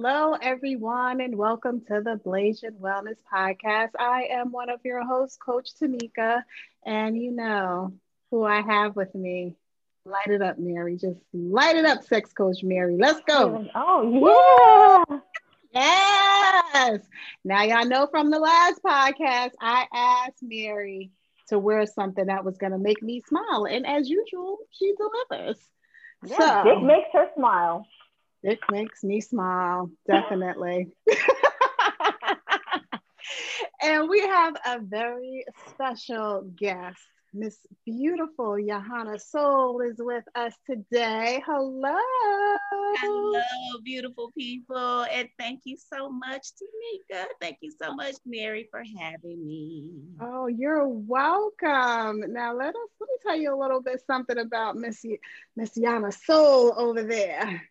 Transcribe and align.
Hello, 0.00 0.36
everyone, 0.40 1.20
and 1.20 1.36
welcome 1.36 1.80
to 1.88 2.00
the 2.00 2.20
Blasian 2.24 2.78
Wellness 2.78 3.16
Podcast. 3.34 3.90
I 3.98 4.28
am 4.30 4.52
one 4.52 4.70
of 4.70 4.78
your 4.84 5.04
hosts, 5.04 5.36
Coach 5.36 5.70
Tamika, 5.74 6.44
and 6.86 7.20
you 7.20 7.32
know 7.32 7.92
who 8.30 8.44
I 8.44 8.60
have 8.60 8.94
with 8.94 9.12
me. 9.12 9.56
Light 10.04 10.28
it 10.28 10.40
up, 10.40 10.56
Mary. 10.56 10.96
Just 10.96 11.18
light 11.32 11.74
it 11.74 11.84
up, 11.84 12.04
Sex 12.04 12.32
Coach 12.32 12.62
Mary. 12.62 12.96
Let's 12.96 13.20
go. 13.26 13.66
Oh, 13.74 15.04
yeah. 15.12 15.18
Yes. 15.74 17.00
Now, 17.44 17.64
y'all 17.64 17.84
know 17.84 18.06
from 18.06 18.30
the 18.30 18.38
last 18.38 18.80
podcast, 18.84 19.54
I 19.60 19.86
asked 19.92 20.42
Mary 20.42 21.10
to 21.48 21.58
wear 21.58 21.86
something 21.86 22.26
that 22.26 22.44
was 22.44 22.56
going 22.56 22.70
to 22.70 22.78
make 22.78 23.02
me 23.02 23.20
smile. 23.22 23.66
And 23.68 23.84
as 23.84 24.08
usual, 24.08 24.58
she 24.70 24.94
delivers. 24.96 25.58
Yeah, 26.24 26.62
so, 26.62 26.70
it 26.70 26.82
makes 26.84 27.08
her 27.14 27.26
smile. 27.34 27.84
It 28.42 28.60
makes 28.70 29.02
me 29.02 29.20
smile, 29.20 29.90
definitely. 30.06 30.88
and 33.82 34.08
we 34.08 34.20
have 34.20 34.54
a 34.64 34.78
very 34.80 35.44
special 35.70 36.42
guest. 36.56 37.00
Miss 37.34 37.58
Beautiful 37.84 38.56
Johanna 38.58 39.18
Soul 39.18 39.80
is 39.80 39.96
with 39.98 40.24
us 40.34 40.54
today. 40.68 41.42
Hello. 41.44 41.96
Hello, 42.96 43.80
beautiful 43.84 44.30
people. 44.36 45.04
And 45.12 45.28
thank 45.38 45.60
you 45.64 45.76
so 45.76 46.08
much, 46.08 46.46
Tamika. 46.56 47.26
Thank 47.40 47.58
you 47.60 47.70
so 47.70 47.94
much, 47.94 48.14
Mary, 48.24 48.66
for 48.70 48.82
having 48.98 49.46
me. 49.46 49.90
Oh, 50.20 50.46
you're 50.46 50.88
welcome. 50.88 52.32
Now 52.32 52.54
let 52.56 52.70
us 52.70 52.88
let 53.00 53.08
me 53.08 53.16
tell 53.22 53.36
you 53.36 53.54
a 53.54 53.60
little 53.60 53.82
bit 53.82 54.02
something 54.06 54.38
about 54.38 54.76
Miss 54.76 55.04
Miss 55.54 55.76
Yana 55.76 56.12
Soul 56.14 56.72
over 56.76 57.02
there. 57.02 57.62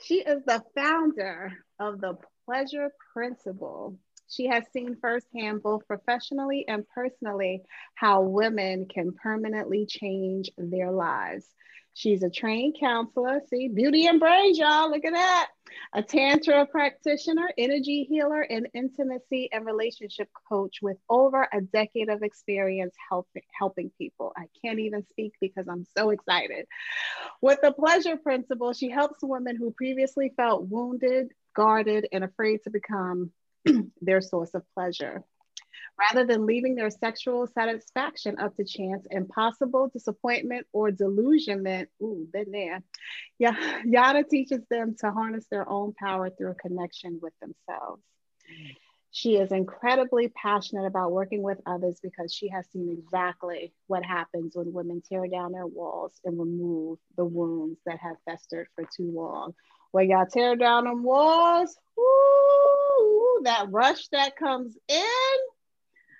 She 0.00 0.16
is 0.16 0.42
the 0.44 0.62
founder 0.74 1.52
of 1.78 2.00
the 2.00 2.16
Pleasure 2.46 2.90
Principle 3.12 3.98
she 4.30 4.46
has 4.48 4.64
seen 4.72 4.96
firsthand, 5.00 5.62
both 5.62 5.86
professionally 5.86 6.66
and 6.68 6.86
personally, 6.94 7.62
how 7.94 8.22
women 8.22 8.86
can 8.86 9.12
permanently 9.12 9.86
change 9.86 10.50
their 10.58 10.92
lives. 10.92 11.46
She's 11.94 12.22
a 12.22 12.30
trained 12.30 12.76
counselor. 12.78 13.40
See, 13.48 13.68
beauty 13.68 14.06
and 14.06 14.20
brains, 14.20 14.58
y'all. 14.58 14.90
Look 14.90 15.04
at 15.04 15.14
that. 15.14 15.48
A 15.94 16.02
Tantra 16.02 16.66
practitioner, 16.66 17.50
energy 17.56 18.04
healer, 18.04 18.42
and 18.42 18.68
intimacy 18.74 19.48
and 19.52 19.64
relationship 19.66 20.28
coach 20.48 20.78
with 20.82 20.96
over 21.08 21.48
a 21.52 21.60
decade 21.60 22.08
of 22.08 22.22
experience 22.22 22.94
helping, 23.08 23.42
helping 23.58 23.90
people. 23.98 24.32
I 24.36 24.46
can't 24.62 24.78
even 24.78 25.06
speak 25.06 25.34
because 25.40 25.66
I'm 25.68 25.86
so 25.96 26.10
excited. 26.10 26.66
With 27.40 27.60
the 27.62 27.72
pleasure 27.72 28.16
principle, 28.16 28.72
she 28.72 28.90
helps 28.90 29.18
women 29.22 29.56
who 29.56 29.70
previously 29.70 30.32
felt 30.36 30.68
wounded, 30.68 31.28
guarded, 31.54 32.08
and 32.12 32.24
afraid 32.24 32.62
to 32.64 32.70
become 32.70 33.32
their 34.00 34.20
source 34.20 34.54
of 34.54 34.62
pleasure. 34.74 35.24
Rather 35.98 36.24
than 36.24 36.46
leaving 36.46 36.74
their 36.74 36.90
sexual 36.90 37.46
satisfaction 37.46 38.38
up 38.38 38.54
to 38.56 38.64
chance, 38.64 39.06
and 39.10 39.28
possible 39.28 39.90
disappointment, 39.92 40.66
or 40.72 40.90
delusionment, 40.90 41.88
ooh, 42.00 42.28
been 42.32 42.52
there. 42.52 42.82
Yana 43.40 44.28
teaches 44.28 44.60
them 44.70 44.94
to 45.00 45.10
harness 45.10 45.46
their 45.50 45.68
own 45.68 45.92
power 45.94 46.30
through 46.30 46.52
a 46.52 46.54
connection 46.54 47.18
with 47.20 47.32
themselves. 47.40 48.02
She 49.10 49.36
is 49.36 49.52
incredibly 49.52 50.28
passionate 50.28 50.86
about 50.86 51.12
working 51.12 51.42
with 51.42 51.58
others 51.66 51.98
because 52.02 52.32
she 52.32 52.48
has 52.50 52.66
seen 52.70 52.90
exactly 52.90 53.72
what 53.86 54.04
happens 54.04 54.54
when 54.54 54.72
women 54.72 55.02
tear 55.08 55.26
down 55.26 55.52
their 55.52 55.66
walls 55.66 56.12
and 56.24 56.38
remove 56.38 56.98
the 57.16 57.24
wounds 57.24 57.80
that 57.86 57.98
have 57.98 58.16
festered 58.26 58.68
for 58.74 58.84
too 58.84 59.10
long. 59.10 59.54
When 59.92 60.10
y'all 60.10 60.26
tear 60.26 60.56
down 60.56 60.84
them 60.84 61.02
walls, 61.02 61.76
woo, 61.96 63.40
that 63.44 63.66
rush 63.70 64.08
that 64.08 64.36
comes 64.36 64.76
in. 64.88 65.38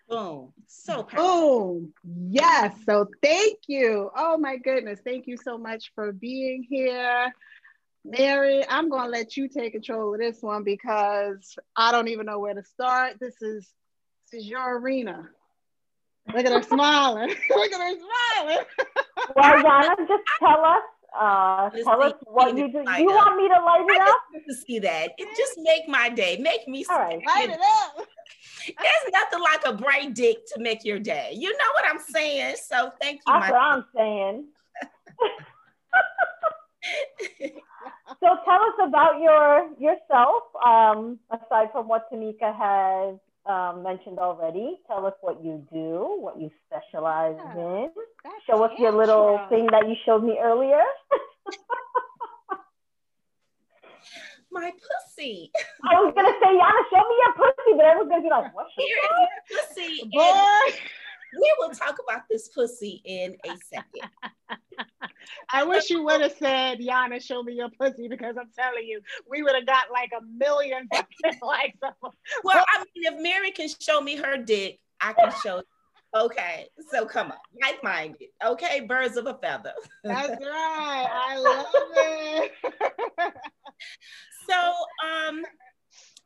Boom. 0.09 0.53
So 0.67 1.03
powerful. 1.03 1.81
Boom. 1.81 1.93
Yes. 2.31 2.75
So 2.87 3.07
thank 3.23 3.59
you. 3.67 4.11
Oh 4.17 4.39
my 4.39 4.57
goodness. 4.57 5.01
Thank 5.05 5.27
you 5.27 5.37
so 5.37 5.59
much 5.59 5.93
for 5.95 6.13
being 6.13 6.67
here. 6.69 7.33
Mary, 8.05 8.65
I'm 8.69 8.89
going 8.89 9.05
to 9.05 9.11
let 9.11 9.37
you 9.37 9.49
take 9.49 9.73
control 9.73 10.15
of 10.15 10.21
this 10.21 10.41
one 10.41 10.65
because 10.65 11.55
I 11.77 11.93
don't 11.93 12.09
even 12.09 12.27
know 12.27 12.39
where 12.39 12.55
to 12.55 12.65
start. 12.65 13.19
This 13.21 13.35
is 13.43 13.69
this 14.31 14.43
is 14.43 14.49
your 14.49 14.79
arena. 14.79 15.29
Look 16.35 16.47
at 16.47 16.53
her 16.53 16.63
smiling. 16.69 17.29
Look 17.51 17.73
at 17.73 17.81
her 17.81 17.99
smiling. 17.99 18.65
well, 19.37 19.57
Yana, 19.59 19.97
just 20.09 20.23
tell 20.41 20.65
us 20.65 20.83
uh, 21.19 21.71
tell 21.71 22.03
us 22.03 22.13
what 22.25 22.57
you 22.57 22.71
do. 22.71 22.79
You 22.79 23.07
want 23.07 23.37
me 23.37 23.49
to 23.49 23.65
light 23.65 23.87
it 23.89 24.01
up? 24.09 24.17
to 24.49 24.55
see 24.55 24.79
that. 24.79 25.11
It 25.19 25.29
just 25.37 25.59
make 25.59 25.89
my 25.89 26.09
day. 26.09 26.37
Make 26.39 26.69
me 26.69 26.85
All 26.91 26.99
right. 26.99 27.19
light 27.27 27.51
it 27.51 27.61
up. 27.61 28.07
There's 28.77 29.13
nothing 29.13 29.41
like 29.41 29.67
a 29.67 29.73
bright 29.77 30.15
dick 30.15 30.39
to 30.55 30.61
make 30.61 30.85
your 30.85 30.99
day. 30.99 31.33
You 31.37 31.51
know 31.51 31.71
what 31.75 31.85
I'm 31.91 32.01
saying? 32.01 32.57
So 32.63 32.93
thank 33.01 33.21
you. 33.27 33.33
That's 33.33 33.51
what 33.51 33.61
I'm 33.61 33.85
saying. 33.95 34.45
so 38.21 38.37
tell 38.45 38.63
us 38.63 38.75
about 38.83 39.21
your 39.21 39.69
yourself. 39.79 40.43
Um, 40.65 41.19
aside 41.31 41.73
from 41.73 41.89
what 41.89 42.11
Tamika 42.13 42.57
has 42.57 43.19
um, 43.49 43.83
mentioned 43.83 44.19
already. 44.19 44.79
Tell 44.87 45.07
us 45.07 45.15
what 45.21 45.43
you 45.43 45.67
do, 45.73 46.17
what 46.21 46.41
you 46.41 46.51
specialize 46.67 47.37
yeah, 47.37 47.85
in. 47.85 47.91
Show 48.47 48.63
us 48.63 48.73
your 48.79 48.93
little 48.93 49.41
thing 49.49 49.67
that 49.73 49.89
you 49.89 49.97
showed 50.05 50.23
me 50.23 50.39
earlier. 50.41 50.83
My 54.59 54.73
pussy. 54.73 55.53
I 55.89 55.95
was 56.01 56.13
gonna 56.17 56.35
say, 56.43 56.49
Yana, 56.49 56.83
show 56.91 57.09
me 57.09 57.15
your 57.23 57.33
pussy, 57.35 57.77
but 57.77 57.85
I 57.85 57.95
was 57.95 58.09
gonna 58.09 58.23
be 58.23 58.29
like, 58.29 58.55
what's 58.55 58.73
your 58.77 59.87
pussy? 59.87 60.11
Boy. 60.13 60.77
We 61.41 61.55
will 61.59 61.71
talk 61.71 61.97
about 62.09 62.23
this 62.29 62.49
pussy 62.49 63.01
in 63.05 63.37
a 63.45 63.57
second. 63.73 64.11
I 65.53 65.63
wish 65.63 65.91
you 65.91 66.03
would 66.03 66.23
have 66.23 66.35
said, 66.39 66.81
Yana, 66.81 67.23
show 67.23 67.43
me 67.43 67.53
your 67.53 67.69
pussy 67.79 68.09
because 68.09 68.35
I'm 68.41 68.51
telling 68.59 68.85
you, 68.85 69.01
we 69.31 69.43
would 69.45 69.55
have 69.55 69.67
got 69.67 69.93
like 69.93 70.11
a 70.19 70.25
million 70.25 70.89
likes. 71.43 71.79
well, 72.43 72.65
I 72.75 72.79
mean, 72.79 73.13
if 73.13 73.23
Mary 73.23 73.53
can 73.53 73.69
show 73.81 74.01
me 74.01 74.17
her 74.17 74.39
dick, 74.39 74.81
I 75.01 75.13
can 75.13 75.33
show. 75.45 75.63
Okay, 76.17 76.67
so 76.91 77.05
come 77.05 77.31
on, 77.31 77.39
like 77.63 77.85
minded. 77.85 78.29
Okay, 78.45 78.81
birds 78.81 79.19
of 79.19 79.27
a 79.27 79.35
feather. 79.35 79.75
That's 80.03 80.31
right. 80.31 81.07
I 81.13 81.39
love 81.39 81.67
it. 81.97 82.53
So, 84.49 84.75
um, 85.07 85.45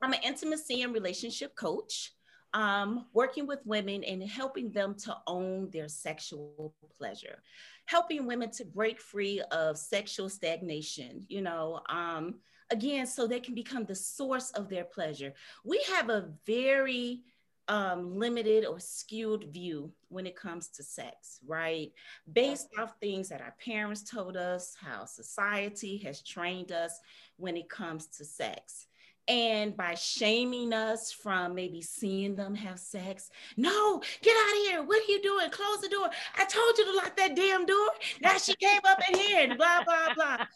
I'm 0.01 0.13
an 0.13 0.21
intimacy 0.25 0.83
and 0.83 0.93
relationship 0.93 1.55
coach 1.55 2.13
um, 2.55 3.07
working 3.13 3.47
with 3.47 3.61
women 3.65 4.05
and 4.05 4.23
helping 4.23 4.71
them 4.71 4.95
to 5.05 5.17
own 5.27 5.71
their 5.71 5.89
sexual 5.89 6.75
pleasure, 6.99 7.43
helping 7.87 8.27
women 8.27 8.51
to 8.53 8.65
break 8.65 9.01
free 9.01 9.41
of 9.53 9.79
sexual 9.79 10.29
stagnation, 10.29 11.25
you 11.29 11.41
know, 11.41 11.81
um, 11.89 12.35
again, 12.71 13.07
so 13.07 13.27
they 13.27 13.41
can 13.41 13.55
become 13.55 13.85
the 13.85 13.95
source 13.95 14.51
of 14.51 14.69
their 14.69 14.85
pleasure. 14.85 15.33
We 15.65 15.83
have 15.95 16.11
a 16.11 16.31
very 16.47 17.23
um, 17.69 18.17
limited 18.19 18.67
or 18.67 18.81
skewed 18.81 19.45
view 19.53 19.93
when 20.09 20.27
it 20.27 20.37
comes 20.37 20.69
to 20.69 20.83
sex, 20.83 21.39
right? 21.47 21.93
Based 22.33 22.69
off 22.79 22.95
things 23.01 23.29
that 23.29 23.41
our 23.41 23.55
parents 23.65 24.03
told 24.03 24.37
us, 24.37 24.77
how 24.81 25.05
society 25.05 25.99
has 25.99 26.23
trained 26.23 26.73
us 26.73 26.99
when 27.37 27.57
it 27.57 27.69
comes 27.69 28.07
to 28.19 28.25
sex 28.25 28.87
and 29.29 29.77
by 29.77 29.95
shaming 29.95 30.73
us 30.73 31.13
from 31.13 31.55
maybe 31.55 31.81
seeing 31.81 32.35
them 32.35 32.55
have 32.55 32.79
sex. 32.79 33.31
No, 33.57 34.03
get 34.21 34.37
out 34.37 34.57
of 34.57 34.63
here. 34.67 34.83
What 34.83 35.01
are 35.03 35.13
you 35.13 35.23
doing? 35.23 35.51
Close 35.51 35.81
the 35.81 35.89
door. 35.89 36.11
I 36.37 36.45
told 36.45 36.79
you 36.79 36.85
to 36.87 36.97
lock 36.97 37.17
that 37.17 37.37
damn 37.37 37.65
door. 37.65 37.89
Now 38.21 38.37
she 38.39 38.55
came 38.57 38.81
up 38.85 38.99
in 39.11 39.19
here 39.19 39.49
and 39.49 39.57
blah, 39.57 39.85
blah, 39.85 40.15
blah. 40.15 40.47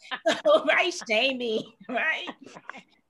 So, 0.45 0.65
right? 0.67 0.93
Shaming, 1.07 1.63
right? 1.89 2.27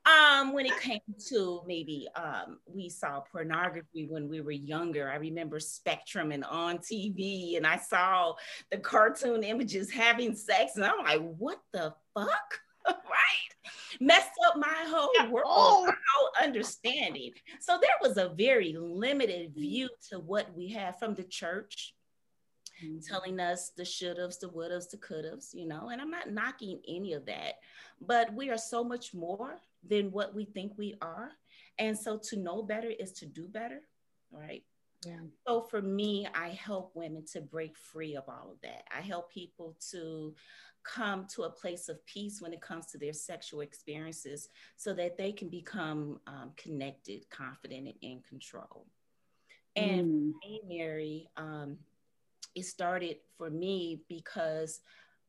Um, 0.07 0.53
when 0.53 0.65
it 0.65 0.79
came 0.79 1.01
to 1.27 1.61
maybe 1.65 2.07
um, 2.15 2.59
we 2.65 2.87
saw 2.87 3.19
pornography 3.19 4.07
when 4.07 4.29
we 4.29 4.39
were 4.41 4.51
younger. 4.51 5.09
I 5.11 5.15
remember 5.15 5.59
Spectrum 5.59 6.31
and 6.31 6.45
on 6.45 6.77
TV, 6.77 7.57
and 7.57 7.67
I 7.67 7.77
saw 7.77 8.35
the 8.71 8.77
cartoon 8.77 9.43
images 9.43 9.91
having 9.91 10.35
sex, 10.35 10.75
and 10.75 10.85
I'm 10.85 11.03
like, 11.03 11.21
what 11.37 11.59
the 11.73 11.93
fuck? 12.13 12.59
right? 12.87 13.99
Messed 13.99 14.31
up 14.47 14.57
my 14.57 14.85
whole 14.87 15.29
world, 15.29 15.45
oh. 15.47 15.85
whole 15.85 16.29
understanding. 16.41 17.31
So 17.59 17.77
there 17.81 17.89
was 18.01 18.17
a 18.17 18.29
very 18.29 18.75
limited 18.77 19.53
view 19.55 19.89
to 20.09 20.19
what 20.19 20.55
we 20.55 20.69
have 20.69 20.99
from 20.99 21.15
the 21.15 21.23
church, 21.23 21.95
mm-hmm. 22.83 22.99
telling 22.99 23.39
us 23.39 23.71
the 23.75 23.83
should 23.83 24.17
haves, 24.17 24.39
the 24.39 24.49
would 24.49 24.71
haves, 24.71 24.87
the 24.87 24.97
could 24.97 25.25
haves, 25.25 25.53
you 25.53 25.67
know, 25.67 25.89
and 25.89 26.01
I'm 26.01 26.11
not 26.11 26.31
knocking 26.31 26.79
any 26.87 27.13
of 27.13 27.25
that, 27.25 27.55
but 27.99 28.33
we 28.33 28.49
are 28.49 28.57
so 28.57 28.83
much 28.83 29.13
more 29.13 29.57
than 29.85 30.11
what 30.11 30.33
we 30.33 30.45
think 30.45 30.73
we 30.77 30.95
are. 31.01 31.31
And 31.79 31.97
so 31.97 32.19
to 32.29 32.37
know 32.37 32.63
better 32.63 32.89
is 32.89 33.11
to 33.13 33.25
do 33.25 33.47
better, 33.47 33.81
right? 34.31 34.63
Yeah. 35.05 35.19
So 35.47 35.61
for 35.61 35.81
me, 35.81 36.27
I 36.33 36.49
help 36.49 36.91
women 36.95 37.23
to 37.33 37.41
break 37.41 37.77
free 37.77 38.15
of 38.15 38.23
all 38.27 38.51
of 38.51 38.61
that. 38.61 38.83
I 38.95 39.01
help 39.01 39.31
people 39.31 39.77
to 39.91 40.33
come 40.83 41.27
to 41.35 41.43
a 41.43 41.49
place 41.49 41.89
of 41.89 42.03
peace 42.05 42.41
when 42.41 42.53
it 42.53 42.61
comes 42.61 42.87
to 42.87 42.97
their 42.97 43.13
sexual 43.13 43.61
experiences 43.61 44.49
so 44.75 44.93
that 44.93 45.17
they 45.17 45.31
can 45.31 45.49
become 45.49 46.19
um, 46.27 46.51
connected, 46.55 47.29
confident, 47.29 47.87
and 47.87 47.95
in 48.01 48.21
control. 48.27 48.87
And 49.75 50.07
mm. 50.07 50.33
me, 50.41 50.61
Mary, 50.67 51.29
um, 51.37 51.77
it 52.55 52.63
started 52.63 53.17
for 53.37 53.49
me 53.49 54.01
because 54.09 54.79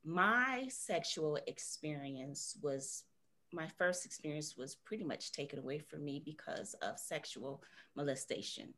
my 0.05 0.67
sexual 0.71 1.39
experience 1.47 2.57
was 2.63 3.05
my 3.53 3.69
first 3.79 4.05
experience 4.05 4.57
was 4.57 4.75
pretty 4.75 5.05
much 5.05 5.33
taken 5.33 5.59
away 5.59 5.79
from 5.79 6.05
me 6.05 6.23
because 6.25 6.75
of 6.83 6.99
sexual 6.99 7.63
molestation. 7.97 8.75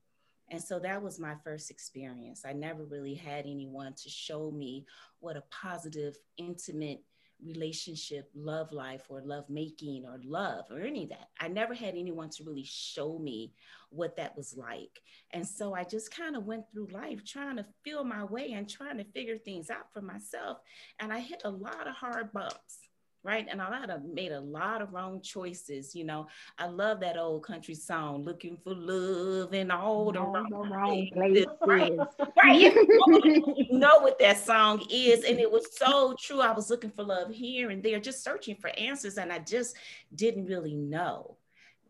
And 0.50 0.62
so 0.62 0.78
that 0.80 1.02
was 1.02 1.20
my 1.20 1.34
first 1.44 1.70
experience. 1.70 2.42
I 2.44 2.52
never 2.52 2.84
really 2.84 3.14
had 3.14 3.46
anyone 3.46 3.94
to 3.94 4.08
show 4.08 4.50
me 4.50 4.84
what 5.20 5.36
a 5.36 5.44
positive, 5.50 6.16
intimate 6.38 7.04
relationship, 7.44 8.28
love 8.34 8.72
life, 8.72 9.04
or 9.08 9.22
love 9.24 9.48
making, 9.48 10.04
or 10.04 10.20
love, 10.24 10.64
or 10.70 10.80
any 10.80 11.04
of 11.04 11.10
that. 11.10 11.28
I 11.38 11.48
never 11.48 11.72
had 11.72 11.94
anyone 11.94 12.30
to 12.30 12.44
really 12.44 12.64
show 12.64 13.18
me 13.18 13.52
what 13.90 14.16
that 14.16 14.36
was 14.36 14.56
like. 14.56 15.00
And 15.32 15.46
so 15.46 15.74
I 15.74 15.84
just 15.84 16.14
kind 16.14 16.36
of 16.36 16.44
went 16.44 16.64
through 16.70 16.88
life 16.88 17.24
trying 17.24 17.56
to 17.56 17.66
feel 17.84 18.04
my 18.04 18.24
way 18.24 18.52
and 18.52 18.68
trying 18.68 18.98
to 18.98 19.04
figure 19.04 19.38
things 19.38 19.70
out 19.70 19.92
for 19.92 20.02
myself. 20.02 20.58
And 20.98 21.12
I 21.12 21.20
hit 21.20 21.42
a 21.44 21.50
lot 21.50 21.86
of 21.86 21.94
hard 21.94 22.32
bumps 22.32 22.89
right? 23.22 23.46
And 23.50 23.60
I 23.60 23.80
had 23.80 24.04
made 24.04 24.32
a 24.32 24.40
lot 24.40 24.80
of 24.82 24.92
wrong 24.92 25.20
choices. 25.20 25.94
You 25.94 26.04
know, 26.04 26.26
I 26.58 26.66
love 26.66 27.00
that 27.00 27.16
old 27.16 27.44
country 27.44 27.74
song, 27.74 28.24
"Looking 28.24 28.56
for 28.56 28.74
Love" 28.74 29.52
and 29.52 29.70
all 29.70 30.12
the, 30.12 30.20
wrong, 30.20 30.50
wrong 30.50 31.08
places. 31.12 31.46
Right, 31.66 31.92
right. 32.36 32.60
you 32.60 33.66
know 33.70 33.98
what 34.00 34.18
that 34.18 34.38
song 34.38 34.84
is, 34.90 35.24
and 35.24 35.38
it 35.38 35.50
was 35.50 35.76
so 35.76 36.14
true. 36.18 36.40
I 36.40 36.52
was 36.52 36.70
looking 36.70 36.90
for 36.90 37.02
love 37.02 37.30
here 37.30 37.70
and 37.70 37.82
there, 37.82 38.00
just 38.00 38.24
searching 38.24 38.56
for 38.56 38.70
answers, 38.78 39.18
and 39.18 39.32
I 39.32 39.40
just 39.40 39.76
didn't 40.14 40.46
really 40.46 40.74
know. 40.74 41.36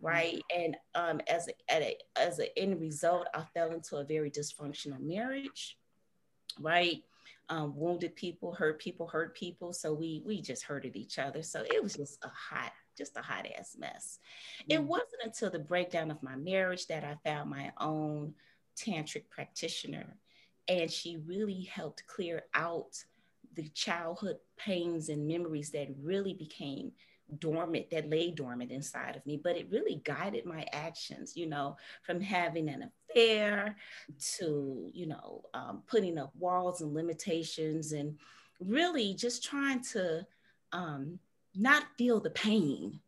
Right. 0.03 0.41
And 0.57 0.79
um, 0.95 1.21
as 1.29 1.47
a, 1.49 1.53
a, 1.71 1.97
as 2.17 2.39
an 2.39 2.47
end 2.57 2.81
result, 2.81 3.27
I 3.35 3.43
fell 3.53 3.71
into 3.71 3.97
a 3.97 4.05
very 4.05 4.31
dysfunctional 4.31 4.99
marriage. 4.99 5.77
Right 6.59 7.03
um, 7.51 7.77
wounded 7.77 8.15
people, 8.15 8.55
hurt 8.55 8.79
people, 8.79 9.09
hurt 9.09 9.35
people. 9.35 9.73
So 9.73 9.93
we 9.93 10.23
we 10.25 10.41
just 10.41 10.63
hurted 10.63 10.97
each 10.97 11.19
other. 11.19 11.43
So 11.43 11.63
it 11.63 11.83
was 11.83 11.95
just 11.95 12.25
a 12.25 12.29
hot, 12.29 12.73
just 12.97 13.17
a 13.17 13.23
hot 13.23 13.47
ass 13.59 13.77
mess. 13.79 14.21
Mm-hmm. 14.63 14.73
It 14.73 14.81
mm. 14.81 14.87
wasn't 14.87 15.25
until 15.25 15.51
the 15.51 15.59
breakdown 15.59 16.11
of 16.11 16.23
my 16.23 16.37
marriage 16.37 16.87
that 16.87 17.05
I 17.05 17.17
found 17.29 17.51
my 17.51 17.73
own 17.79 18.35
tantric 18.77 19.29
practitioner, 19.31 20.17
and 20.69 20.91
she 20.91 21.19
really 21.27 21.69
helped 21.75 22.07
clear 22.07 22.45
out 22.55 22.97
the 23.55 23.69
childhood 23.71 24.37
pains 24.57 25.09
and 25.09 25.27
memories 25.27 25.71
that 25.73 25.89
really 26.01 26.35
became 26.35 26.93
dormant 27.39 27.91
that 27.91 28.11
lay 28.11 28.31
dormant 28.31 28.71
inside 28.71 29.17
of 29.17 29.25
me 29.27 29.41
but 29.43 29.57
it 29.57 29.69
really 29.71 30.01
guided 30.05 30.45
my 30.45 30.67
actions 30.73 31.37
you 31.37 31.47
know 31.47 31.77
from 32.03 32.21
having 32.21 32.69
an 32.69 32.91
affair 33.11 33.77
to 34.19 34.91
you 34.93 35.07
know 35.07 35.43
um, 35.55 35.83
putting 35.87 36.19
up 36.19 36.33
walls 36.39 36.81
and 36.81 36.95
limitations 36.95 37.93
and 37.93 38.19
really 38.61 39.15
just 39.15 39.45
trying 39.45 39.83
to 39.83 40.27
um, 40.73 41.19
not 41.55 41.85
feel 41.97 42.21
the 42.21 42.31
pain 42.31 43.01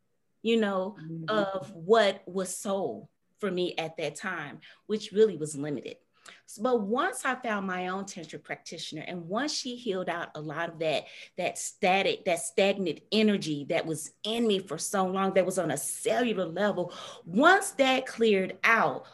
you 0.43 0.59
know 0.59 0.97
mm-hmm. 1.03 1.25
of 1.29 1.73
what 1.73 2.23
was 2.27 2.57
sold 2.57 3.09
for 3.39 3.51
me 3.51 3.75
at 3.77 3.97
that 3.97 4.15
time 4.15 4.61
which 4.87 5.13
really 5.13 5.37
was 5.37 5.57
limited 5.57 5.97
but 6.61 6.83
once 6.83 7.25
I 7.25 7.35
found 7.37 7.67
my 7.67 7.89
own 7.89 8.05
tantric 8.05 8.45
practitioner, 8.45 9.05
and 9.07 9.29
once 9.29 9.53
she 9.55 9.77
healed 9.77 10.09
out 10.09 10.29
a 10.35 10.41
lot 10.41 10.69
of 10.69 10.79
that, 10.81 11.05
that 11.39 11.59
static, 11.59 12.25
that 12.27 12.41
stagnant 12.41 13.01
energy 13.11 13.67
that 13.69 13.87
was 13.87 14.13
in 14.25 14.47
me 14.47 14.59
for 14.59 14.79
so 14.79 15.07
long, 15.07 15.35
that 15.35 15.47
was 15.47 15.59
on 15.59 15.71
a 15.71 15.77
cellular 15.77 16.47
level, 16.47 16.93
once 17.25 17.71
that 17.73 18.07
cleared 18.07 18.59
out, 18.65 19.07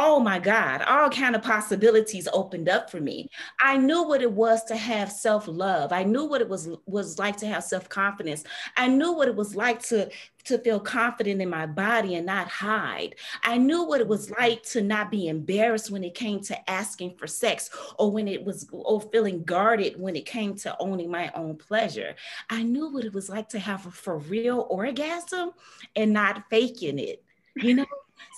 oh 0.00 0.20
my 0.20 0.38
god 0.38 0.80
all 0.82 1.10
kind 1.10 1.34
of 1.34 1.42
possibilities 1.42 2.28
opened 2.32 2.68
up 2.68 2.88
for 2.88 3.00
me. 3.00 3.28
I 3.60 3.76
knew 3.76 4.04
what 4.04 4.22
it 4.22 4.30
was 4.30 4.64
to 4.64 4.76
have 4.76 5.10
self-love. 5.10 5.92
I 5.92 6.04
knew 6.04 6.24
what 6.24 6.40
it 6.40 6.48
was 6.48 6.68
was 6.86 7.18
like 7.18 7.36
to 7.38 7.46
have 7.46 7.64
self-confidence. 7.64 8.44
I 8.76 8.86
knew 8.88 9.12
what 9.12 9.28
it 9.28 9.34
was 9.34 9.56
like 9.56 9.82
to 9.88 10.08
to 10.44 10.58
feel 10.58 10.80
confident 10.80 11.42
in 11.42 11.50
my 11.50 11.66
body 11.66 12.14
and 12.14 12.24
not 12.24 12.48
hide. 12.48 13.16
I 13.42 13.58
knew 13.58 13.84
what 13.84 14.00
it 14.00 14.08
was 14.08 14.30
like 14.30 14.62
to 14.68 14.80
not 14.80 15.10
be 15.10 15.28
embarrassed 15.28 15.90
when 15.90 16.04
it 16.04 16.14
came 16.14 16.40
to 16.44 16.70
asking 16.70 17.16
for 17.16 17.26
sex 17.26 17.68
or 17.98 18.10
when 18.10 18.28
it 18.28 18.44
was 18.44 18.66
or 18.72 19.00
feeling 19.00 19.42
guarded 19.42 20.00
when 20.00 20.16
it 20.16 20.24
came 20.24 20.54
to 20.58 20.76
owning 20.78 21.10
my 21.10 21.30
own 21.34 21.56
pleasure. 21.56 22.14
I 22.48 22.62
knew 22.62 22.88
what 22.88 23.04
it 23.04 23.12
was 23.12 23.28
like 23.28 23.48
to 23.50 23.58
have 23.58 23.84
a 23.84 23.90
for 23.90 24.18
real 24.18 24.66
orgasm 24.70 25.50
and 25.96 26.12
not 26.12 26.44
faking 26.48 26.98
it 26.98 27.22
you 27.62 27.74
know? 27.74 27.86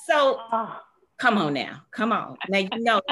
So 0.07 0.41
ah. 0.53 0.83
Come 1.21 1.37
on 1.37 1.53
now. 1.55 1.83
Come 1.91 2.13
on. 2.13 2.37
Now 2.49 2.59
you 2.59 2.69
know 2.73 3.03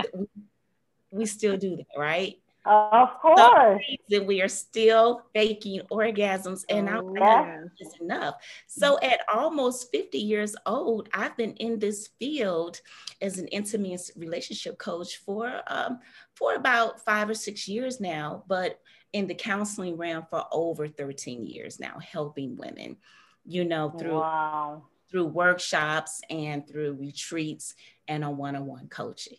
we 1.10 1.26
still 1.26 1.56
do 1.56 1.76
that, 1.76 1.86
right? 1.96 2.38
Of 2.64 3.20
course. 3.20 3.82
Then 4.08 4.26
we 4.26 4.42
are 4.42 4.48
still 4.48 5.22
faking 5.34 5.80
orgasms, 5.90 6.64
and 6.68 6.88
oh, 6.90 7.14
yeah. 7.16 7.64
is 7.80 7.94
enough. 8.00 8.34
So, 8.66 8.98
at 9.00 9.20
almost 9.32 9.90
50 9.90 10.18
years 10.18 10.54
old, 10.66 11.08
I've 11.14 11.36
been 11.36 11.54
in 11.54 11.78
this 11.78 12.10
field 12.18 12.80
as 13.22 13.38
an 13.38 13.46
intimate 13.48 14.10
relationship 14.16 14.76
coach 14.78 15.16
for 15.16 15.62
um, 15.68 16.00
for 16.34 16.54
about 16.54 17.02
five 17.04 17.30
or 17.30 17.34
six 17.34 17.68
years 17.68 18.00
now, 18.00 18.44
but 18.48 18.80
in 19.14 19.26
the 19.26 19.34
counseling 19.34 19.96
realm 19.96 20.26
for 20.28 20.44
over 20.52 20.88
13 20.88 21.46
years 21.46 21.80
now, 21.80 21.98
helping 22.00 22.56
women, 22.56 22.98
you 23.46 23.64
know, 23.64 23.90
through 23.90 24.20
wow. 24.20 24.82
Through 25.10 25.26
workshops 25.26 26.20
and 26.28 26.66
through 26.66 26.94
retreats 26.94 27.74
and 28.06 28.24
on 28.24 28.36
one-on-one 28.36 28.88
coaching. 28.88 29.38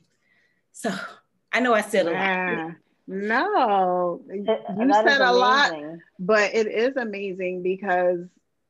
So 0.72 0.92
I 1.52 1.60
know 1.60 1.74
I 1.74 1.82
said 1.82 2.08
a 2.08 2.12
yeah. 2.12 2.66
lot. 2.66 2.76
No, 3.08 4.22
you 4.32 4.46
said 4.46 5.22
a 5.22 5.34
lot, 5.34 5.74
but 6.20 6.54
it 6.54 6.68
is 6.68 6.96
amazing 6.96 7.64
because 7.64 8.20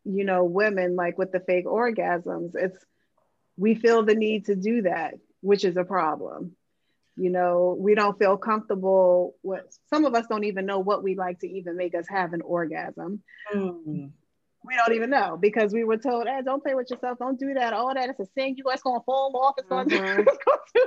you 0.06 0.24
know, 0.24 0.44
women 0.44 0.96
like 0.96 1.18
with 1.18 1.32
the 1.32 1.40
fake 1.40 1.66
orgasms, 1.66 2.56
it's 2.56 2.84
we 3.58 3.76
feel 3.76 4.04
the 4.04 4.16
need 4.16 4.46
to 4.46 4.56
do 4.56 4.84
that, 4.84 5.16
which 5.42 5.66
is 5.66 5.78
a 5.78 5.84
problem. 5.84 6.56
You 7.18 7.30
know, 7.30 7.76
we 7.78 7.96
don't 7.96 8.18
feel 8.18 8.38
comfortable 8.38 9.36
with 9.44 9.66
some 9.90 10.06
of 10.06 10.16
us 10.16 10.26
don't 10.28 10.46
even 10.46 10.66
know 10.66 10.80
what 10.80 11.04
we 11.04 11.16
like 11.16 11.40
to 11.40 11.50
even 11.50 11.76
make 11.76 11.94
us 11.94 12.08
have 12.08 12.34
an 12.34 12.42
orgasm. 12.42 13.22
Mm 13.54 14.12
we 14.66 14.76
don't 14.76 14.94
even 14.94 15.10
know 15.10 15.38
because 15.40 15.74
we 15.74 15.84
were 15.84 15.98
told, 15.98 16.28
hey, 16.28 16.42
don't 16.44 16.62
play 16.62 16.76
with 16.76 16.90
yourself, 16.90 17.18
don't 17.20 17.40
do 17.40 17.54
that, 17.54 17.74
all 17.74 17.94
that. 17.94 18.10
It's 18.10 18.20
a 18.20 18.26
thing, 18.26 18.56
you 18.58 18.64
guys 18.64 18.82
gonna 18.82 19.00
fall 19.06 19.36
off, 19.38 19.56
it's 19.58 19.68
gonna, 19.68 19.86
mm-hmm. 19.90 20.20
it's 20.20 20.38
gonna 20.46 20.58
do 20.76 20.86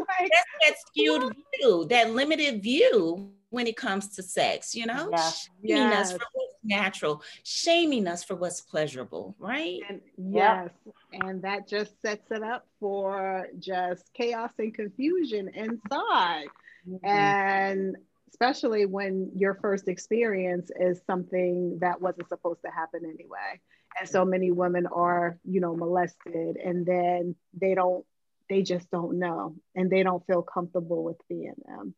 like, 0.00 0.30
That's 0.32 0.46
that 0.62 0.74
skewed 0.86 1.32
view, 1.60 1.86
that 1.90 2.10
limited 2.10 2.62
view 2.62 3.30
when 3.50 3.66
it 3.68 3.76
comes 3.76 4.08
to 4.16 4.22
sex, 4.22 4.74
you 4.74 4.86
know? 4.86 5.10
Yeah. 5.12 5.30
Shaming 5.30 5.92
yes. 5.92 6.10
us 6.10 6.12
for 6.12 6.26
what's 6.32 6.58
natural, 6.64 7.22
shaming 7.44 8.08
us 8.08 8.24
for 8.24 8.34
what's 8.34 8.60
pleasurable, 8.60 9.36
right? 9.38 9.80
And, 9.88 10.00
yes. 10.18 10.70
And 11.12 11.40
that 11.42 11.68
just 11.68 11.94
sets 12.02 12.30
it 12.32 12.42
up 12.42 12.66
for 12.80 13.46
just 13.60 14.12
chaos 14.12 14.50
and 14.58 14.74
confusion 14.74 15.48
inside. 15.54 16.46
Mm-hmm. 16.88 17.06
And 17.06 17.96
especially 18.34 18.84
when 18.84 19.30
your 19.36 19.54
first 19.54 19.86
experience 19.86 20.68
is 20.80 21.00
something 21.06 21.78
that 21.80 22.00
wasn't 22.00 22.28
supposed 22.28 22.60
to 22.62 22.70
happen 22.70 23.02
anyway. 23.04 23.60
And 23.98 24.08
so 24.08 24.24
many 24.24 24.50
women 24.50 24.88
are, 24.88 25.38
you 25.44 25.60
know, 25.60 25.76
molested 25.76 26.56
and 26.56 26.84
then 26.84 27.36
they 27.56 27.76
don't, 27.76 28.04
they 28.50 28.62
just 28.62 28.90
don't 28.90 29.20
know 29.20 29.54
and 29.76 29.88
they 29.88 30.02
don't 30.02 30.26
feel 30.26 30.42
comfortable 30.42 31.04
with 31.04 31.16
being 31.28 31.54
them. 31.64 31.94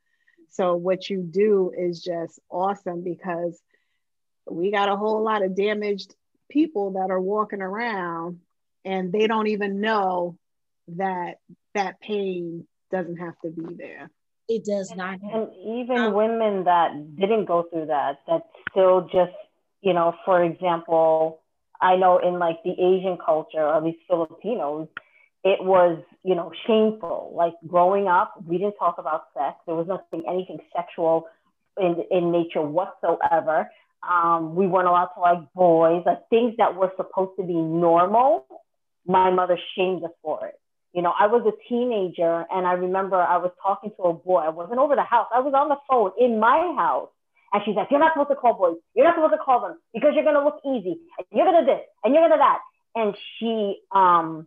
So 0.50 0.76
what 0.76 1.08
you 1.08 1.22
do 1.22 1.72
is 1.74 2.02
just 2.02 2.38
awesome 2.50 3.02
because 3.02 3.58
we 4.48 4.70
got 4.70 4.90
a 4.90 4.96
whole 4.96 5.24
lot 5.24 5.42
of 5.42 5.56
damaged 5.56 6.14
people 6.50 6.92
that 6.92 7.10
are 7.10 7.20
walking 7.20 7.62
around 7.62 8.40
and 8.84 9.10
they 9.10 9.26
don't 9.26 9.46
even 9.46 9.80
know 9.80 10.36
that 10.88 11.38
that 11.74 11.98
pain 11.98 12.66
doesn't 12.92 13.16
have 13.16 13.38
to 13.42 13.48
be 13.50 13.74
there. 13.74 14.10
It 14.48 14.64
does 14.64 14.92
not. 14.94 15.18
And 15.22 15.48
even 15.64 15.98
um, 15.98 16.14
women 16.14 16.64
that 16.64 17.16
didn't 17.16 17.46
go 17.46 17.64
through 17.64 17.86
that, 17.86 18.20
that 18.28 18.42
still 18.70 19.02
just, 19.12 19.34
you 19.82 19.92
know, 19.92 20.14
for 20.24 20.42
example, 20.42 21.40
I 21.80 21.96
know 21.96 22.18
in 22.18 22.38
like 22.38 22.62
the 22.62 22.70
Asian 22.70 23.18
culture, 23.24 23.62
or 23.62 23.76
at 23.76 23.82
least 23.82 23.98
Filipinos, 24.08 24.88
it 25.42 25.62
was, 25.62 26.00
you 26.22 26.34
know, 26.34 26.52
shameful. 26.66 27.32
Like 27.34 27.54
growing 27.66 28.06
up, 28.06 28.34
we 28.46 28.58
didn't 28.58 28.76
talk 28.76 28.98
about 28.98 29.24
sex. 29.34 29.56
There 29.66 29.74
was 29.74 29.88
nothing, 29.88 30.24
anything 30.28 30.58
sexual 30.74 31.26
in, 31.78 32.04
in 32.10 32.30
nature 32.30 32.62
whatsoever. 32.62 33.68
Um, 34.08 34.54
we 34.54 34.68
weren't 34.68 34.86
allowed 34.86 35.10
to 35.14 35.20
like 35.20 35.52
boys, 35.54 36.04
like 36.06 36.28
things 36.30 36.54
that 36.58 36.76
were 36.76 36.92
supposed 36.96 37.32
to 37.38 37.44
be 37.44 37.54
normal. 37.54 38.46
My 39.06 39.30
mother 39.30 39.58
shamed 39.74 40.04
us 40.04 40.10
for 40.22 40.46
it 40.46 40.54
You 40.96 41.02
know, 41.02 41.12
I 41.12 41.26
was 41.26 41.44
a 41.44 41.52
teenager 41.68 42.46
and 42.50 42.66
I 42.66 42.72
remember 42.72 43.16
I 43.16 43.36
was 43.36 43.52
talking 43.62 43.90
to 43.98 44.02
a 44.04 44.12
boy. 44.14 44.38
I 44.38 44.48
wasn't 44.48 44.78
over 44.78 44.96
the 44.96 45.02
house. 45.02 45.28
I 45.32 45.40
was 45.40 45.52
on 45.52 45.68
the 45.68 45.76
phone 45.86 46.12
in 46.18 46.40
my 46.40 46.72
house. 46.74 47.10
And 47.52 47.62
she's 47.66 47.76
like, 47.76 47.88
You're 47.90 48.00
not 48.00 48.14
supposed 48.14 48.30
to 48.30 48.36
call 48.36 48.54
boys. 48.54 48.80
You're 48.94 49.04
not 49.04 49.14
supposed 49.14 49.34
to 49.34 49.44
call 49.44 49.60
them 49.60 49.76
because 49.92 50.12
you're 50.14 50.24
gonna 50.24 50.42
look 50.42 50.56
easy. 50.64 50.96
And 51.18 51.26
you're 51.30 51.44
gonna 51.44 51.66
this 51.66 51.84
and 52.02 52.14
you're 52.14 52.24
gonna 52.24 52.40
that. 52.40 52.60
And 52.94 53.14
she 53.36 53.76
um 53.94 54.46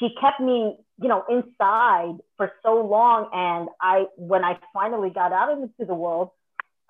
she 0.00 0.08
kept 0.20 0.40
me, 0.40 0.78
you 1.00 1.08
know, 1.08 1.22
inside 1.30 2.18
for 2.36 2.50
so 2.64 2.84
long. 2.84 3.30
And 3.32 3.68
I 3.80 4.06
when 4.16 4.44
I 4.44 4.58
finally 4.74 5.10
got 5.10 5.32
out 5.32 5.52
into 5.52 5.86
the 5.86 5.94
world, 5.94 6.30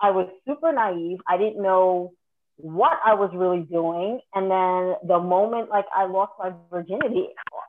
I 0.01 0.09
was 0.09 0.29
super 0.47 0.73
naive. 0.73 1.19
I 1.29 1.37
didn't 1.37 1.61
know 1.61 2.13
what 2.57 2.97
I 3.05 3.13
was 3.13 3.29
really 3.35 3.61
doing. 3.61 4.19
And 4.33 4.49
then 4.49 4.95
the 5.07 5.19
moment 5.19 5.69
like 5.69 5.85
I 5.95 6.07
lost 6.07 6.33
my 6.39 6.53
virginity, 6.71 7.27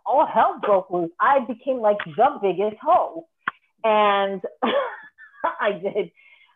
all 0.09 0.27
hell 0.27 0.59
broke 0.63 0.91
loose. 0.91 1.11
I 1.21 1.41
became 1.47 1.81
like 1.81 1.99
the 2.05 2.39
biggest 2.41 2.77
hoe. 2.83 3.27
And 3.85 4.41
I 5.61 5.73
did. 5.73 6.11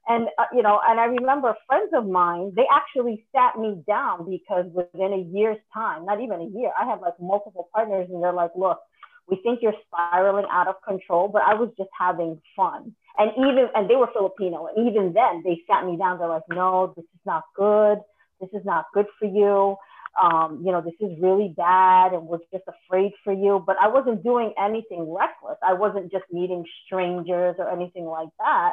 And, 0.09 0.27
uh, 0.37 0.47
you 0.53 0.63
know, 0.63 0.81
and 0.85 0.99
I 0.99 1.05
remember 1.05 1.55
friends 1.69 1.91
of 1.95 2.09
mine, 2.09 2.53
they 2.57 2.65
actually 2.73 3.25
sat 3.35 3.61
me 3.61 3.85
down 3.87 4.29
because 4.29 4.67
within 4.73 5.13
a 5.13 5.37
year's 5.37 5.59
time, 5.73 6.07
not 6.07 6.21
even 6.21 6.41
a 6.41 6.59
year, 6.59 6.73
I 6.77 6.85
had 6.85 7.01
like 7.01 7.15
multiple 7.21 7.69
partners 7.73 8.09
and 8.11 8.23
they're 8.23 8.33
like, 8.33 8.51
look, 8.57 8.81
we 9.29 9.39
think 9.45 9.61
you're 9.63 9.79
spiraling 9.87 10.47
out 10.51 10.67
of 10.67 10.75
control, 10.87 11.29
but 11.29 11.43
I 11.47 11.55
was 11.55 11.71
just 11.79 11.91
having 11.97 12.41
fun. 12.57 12.97
And 13.17 13.31
even, 13.37 13.69
and 13.77 13.89
they 13.89 13.95
were 13.95 14.09
Filipino. 14.13 14.67
And 14.67 14.89
even 14.89 15.13
then 15.13 15.43
they 15.45 15.61
sat 15.71 15.87
me 15.87 15.97
down. 15.97 16.19
They're 16.19 16.29
like, 16.29 16.49
no, 16.49 16.93
this 16.97 17.05
is 17.05 17.21
not 17.25 17.45
good 17.55 17.99
this 18.43 18.51
is 18.53 18.67
not 18.67 18.87
good 18.93 19.07
for 19.19 19.27
you. 19.27 19.77
Um, 20.21 20.63
you 20.65 20.73
know, 20.73 20.83
this 20.83 20.95
is 21.01 21.17
really 21.21 21.55
bad 21.57 22.13
and 22.13 22.27
we're 22.27 22.39
just 22.53 22.65
afraid 22.69 23.13
for 23.25 23.33
you. 23.33 23.63
But 23.67 23.77
I 23.81 23.89
wasn't 23.89 24.23
doing 24.23 24.53
anything 24.63 25.13
reckless. 25.13 25.59
I 25.67 25.73
wasn't 25.75 26.13
just 26.13 26.25
meeting 26.31 26.65
strangers 26.87 27.57
or 27.59 27.71
anything 27.71 28.05
like 28.05 28.29
that. 28.39 28.73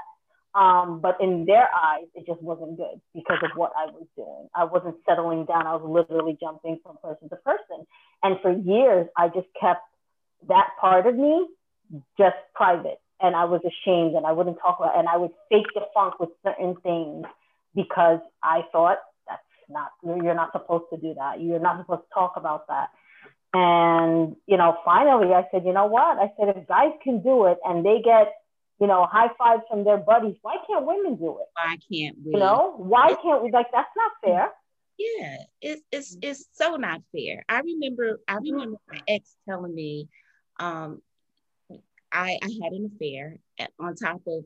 Um, 0.55 0.99
but 0.99 1.17
in 1.21 1.45
their 1.45 1.69
eyes, 1.73 2.07
it 2.15 2.25
just 2.25 2.41
wasn't 2.41 2.77
good 2.77 2.99
because 3.13 3.37
of 3.43 3.51
what 3.55 3.71
I 3.77 3.85
was 3.85 4.05
doing. 4.15 4.49
I 4.55 4.65
wasn't 4.65 4.95
settling 5.07 5.45
down. 5.45 5.67
I 5.67 5.75
was 5.75 5.83
literally 6.09 6.37
jumping 6.39 6.79
from 6.83 6.97
person 7.03 7.29
to 7.29 7.35
person. 7.37 7.85
And 8.23 8.37
for 8.41 8.51
years, 8.51 9.07
I 9.15 9.27
just 9.27 9.47
kept 9.59 9.83
that 10.47 10.69
part 10.81 11.05
of 11.05 11.15
me 11.15 11.47
just 12.17 12.35
private. 12.55 12.99
And 13.21 13.35
I 13.35 13.45
was 13.45 13.61
ashamed 13.61 14.15
and 14.15 14.25
I 14.25 14.31
wouldn't 14.31 14.57
talk 14.59 14.79
about 14.79 14.95
it. 14.95 14.99
And 14.99 15.07
I 15.07 15.17
would 15.17 15.31
fake 15.49 15.67
the 15.75 15.81
funk 15.93 16.19
with 16.19 16.29
certain 16.43 16.75
things 16.81 17.25
because 17.75 18.19
I 18.41 18.61
thought 18.71 18.97
not 19.69 19.91
you're 20.03 20.35
not 20.35 20.51
supposed 20.51 20.85
to 20.93 20.99
do 20.99 21.13
that. 21.15 21.41
You're 21.41 21.59
not 21.59 21.79
supposed 21.79 22.01
to 22.01 22.13
talk 22.13 22.33
about 22.35 22.67
that. 22.67 22.89
And 23.53 24.35
you 24.45 24.57
know 24.57 24.77
finally 24.85 25.33
i 25.33 25.47
said 25.51 25.63
you 25.65 25.73
know 25.73 25.87
what? 25.87 26.17
I 26.17 26.31
said 26.37 26.55
if 26.55 26.67
guys 26.67 26.91
can 27.03 27.21
do 27.21 27.45
it 27.45 27.57
and 27.65 27.85
they 27.85 28.01
get 28.03 28.33
you 28.79 28.87
know 28.87 29.05
high 29.05 29.29
fives 29.37 29.63
from 29.69 29.83
their 29.83 29.97
buddies 29.97 30.35
why 30.41 30.57
can't 30.67 30.85
women 30.85 31.15
do 31.15 31.37
it? 31.39 31.47
Why 31.53 31.77
can't 31.91 32.17
we? 32.23 32.33
You 32.33 32.39
know 32.39 32.75
why 32.77 33.15
can't 33.21 33.43
we? 33.43 33.51
Like 33.51 33.67
that's 33.73 33.89
not 33.95 34.11
fair. 34.23 34.49
Yeah 34.97 35.37
it's 35.61 35.81
it's 35.91 36.17
it's 36.21 36.47
so 36.53 36.75
not 36.75 37.01
fair. 37.11 37.43
I 37.49 37.61
remember 37.61 38.19
i 38.27 38.35
mm-hmm. 38.35 38.51
remember 38.51 38.77
my 38.89 39.01
ex 39.07 39.35
telling 39.47 39.73
me 39.73 40.07
um 40.59 41.01
i 42.11 42.37
i 42.41 42.49
had 42.63 42.73
an 42.73 42.91
affair 42.93 43.37
on 43.79 43.95
top 43.95 44.21
of 44.27 44.45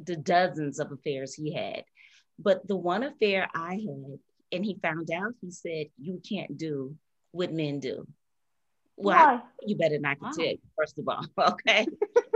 the 0.00 0.16
dozens 0.16 0.78
of 0.78 0.92
affairs 0.92 1.34
he 1.34 1.54
had. 1.54 1.84
But 2.38 2.66
the 2.66 2.76
one 2.76 3.02
affair 3.02 3.48
i 3.54 3.74
had 3.74 4.18
and 4.52 4.64
he 4.64 4.78
found 4.82 5.10
out, 5.10 5.34
he 5.40 5.50
said, 5.50 5.86
You 6.00 6.20
can't 6.28 6.56
do 6.56 6.94
what 7.32 7.52
men 7.52 7.80
do. 7.80 8.06
Well, 8.96 9.42
you 9.62 9.76
better 9.76 9.98
not 9.98 10.20
wow. 10.20 10.30
first 10.78 10.98
of 10.98 11.08
all. 11.08 11.24
Okay. 11.38 11.86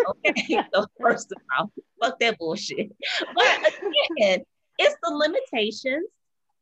okay. 0.08 0.64
so, 0.74 0.86
first 1.00 1.32
of 1.32 1.38
all, 1.56 1.70
fuck 2.00 2.18
that 2.20 2.38
bullshit. 2.38 2.90
But 3.34 3.72
again, 4.16 4.42
it's 4.78 4.96
the 5.02 5.10
limitations, 5.10 6.08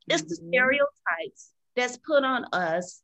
it's 0.09 0.23
the 0.23 0.37
mm-hmm. 0.37 0.49
stereotypes 0.49 1.53
that's 1.77 1.97
put 1.99 2.25
on 2.25 2.45
us. 2.53 3.03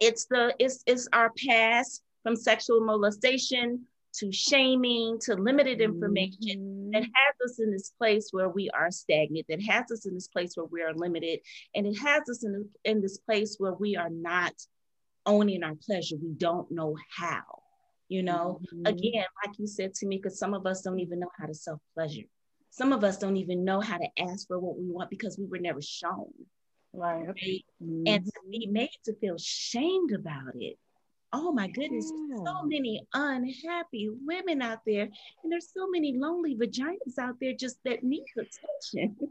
It's 0.00 0.26
the 0.26 0.54
it's 0.58 0.82
it's 0.86 1.08
our 1.12 1.32
past 1.48 2.02
from 2.22 2.36
sexual 2.36 2.80
molestation 2.80 3.86
to 4.18 4.32
shaming 4.32 5.18
to 5.20 5.34
limited 5.34 5.80
information 5.80 6.58
mm-hmm. 6.58 6.90
that 6.92 7.02
has 7.02 7.50
us 7.50 7.58
in 7.58 7.70
this 7.70 7.90
place 7.98 8.28
where 8.30 8.48
we 8.48 8.70
are 8.70 8.90
stagnant, 8.90 9.46
that 9.48 9.62
has 9.62 9.90
us 9.90 10.06
in 10.06 10.14
this 10.14 10.28
place 10.28 10.56
where 10.56 10.66
we 10.66 10.82
are 10.82 10.94
limited, 10.94 11.40
and 11.74 11.86
it 11.86 11.96
has 11.98 12.22
us 12.28 12.44
in, 12.44 12.68
in 12.84 13.00
this 13.00 13.18
place 13.18 13.56
where 13.58 13.74
we 13.74 13.96
are 13.96 14.10
not 14.10 14.54
owning 15.26 15.62
our 15.62 15.74
pleasure. 15.74 16.16
We 16.20 16.32
don't 16.36 16.70
know 16.70 16.96
how. 17.16 17.42
You 18.08 18.22
know, 18.22 18.60
mm-hmm. 18.72 18.86
again, 18.86 19.24
like 19.44 19.58
you 19.58 19.66
said 19.66 19.92
to 19.94 20.06
me, 20.06 20.18
because 20.22 20.38
some 20.38 20.54
of 20.54 20.64
us 20.64 20.82
don't 20.82 21.00
even 21.00 21.18
know 21.18 21.30
how 21.38 21.46
to 21.46 21.54
self 21.54 21.80
pleasure. 21.94 22.22
Some 22.70 22.92
of 22.92 23.02
us 23.02 23.18
don't 23.18 23.36
even 23.36 23.64
know 23.64 23.80
how 23.80 23.98
to 23.98 24.08
ask 24.18 24.46
for 24.46 24.60
what 24.60 24.78
we 24.78 24.88
want 24.88 25.10
because 25.10 25.38
we 25.38 25.46
were 25.46 25.58
never 25.58 25.82
shown. 25.82 26.30
Right. 26.92 27.26
right? 27.26 27.64
Mm-hmm. 27.82 28.02
And 28.06 28.24
to 28.24 28.32
be 28.48 28.68
made 28.70 28.90
to 29.06 29.14
feel 29.14 29.36
shamed 29.38 30.12
about 30.12 30.54
it 30.54 30.78
oh 31.36 31.52
my 31.52 31.68
goodness, 31.68 32.10
yeah. 32.30 32.36
so 32.44 32.62
many 32.64 33.06
unhappy 33.12 34.08
women 34.24 34.62
out 34.62 34.80
there, 34.86 35.02
and 35.02 35.52
there's 35.52 35.70
so 35.76 35.86
many 35.88 36.16
lonely 36.16 36.56
vaginas 36.56 37.18
out 37.20 37.36
there 37.40 37.52
just 37.52 37.76
that 37.84 38.02
need 38.02 38.24
attention. 38.36 39.16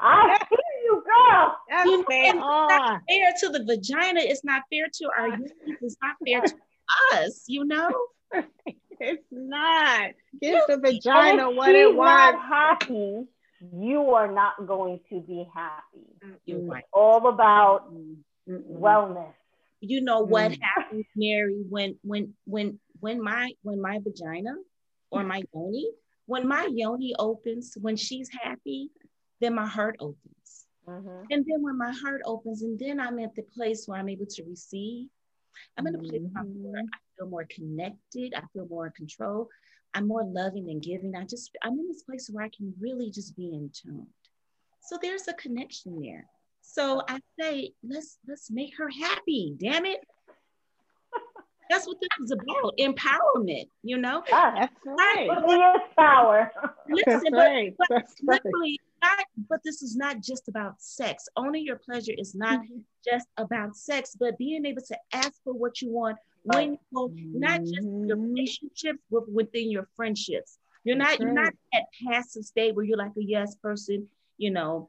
I 0.00 0.38
hear 0.48 0.58
you, 0.84 1.02
girl. 1.04 1.56
That's 1.68 1.86
you 1.86 1.98
know, 1.98 2.04
it's 2.08 2.34
not 2.34 2.70
ah. 2.70 3.00
fair 3.08 3.32
to 3.40 3.48
the 3.50 3.64
vagina. 3.64 4.20
It's 4.20 4.44
not 4.44 4.62
fair 4.72 4.86
to 4.92 5.04
our 5.18 5.32
ah. 5.32 5.36
youth. 5.36 5.52
It's 5.82 5.96
not 6.02 6.16
fair 6.24 6.40
to 6.42 6.54
us. 7.16 7.44
You 7.46 7.64
know. 7.64 7.90
it's 9.00 9.26
not. 9.30 10.10
Give 10.40 10.60
the 10.68 10.78
vagina 10.78 11.50
what 11.50 11.74
it 11.74 11.94
wants. 11.94 12.40
happy. 12.48 13.24
You 13.60 14.10
are 14.10 14.30
not 14.30 14.66
going 14.66 15.00
to 15.10 15.20
be 15.20 15.44
happy. 15.52 16.38
You're 16.44 16.60
right. 16.60 16.84
all 16.92 17.26
about 17.28 17.92
wellness. 18.48 19.32
You 19.80 20.00
know 20.00 20.20
what 20.20 20.52
mm. 20.52 20.58
happens, 20.60 21.06
Mary, 21.14 21.62
when 21.68 21.96
when 22.02 22.34
when 22.44 22.80
when 23.00 23.22
my 23.22 23.52
when 23.62 23.80
my 23.80 24.00
vagina 24.02 24.54
or 25.10 25.22
my 25.22 25.42
yoni, 25.54 25.90
when 26.26 26.48
my 26.48 26.68
yoni 26.72 27.14
opens, 27.18 27.76
when 27.80 27.96
she's 27.96 28.28
happy, 28.42 28.90
then 29.40 29.54
my 29.54 29.66
heart 29.66 29.96
opens. 30.00 30.66
Mm-hmm. 30.88 31.24
And 31.30 31.44
then 31.46 31.62
when 31.62 31.78
my 31.78 31.92
heart 31.92 32.22
opens, 32.24 32.62
and 32.62 32.78
then 32.78 32.98
I'm 32.98 33.18
at 33.20 33.34
the 33.34 33.42
place 33.42 33.86
where 33.86 33.98
I'm 33.98 34.08
able 34.08 34.26
to 34.26 34.42
receive. 34.44 35.08
I'm 35.76 35.86
in 35.86 35.94
a 35.94 35.98
place 35.98 36.22
mm-hmm. 36.22 36.62
where 36.62 36.80
I 36.80 36.98
feel 37.16 37.28
more 37.28 37.46
connected. 37.48 38.34
I 38.34 38.42
feel 38.52 38.66
more 38.68 38.86
in 38.86 38.92
control. 38.92 39.48
I'm 39.94 40.06
more 40.06 40.24
loving 40.24 40.70
and 40.70 40.82
giving. 40.82 41.14
I 41.14 41.24
just 41.24 41.56
I'm 41.62 41.78
in 41.78 41.88
this 41.88 42.02
place 42.02 42.28
where 42.32 42.44
I 42.44 42.50
can 42.56 42.74
really 42.80 43.10
just 43.10 43.36
be 43.36 43.46
in 43.46 43.70
tune. 43.72 44.06
So 44.82 44.98
there's 45.00 45.28
a 45.28 45.34
connection 45.34 46.00
there. 46.00 46.26
So 46.70 47.02
I 47.08 47.18
say, 47.40 47.72
let's 47.82 48.18
let's 48.28 48.50
make 48.50 48.76
her 48.76 48.90
happy. 48.90 49.56
Damn 49.58 49.86
it. 49.86 50.00
That's 51.70 51.86
what 51.86 51.96
this 52.00 52.08
is 52.24 52.30
about. 52.30 52.74
Empowerment, 52.78 53.68
you 53.82 53.96
know? 53.96 54.22
Ah, 54.32 54.52
that's 54.54 54.72
right. 54.86 55.28
right. 55.28 55.96
power. 55.98 56.50
Listen, 56.88 57.20
that's 57.24 57.30
right. 57.30 57.74
but, 57.76 57.88
but 57.90 58.08
that's 58.26 58.44
right. 58.44 58.80
not, 59.02 59.24
but 59.50 59.60
this 59.64 59.82
is 59.82 59.94
not 59.94 60.22
just 60.22 60.48
about 60.48 60.80
sex. 60.80 61.28
Owning 61.36 61.66
your 61.66 61.76
pleasure 61.76 62.14
is 62.16 62.34
not 62.34 62.60
mm-hmm. 62.60 62.78
just 63.04 63.26
about 63.36 63.76
sex, 63.76 64.16
but 64.18 64.38
being 64.38 64.64
able 64.64 64.80
to 64.80 64.96
ask 65.12 65.34
for 65.44 65.52
what 65.52 65.82
you 65.82 65.90
want 65.90 66.16
when 66.44 66.72
you 66.72 66.78
go, 66.94 67.10
not 67.14 67.60
just 67.60 67.82
your 67.82 68.16
mm-hmm. 68.16 68.22
relationships, 68.22 69.00
but 69.10 69.30
within 69.30 69.70
your 69.70 69.88
friendships. 69.94 70.58
You're 70.84 70.96
not, 70.96 71.20
you're 71.20 71.32
not 71.32 71.52
at 71.74 71.82
passive 72.06 72.44
state 72.44 72.74
where 72.74 72.84
you're 72.86 72.96
like 72.96 73.12
a 73.18 73.22
yes 73.22 73.56
person, 73.56 74.08
you 74.38 74.50
know, 74.50 74.88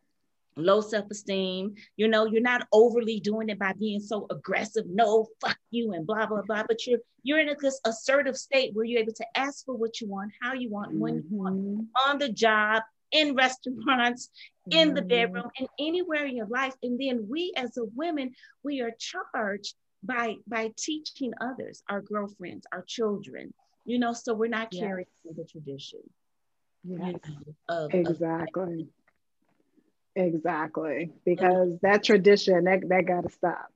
low 0.60 0.82
self-esteem 0.82 1.74
you 1.98 2.08
know 2.08 2.26
you're 2.26 2.42
not 2.42 2.68
overly 2.72 3.20
doing 3.20 3.50
it 3.50 3.60
by 3.60 3.74
being 3.74 4.00
so 4.00 4.28
aggressive 4.30 4.86
no 4.88 5.28
fuck 5.42 5.58
you 5.72 5.94
and 5.94 6.06
blah 6.06 6.26
blah 6.26 6.42
blah 6.42 6.64
but 6.68 6.86
you're 6.86 7.00
you're 7.24 7.40
in 7.40 7.50
a, 7.50 7.56
this 7.60 7.80
assertive 7.86 8.38
state 8.38 8.74
where 8.74 8.86
you're 8.86 9.02
able 9.02 9.14
to 9.14 9.26
ask 9.36 9.66
for 9.66 9.76
what 9.76 10.00
you 10.00 10.08
want 10.08 10.32
how 10.42 10.54
you 10.54 10.70
want 10.70 10.94
when 10.94 11.16
you 11.16 11.38
want 11.38 11.56
mm-hmm. 11.56 12.10
on 12.10 12.18
the 12.18 12.30
job 12.30 12.84
in 13.12 13.36
restaurants 13.36 14.30
in 14.72 14.94
the 14.94 15.02
mm-hmm. 15.02 15.08
bedroom 15.08 15.50
and 15.58 15.68
anywhere 15.80 16.26
in 16.26 16.36
your 16.36 16.48
life 16.48 16.76
and 16.84 17.00
then 17.00 17.26
we 17.30 17.52
as 17.56 17.78
a 17.78 17.86
women 17.96 18.32
we 18.64 18.82
are 18.82 18.92
charged 19.00 19.76
by 20.04 20.36
by 20.48 20.72
teaching 20.78 21.34
others 21.42 21.84
our 21.90 22.02
girlfriends 22.02 22.66
our 22.72 22.84
children 22.84 23.54
you 23.86 24.00
know 24.00 24.14
so 24.14 24.34
we're 24.34 24.48
not 24.48 24.72
carrying 24.72 25.08
yes. 25.26 25.36
the 25.36 25.44
tradition 25.46 26.00
yes. 26.04 26.16
You 26.84 26.98
know, 26.98 27.14
of, 27.68 27.94
exactly 27.94 28.82
of 28.82 28.88
Exactly. 30.20 31.12
Because 31.26 31.78
that 31.82 32.04
tradition, 32.04 32.66
that, 32.66 32.88
that 32.90 33.06
got 33.06 33.22
to 33.22 33.30
stop. 33.30 33.72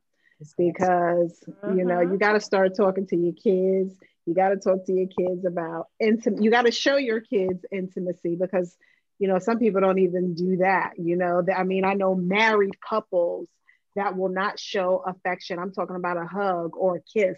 Because, 0.57 1.41
you 1.47 1.85
know, 1.85 2.01
you 2.01 2.07
mm-hmm. 2.07 2.17
got 2.17 2.33
to 2.33 2.41
start 2.41 2.75
talking 2.75 3.07
to 3.07 3.15
your 3.15 3.33
kids. 3.33 3.95
You 4.25 4.33
got 4.33 4.49
to 4.49 4.57
talk 4.57 4.85
to 4.85 4.93
your 4.93 5.07
kids 5.07 5.45
about 5.45 5.87
intimate. 5.99 6.43
You 6.43 6.51
got 6.51 6.65
to 6.65 6.71
show 6.71 6.97
your 6.97 7.21
kids 7.21 7.65
intimacy 7.71 8.35
because, 8.35 8.75
you 9.19 9.29
know, 9.29 9.39
some 9.39 9.57
people 9.57 9.79
don't 9.79 9.99
even 9.99 10.33
do 10.33 10.57
that. 10.57 10.93
You 10.97 11.15
know, 11.15 11.43
I 11.55 11.63
mean, 11.63 11.85
I 11.85 11.93
know 11.93 12.13
married 12.13 12.81
couples 12.81 13.47
that 13.95 14.17
will 14.17 14.29
not 14.29 14.59
show 14.59 15.01
affection. 15.05 15.59
I'm 15.59 15.71
talking 15.71 15.95
about 15.95 16.17
a 16.17 16.25
hug 16.25 16.75
or 16.75 16.97
a 16.97 17.01
kiss 17.01 17.37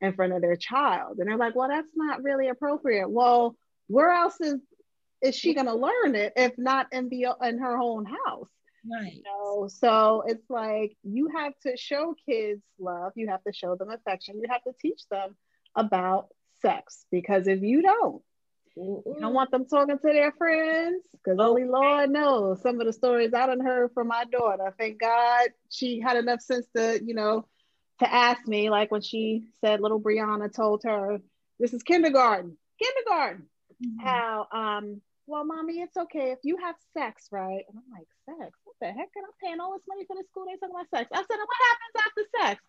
in 0.00 0.14
front 0.14 0.32
of 0.32 0.40
their 0.40 0.56
child. 0.56 1.18
And 1.18 1.28
they're 1.28 1.36
like, 1.36 1.56
well, 1.56 1.68
that's 1.68 1.90
not 1.94 2.22
really 2.22 2.48
appropriate. 2.48 3.10
Well, 3.10 3.54
where 3.88 4.12
else 4.12 4.40
is 4.40 4.60
is 5.26 5.34
she 5.34 5.54
going 5.54 5.66
to 5.66 5.74
learn 5.74 6.14
it 6.14 6.32
if 6.36 6.52
not 6.56 6.86
in 6.92 7.08
the 7.08 7.28
in 7.42 7.58
her 7.58 7.78
own 7.78 8.04
house? 8.04 8.50
Right. 8.88 9.14
You 9.14 9.22
know? 9.24 9.68
So 9.68 10.22
it's 10.26 10.48
like 10.48 10.96
you 11.02 11.28
have 11.36 11.52
to 11.62 11.76
show 11.76 12.14
kids 12.28 12.62
love, 12.78 13.12
you 13.16 13.28
have 13.28 13.42
to 13.44 13.52
show 13.52 13.74
them 13.74 13.90
affection, 13.90 14.40
you 14.40 14.48
have 14.50 14.62
to 14.64 14.72
teach 14.80 15.02
them 15.10 15.36
about 15.74 16.28
sex 16.62 17.04
because 17.10 17.46
if 17.46 17.62
you 17.62 17.82
don't, 17.82 18.22
you 18.76 19.16
don't 19.18 19.32
want 19.32 19.50
them 19.50 19.64
talking 19.66 19.98
to 19.98 20.12
their 20.12 20.32
friends 20.32 21.02
because 21.12 21.38
only 21.40 21.64
Lord 21.64 22.10
knows 22.10 22.60
some 22.60 22.78
of 22.80 22.86
the 22.86 22.92
stories 22.92 23.32
I 23.32 23.46
done 23.46 23.60
heard 23.60 23.92
from 23.94 24.08
my 24.08 24.24
daughter. 24.24 24.74
Thank 24.78 25.00
God 25.00 25.48
she 25.70 26.00
had 26.00 26.18
enough 26.18 26.42
sense 26.42 26.66
to, 26.76 27.00
you 27.02 27.14
know, 27.14 27.46
to 28.00 28.12
ask 28.12 28.46
me, 28.46 28.68
like 28.68 28.90
when 28.90 29.00
she 29.00 29.44
said 29.62 29.80
little 29.80 30.00
Brianna 30.00 30.54
told 30.54 30.82
her, 30.84 31.18
this 31.58 31.72
is 31.72 31.82
kindergarten, 31.82 32.58
kindergarten, 32.82 33.46
mm-hmm. 33.82 34.06
how, 34.06 34.46
um, 34.52 35.00
well, 35.26 35.44
mommy, 35.44 35.80
it's 35.80 35.96
okay 35.96 36.30
if 36.30 36.38
you 36.42 36.56
have 36.58 36.76
sex, 36.94 37.28
right? 37.32 37.64
And 37.68 37.76
I'm 37.76 37.90
like, 37.92 38.06
sex? 38.26 38.58
What 38.64 38.76
the 38.80 38.86
heck? 38.86 39.10
And 39.16 39.24
I'm 39.24 39.36
paying 39.42 39.60
all 39.60 39.72
this 39.72 39.86
money 39.88 40.04
for 40.06 40.16
the 40.16 40.24
school. 40.30 40.44
They 40.46 40.56
talking 40.56 40.74
about 40.74 40.90
sex. 40.90 41.10
I 41.12 41.18
said, 41.18 41.38
what 41.38 41.66
happens 41.68 41.96
after 42.06 42.22
sex? 42.40 42.62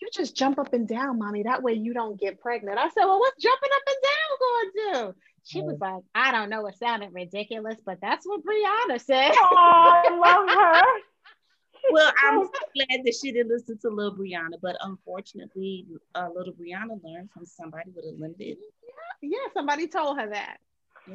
You 0.00 0.08
just 0.12 0.36
jump 0.36 0.58
up 0.58 0.72
and 0.74 0.86
down, 0.86 1.18
mommy. 1.18 1.42
That 1.42 1.62
way 1.62 1.72
you 1.72 1.92
don't 1.92 2.20
get 2.20 2.40
pregnant. 2.40 2.78
I 2.78 2.88
said, 2.90 3.04
well, 3.04 3.18
what's 3.18 3.42
jumping 3.42 3.70
up 3.74 3.82
and 3.88 3.96
down 4.04 4.38
going 4.40 4.70
to 4.70 5.12
do? 5.12 5.20
She 5.44 5.62
was 5.62 5.78
like, 5.80 6.02
I 6.14 6.30
don't 6.30 6.50
know. 6.50 6.66
It 6.66 6.76
sounded 6.78 7.12
ridiculous, 7.12 7.76
but 7.84 7.98
that's 8.02 8.26
what 8.26 8.42
Brianna 8.44 9.00
said. 9.00 9.32
Oh, 9.34 10.02
I 10.06 10.10
love 10.14 10.48
her. 10.50 10.82
well, 11.90 12.12
I'm 12.22 12.44
so 12.44 12.50
glad 12.76 13.04
that 13.04 13.14
she 13.14 13.32
didn't 13.32 13.48
listen 13.48 13.78
to 13.78 13.88
little 13.88 14.14
Brianna, 14.14 14.60
but 14.60 14.76
unfortunately, 14.82 15.86
uh, 16.14 16.28
little 16.34 16.52
Brianna 16.52 17.02
learned 17.02 17.30
from 17.32 17.46
somebody 17.46 17.90
with 17.94 18.04
a 18.04 18.12
limited. 18.18 18.58
Yeah, 19.22 19.30
yeah, 19.30 19.52
somebody 19.54 19.88
told 19.88 20.18
her 20.18 20.28
that. 20.30 20.58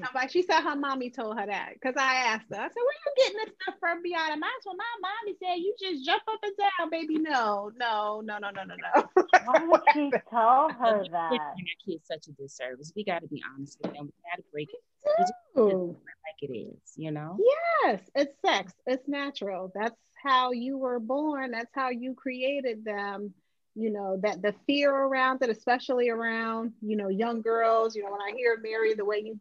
Somebody, 0.01 0.27
she 0.29 0.41
said 0.41 0.61
her 0.61 0.75
mommy 0.75 1.09
told 1.09 1.37
her 1.37 1.45
that 1.45 1.73
because 1.73 1.95
I 1.97 2.15
asked 2.15 2.45
her. 2.49 2.55
I 2.59 2.67
said, 2.67 2.75
"Where 2.75 2.93
you 3.05 3.13
getting 3.17 3.37
this 3.37 3.55
stuff 3.61 3.75
from, 3.79 3.99
Brianna?" 3.99 4.39
Mine, 4.39 4.49
well, 4.65 4.75
my 4.75 4.85
mommy 5.01 5.35
said 5.41 5.55
you 5.55 5.75
just 5.79 6.05
jump 6.05 6.23
up 6.27 6.39
and 6.43 6.53
down, 6.57 6.89
baby. 6.89 7.17
No, 7.19 7.71
no, 7.77 8.21
no, 8.21 8.37
no, 8.37 8.49
no, 8.49 8.63
no, 8.63 8.75
no. 8.75 9.03
Why 9.45 9.65
would 9.65 9.81
she 9.93 10.11
tell 10.29 10.69
her 10.69 11.05
that? 11.11 11.31
Our 11.31 11.55
kids 11.85 12.07
such 12.07 12.27
a 12.27 12.31
disservice. 12.31 12.93
We 12.95 13.03
got 13.03 13.21
to 13.21 13.27
be 13.27 13.41
honest 13.53 13.77
with 13.81 13.93
them. 13.93 14.05
We 14.05 14.13
got 14.29 14.37
to 14.37 14.43
break 14.51 14.69
it. 14.73 14.81
Like 15.15 16.49
it 16.49 16.53
is, 16.53 16.93
you 16.95 17.11
know. 17.11 17.37
Yes, 17.83 18.01
it's 18.15 18.39
sex. 18.45 18.73
It's 18.87 19.07
natural. 19.07 19.71
That's 19.75 19.99
how 20.23 20.51
you 20.51 20.77
were 20.77 20.99
born. 20.99 21.51
That's 21.51 21.73
how 21.75 21.89
you 21.89 22.13
created 22.15 22.85
them 22.85 23.33
you 23.75 23.89
know 23.89 24.19
that 24.21 24.41
the 24.41 24.53
fear 24.67 24.91
around 24.91 25.41
it 25.41 25.49
especially 25.49 26.09
around 26.09 26.73
you 26.81 26.95
know 26.95 27.07
young 27.07 27.41
girls 27.41 27.95
you 27.95 28.03
know 28.03 28.11
when 28.11 28.21
i 28.21 28.31
hear 28.35 28.59
mary 28.61 28.93
the 28.93 29.05
way 29.05 29.21
you 29.23 29.39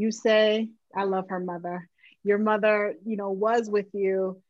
you 0.00 0.10
say 0.10 0.68
i 0.96 1.04
love 1.04 1.28
her 1.28 1.40
mother. 1.40 1.88
Your 2.22 2.38
mother 2.38 2.94
you 3.04 3.16
know 3.16 3.30
was 3.30 3.68
with 3.70 3.86
you. 3.92 4.42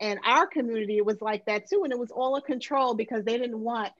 And 0.00 0.18
our 0.24 0.46
community 0.46 1.00
was 1.00 1.20
like 1.20 1.44
that 1.46 1.68
too 1.68 1.82
and 1.84 1.92
it 1.92 1.98
was 1.98 2.10
all 2.10 2.36
a 2.36 2.42
control 2.42 2.94
because 2.94 3.24
they 3.24 3.38
didn't 3.38 3.58
want 3.58 3.92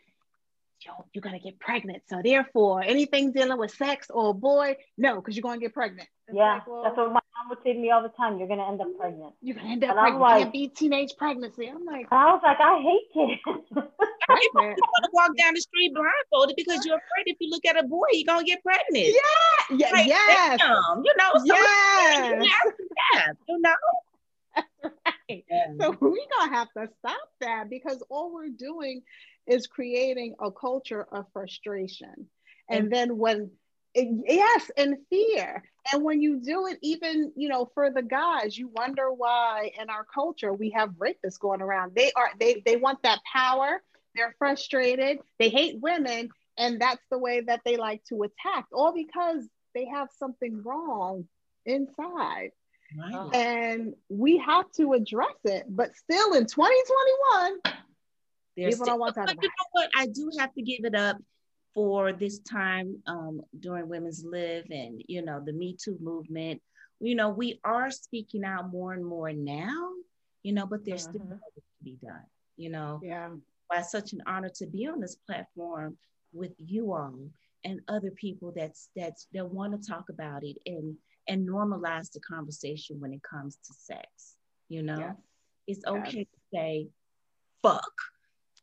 yo 0.85 0.93
you're 1.13 1.23
gonna 1.23 1.39
get 1.39 1.59
pregnant 1.59 2.03
so 2.09 2.21
therefore 2.23 2.83
anything 2.83 3.33
dealing 3.33 3.59
with 3.59 3.71
sex 3.75 4.09
or 4.11 4.31
a 4.31 4.35
boy 4.35 4.77
no 4.99 5.17
because 5.17 5.37
you're 5.37 5.43
gonna 5.43 5.61
get 5.61 5.75
pregnant 5.75 6.09
it's 6.29 6.37
yeah 6.37 6.55
like, 6.55 6.67
well, 6.67 6.83
that's 6.83 6.97
what 6.97 7.09
my 7.09 7.13
mom 7.13 7.49
would 7.49 7.59
say 7.65 7.73
to 7.73 7.79
me 7.79 7.91
all 7.91 8.03
the 8.03 8.09
time 8.11 8.39
you're 8.39 8.49
gonna 8.49 8.67
end 8.67 8.81
up 8.81 8.89
pregnant 8.99 9.35
you're 9.41 9.57
gonna 9.57 9.69
end 9.69 9.85
up 9.85 9.95
pregnant 9.95 10.21
like, 10.21 10.43
can't 10.43 10.53
be 10.53 10.69
teenage 10.69 11.15
pregnancy 11.17 11.69
i'm 11.69 11.85
like 11.85 12.07
i 12.11 12.33
was 12.33 12.41
like 12.43 12.59
i 12.61 12.81
hate 12.81 13.09
kids 13.13 13.83
you 14.29 14.51
want 14.55 15.05
to 15.05 15.11
walk 15.13 15.37
down 15.37 15.55
the 15.55 15.61
street 15.61 15.93
blindfolded 15.95 16.57
because 16.57 16.85
you're 16.85 16.97
afraid 16.97 17.27
if 17.27 17.37
you 17.41 17.51
look 17.51 17.65
at 17.65 17.79
a 17.79 17.87
boy, 17.87 18.07
you're 18.13 18.27
gonna 18.27 18.45
get 18.45 18.63
pregnant. 18.63 19.07
Yeah, 19.07 19.77
yeah, 19.77 19.91
like, 19.93 20.07
yes. 20.07 20.59
Damn, 20.61 21.03
you 21.05 21.13
know, 21.19 21.33
so 21.37 21.45
yes. 21.45 22.47
yeah, 23.15 23.33
you 23.49 23.61
know. 23.61 23.75
right. 25.07 25.45
Yeah. 25.51 25.67
So 25.81 25.97
we're 26.01 26.17
gonna 26.39 26.55
have 26.55 26.69
to 26.77 26.89
stop 26.99 27.29
that 27.41 27.71
because 27.71 28.03
all 28.11 28.33
we're 28.33 28.51
doing 28.51 29.03
is 29.47 29.67
creating 29.67 30.35
a 30.41 30.51
culture 30.51 31.07
of 31.11 31.27
frustration. 31.33 32.29
And 32.69 32.91
then 32.91 33.19
when 33.19 33.51
yes, 33.95 34.71
and 34.77 34.97
fear. 35.11 35.63
And 35.93 36.03
when 36.05 36.23
you 36.23 36.41
do 36.41 36.69
it, 36.69 36.79
even 36.81 37.33
you 37.37 37.49
know, 37.49 37.69
for 37.75 37.91
the 37.91 38.03
guys, 38.03 38.57
you 38.57 38.69
wonder 38.69 39.13
why 39.13 39.73
in 39.79 39.91
our 39.91 40.05
culture 40.05 40.53
we 40.53 40.71
have 40.71 40.91
rapists 40.91 41.39
going 41.39 41.61
around. 41.61 41.95
They 41.95 42.13
are 42.13 42.31
they 42.39 42.63
they 42.65 42.77
want 42.77 43.03
that 43.03 43.19
power 43.31 43.83
they're 44.15 44.35
frustrated, 44.39 45.19
they 45.39 45.49
hate 45.49 45.81
women, 45.81 46.31
and 46.59 46.81
that's 46.81 47.03
the 47.11 47.19
way 47.19 47.41
that 47.41 47.61
they 47.65 47.77
like 47.77 48.05
to 48.05 48.23
attack, 48.23 48.67
all 48.73 48.93
because 48.93 49.47
they 49.75 49.87
have 49.87 50.09
something 50.19 50.63
wrong 50.63 51.27
inside. 51.65 52.51
Right. 52.97 53.35
And 53.35 53.95
we 54.11 54.37
have 54.39 54.71
to 54.73 54.93
address 54.93 55.37
it. 55.45 55.65
But 55.67 55.97
still 55.97 56.35
in 56.35 56.45
2021, 56.45 57.61
There's 58.57 58.75
people 58.75 58.87
still, 58.87 58.95
don't 58.95 59.01
want 59.01 59.15
to 59.15 59.21
talk 59.21 59.31
about 59.31 59.43
You 59.43 59.49
know 59.49 59.67
what? 59.73 59.91
I 59.97 60.07
do 60.07 60.31
have 60.39 60.53
to 60.55 60.63
give 60.63 60.85
it 60.85 60.95
up 60.95 61.17
for 61.75 62.13
this 62.13 62.39
time 62.41 63.03
um, 63.07 63.41
during 63.61 63.89
Women's 63.89 64.25
Live 64.25 64.67
and, 64.71 65.03
you 65.09 65.23
know, 65.23 65.43
the 65.45 65.53
Me 65.53 65.77
Too 65.83 65.97
movement. 66.01 66.61
You 67.01 67.15
know, 67.15 67.31
we 67.31 67.61
are 67.65 67.91
speaking 67.91 68.45
out 68.45 68.71
more 68.71 68.93
and 68.93 69.05
more 69.05 69.33
now, 69.33 69.89
you 70.43 70.53
know, 70.53 70.67
but 70.67 70.85
there's 70.85 71.07
uh-huh. 71.07 71.19
still 71.19 71.39
to 71.55 71.63
be 71.83 71.99
done, 72.03 72.27
you 72.57 72.71
know. 72.71 73.01
Yeah 73.03 73.31
why 73.73 73.81
it's 73.81 73.91
such 73.91 74.13
an 74.13 74.23
honor 74.27 74.51
to 74.51 74.67
be 74.67 74.87
on 74.87 75.01
this 75.01 75.17
platform 75.27 75.97
with 76.33 76.53
you 76.59 76.93
all 76.93 77.19
and 77.65 77.81
other 77.89 78.11
people 78.11 78.53
that's 78.55 78.91
that's 78.97 79.29
that 79.33 79.49
want 79.49 79.73
to 79.73 79.91
talk 79.91 80.09
about 80.11 80.45
it 80.45 80.57
and 80.67 80.95
and 81.29 81.49
normalize 81.49 82.11
the 82.11 82.21
conversation 82.21 83.01
when 83.01 83.13
it 83.13 83.23
comes 83.23 83.57
to 83.57 83.73
sex. 83.79 84.37
You 84.69 84.83
know, 84.83 84.99
yes. 84.99 85.17
it's 85.69 85.87
okay 85.87 86.19
yes. 86.19 86.27
to 86.27 86.57
say 86.57 86.89
fuck. 87.63 87.93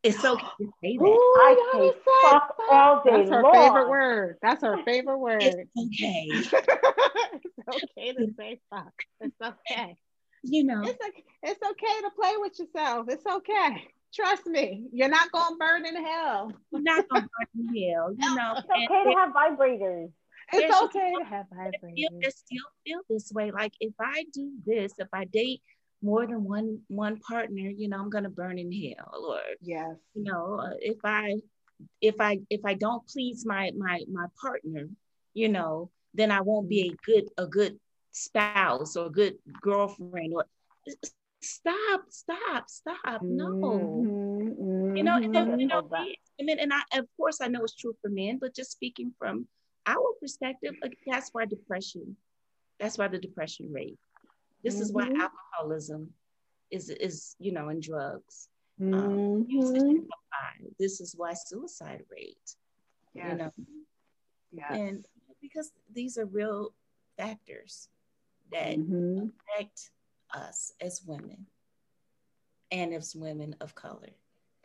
It's 0.03 0.23
okay 0.23 0.45
to 0.61 0.71
say 0.81 0.97
that. 0.97 1.03
Ooh, 1.03 1.35
I 1.41 1.71
say 1.73 1.91
fuck 2.05 2.55
all 2.71 3.03
day 3.03 3.11
That's 3.17 3.29
her 3.29 3.43
long. 3.43 3.53
favorite 3.53 3.89
word. 3.89 4.37
That's 4.41 4.63
her 4.63 4.77
favorite 4.85 5.19
word. 5.19 5.43
It's 5.43 5.57
okay. 5.77 6.27
it's 6.31 7.83
okay 7.83 8.13
to 8.13 8.33
say 8.37 8.61
fuck. 8.69 8.93
It's 9.19 9.35
okay. 9.41 9.97
You 10.43 10.63
know, 10.63 10.81
it's, 10.81 10.91
okay. 10.91 11.23
it's 11.43 11.59
okay 11.61 12.01
to 12.01 12.09
play 12.11 12.33
with 12.37 12.57
yourself. 12.59 13.07
It's 13.09 13.25
okay. 13.25 13.87
Trust 14.13 14.47
me, 14.47 14.87
you're 14.91 15.09
not 15.09 15.31
gonna 15.31 15.57
burn 15.57 15.85
in 15.85 16.03
hell. 16.03 16.51
You're 16.71 16.81
not 16.81 17.07
gonna 17.09 17.27
burn 17.55 17.67
in 17.67 17.91
hell. 17.91 18.15
You 18.17 18.35
know, 18.35 18.53
it's 18.57 18.67
okay 18.69 19.03
and, 19.03 19.11
to 19.11 19.17
have 19.19 19.33
vibrators. 19.33 20.11
It's 20.51 20.81
okay 20.83 21.13
to 21.19 21.25
have 21.25 21.45
vibrators. 21.53 21.95
Feel, 21.95 22.09
still 22.31 22.65
feel 22.85 22.99
this 23.09 23.31
way. 23.33 23.51
Like 23.51 23.73
if 23.79 23.93
I 23.99 24.25
do 24.33 24.53
this, 24.65 24.93
if 24.97 25.09
I 25.13 25.25
date 25.25 25.61
more 26.01 26.25
than 26.25 26.43
one 26.43 26.79
one 26.87 27.19
partner, 27.19 27.69
you 27.69 27.87
know, 27.89 27.97
I'm 27.97 28.09
gonna 28.09 28.29
burn 28.29 28.57
in 28.57 28.71
hell. 28.71 29.25
Or 29.29 29.41
yes, 29.61 29.95
you 30.13 30.23
know, 30.23 30.61
if 30.79 30.97
I 31.03 31.35
if 32.01 32.15
I 32.19 32.39
if 32.49 32.61
I 32.65 32.73
don't 32.73 33.05
please 33.07 33.45
my 33.45 33.71
my 33.77 34.01
my 34.11 34.27
partner, 34.41 34.89
you 35.33 35.49
know, 35.49 35.91
then 36.13 36.31
I 36.31 36.41
won't 36.41 36.69
be 36.69 36.89
a 36.89 36.95
good 37.05 37.29
a 37.37 37.47
good 37.47 37.79
spouse 38.11 38.95
or 38.95 39.07
a 39.07 39.11
good 39.11 39.35
girlfriend 39.61 40.33
or 40.33 40.45
stop, 41.41 42.05
stop, 42.09 42.69
stop. 42.69 43.21
No. 43.21 43.53
Mm-hmm, 43.63 44.97
you 44.97 45.03
know, 45.03 45.17
and 45.23 45.33
then, 45.33 45.59
you 45.59 45.67
know, 45.67 45.87
I 45.93 46.43
mean, 46.43 46.59
and 46.59 46.73
I, 46.73 46.99
of 46.99 47.07
course, 47.17 47.41
I 47.41 47.47
know 47.47 47.63
it's 47.63 47.75
true 47.75 47.95
for 48.01 48.09
men, 48.09 48.37
but 48.39 48.55
just 48.55 48.71
speaking 48.71 49.13
from 49.17 49.47
our 49.85 50.13
perspective, 50.19 50.75
that's 51.07 51.29
why 51.31 51.45
depression, 51.45 52.15
that's 52.79 52.97
why 52.97 53.07
the 53.07 53.17
depression 53.17 53.71
rate. 53.71 53.97
This 54.63 54.75
mm-hmm. 54.75 54.83
is 54.83 54.91
why 54.91 55.09
mm-hmm. 55.09 55.21
alcoholism 55.21 56.09
is, 56.71 56.89
is, 56.89 57.35
you 57.39 57.51
know, 57.51 57.69
and 57.69 57.81
drugs. 57.81 58.49
Um, 58.81 59.45
mm-hmm. 59.51 60.65
this 60.79 61.01
is 61.01 61.13
why 61.17 61.33
suicide 61.33 62.03
rate, 62.09 62.55
yes. 63.13 63.25
you 63.29 63.37
know, 63.37 63.51
yes. 64.53 64.71
and 64.71 65.05
because 65.41 65.71
these 65.93 66.17
are 66.17 66.25
real 66.25 66.73
factors 67.17 67.89
that 68.53 68.77
mm-hmm. 68.77 69.27
affect 69.53 69.91
us 70.33 70.73
as 70.79 71.01
women 71.05 71.45
and 72.71 72.93
as 72.93 73.15
women 73.15 73.55
of 73.61 73.75
color. 73.75 74.09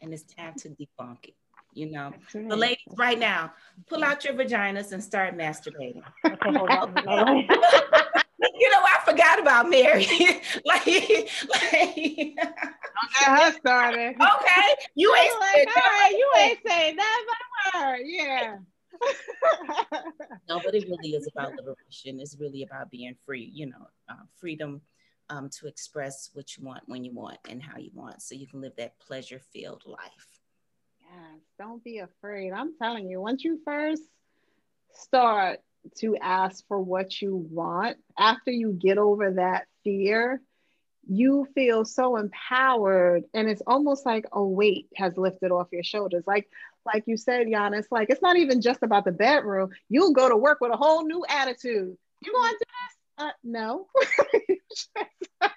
And 0.01 0.13
it's 0.13 0.23
time 0.23 0.55
to 0.59 0.69
debunk 0.69 1.25
it. 1.25 1.35
You 1.73 1.91
know, 1.91 2.13
right. 2.33 2.49
the 2.49 2.57
ladies 2.57 2.95
right 2.97 3.19
now, 3.19 3.53
pull 3.89 4.05
out 4.05 4.25
your 4.25 4.35
vaginas 4.35 4.93
and 4.93 5.03
start 5.03 5.37
masturbating. 5.37 6.03
Okay, 6.25 6.53
hold 6.57 6.71
on. 6.71 7.39
you 7.39 8.71
know, 8.71 8.81
I 8.81 8.99
forgot 9.15 9.41
about 9.41 9.71
Mary. 9.71 10.07
like, 10.65 10.87
like 10.87 11.95
don't 11.95 13.13
get 13.19 13.29
her 13.29 13.53
started. 13.53 14.15
Okay, 14.17 14.75
you 14.95 15.15
ain't 15.15 15.41
like, 15.41 15.69
all 15.77 16.11
you 16.11 16.33
ain't 16.39 16.59
saying 16.67 16.97
that 16.97 17.25
about 17.75 17.97
Yeah. 18.05 18.57
no, 20.49 20.61
but 20.65 20.75
it 20.75 20.89
really 20.89 21.11
is 21.11 21.29
about 21.35 21.53
liberation. 21.57 22.21
It's 22.21 22.37
really 22.39 22.63
about 22.63 22.91
being 22.91 23.15
free. 23.27 23.51
You 23.53 23.67
know, 23.67 23.89
uh, 24.09 24.25
freedom 24.39 24.81
um, 25.31 25.49
to 25.59 25.67
express 25.67 26.31
what 26.35 26.57
you 26.57 26.65
want 26.65 26.83
when 26.87 27.05
you 27.05 27.13
want 27.13 27.39
and 27.49 27.63
how 27.63 27.79
you 27.79 27.91
want 27.93 28.23
so 28.23 28.35
you 28.35 28.47
can 28.47 28.61
live 28.61 28.77
that 28.77 28.99
pleasure 29.01 29.41
filled 29.53 29.83
life. 29.87 30.41
Yes, 31.01 31.41
don't 31.59 31.83
be 31.83 31.99
afraid. 31.99 32.53
I'm 32.53 32.77
telling 32.81 33.09
you, 33.09 33.21
once 33.21 33.45
you 33.45 33.61
first 33.65 34.03
start 34.93 35.61
to 35.99 36.17
ask 36.17 36.67
for 36.69 36.81
what 36.81 37.21
you 37.21 37.37
want, 37.51 37.97
after 38.19 38.51
you 38.51 38.73
get 38.73 38.99
over 38.99 39.33
that 39.33 39.67
fear, 39.83 40.41
you 41.07 41.47
feel 41.55 41.85
so 41.85 42.17
empowered 42.17 43.25
and 43.35 43.49
it's 43.49 43.63
almost 43.67 44.07
like 44.07 44.25
a 44.33 44.43
weight 44.43 44.89
has 44.97 45.17
lifted 45.17 45.51
off 45.51 45.69
your 45.71 45.83
shoulders. 45.83 46.25
Like 46.27 46.49
like 46.87 47.05
you 47.07 47.17
said 47.17 47.47
Giannis 47.47 47.87
like 47.91 48.09
it's 48.11 48.23
not 48.23 48.37
even 48.37 48.61
just 48.61 48.83
about 48.83 49.05
the 49.05 49.13
bedroom. 49.13 49.71
You'll 49.89 50.15
go 50.15 50.29
to 50.29 50.37
work 50.37 50.59
with 50.61 50.73
a 50.73 50.77
whole 50.77 51.05
new 51.07 51.25
attitude. 51.29 51.97
You 52.23 52.33
going 52.33 52.53
to 52.53 52.59
do 52.59 52.65
this? 52.65 53.27
Uh, 53.27 53.31
no 53.45 53.87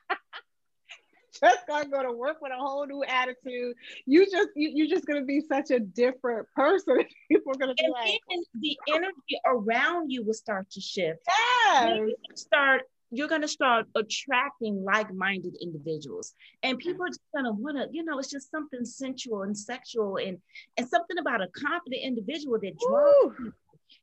just 1.40 1.68
gonna 1.68 1.90
go 1.90 2.04
to 2.04 2.12
work 2.12 2.38
with 2.42 2.52
a 2.52 2.58
whole 2.58 2.86
new 2.86 3.04
attitude. 3.04 3.76
You 4.06 4.26
just 4.30 4.50
you, 4.56 4.72
you're 4.74 4.88
just 4.88 5.06
gonna 5.06 5.26
be 5.26 5.42
such 5.42 5.72
a 5.72 5.80
different 5.80 6.48
person. 6.56 6.98
People 7.32 7.54
are 7.54 7.58
gonna 7.60 7.74
be 7.76 7.86
and 7.86 7.94
like 7.94 8.20
the 8.60 8.78
energy 8.94 9.40
around 9.46 10.10
you 10.10 10.24
will 10.24 10.34
start 10.34 10.70
to 10.72 10.82
shift. 10.82 11.20
Yes. 11.28 12.10
Start 12.36 12.84
you're 13.10 13.28
going 13.28 13.42
to 13.42 13.48
start 13.48 13.86
attracting 13.96 14.84
like-minded 14.84 15.56
individuals 15.62 16.34
and 16.64 16.78
people 16.78 17.06
are 17.06 17.10
just 17.10 17.22
going 17.34 17.46
to 17.46 17.52
want 17.52 17.78
to 17.78 17.88
you 17.92 18.04
know 18.04 18.20
it's 18.20 18.30
just 18.30 18.52
something 18.52 18.84
sensual 18.84 19.44
and 19.44 19.58
sexual 19.58 20.18
and 20.18 20.38
and 20.76 20.88
something 20.90 21.18
about 21.18 21.42
a 21.42 21.48
confident 21.56 22.02
individual 22.04 22.60
that 22.60 22.74
draws 22.78 23.32
people 23.38 23.54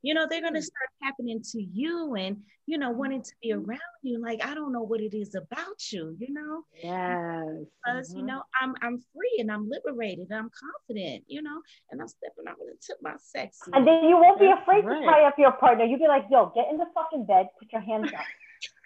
you 0.03 0.15
know 0.15 0.27
they're 0.29 0.41
going 0.41 0.55
to 0.55 0.63
start 0.63 0.89
tapping 1.03 1.29
into 1.29 1.61
you 1.61 2.15
and 2.15 2.37
you 2.67 2.79
know 2.79 2.91
wanting 2.91 3.23
to 3.23 3.33
be 3.43 3.53
around 3.53 3.81
you 4.03 4.21
like 4.21 4.45
i 4.45 4.55
don't 4.55 4.73
know 4.73 4.83
what 4.83 5.01
it 5.01 5.15
is 5.15 5.35
about 5.35 5.93
you 5.93 6.17
you 6.19 6.33
know? 6.33 6.63
Yes 6.83 7.67
because 7.85 8.11
mm-hmm. 8.11 8.21
you 8.21 8.27
know 8.27 8.43
i'm 8.61 8.75
i'm 8.83 8.99
free 9.15 9.37
and 9.39 9.51
i'm 9.51 9.69
liberated 9.69 10.27
and 10.31 10.39
i'm 10.39 10.51
confident 10.51 11.25
you 11.27 11.43
know 11.43 11.61
and 11.91 12.01
i'm 12.01 12.09
stepping 12.09 12.47
out 12.49 12.57
into 12.61 12.95
my 13.03 13.15
sex 13.19 13.59
and 13.73 13.87
then 13.87 14.05
you 14.05 14.17
won't 14.17 14.41
be 14.41 14.51
afraid 14.51 14.85
right. 14.85 15.01
to 15.01 15.07
tie 15.07 15.27
up 15.27 15.35
your 15.39 15.53
partner. 15.53 15.85
You'll 15.85 15.99
be 15.99 16.09
like 16.09 16.25
yo 16.31 16.53
get 16.55 16.67
in 16.71 16.79
the 16.79 16.87
fucking 16.95 17.27
bed 17.27 17.49
put 17.59 17.73
your 17.73 17.83
hands 17.83 18.11
up 18.13 18.25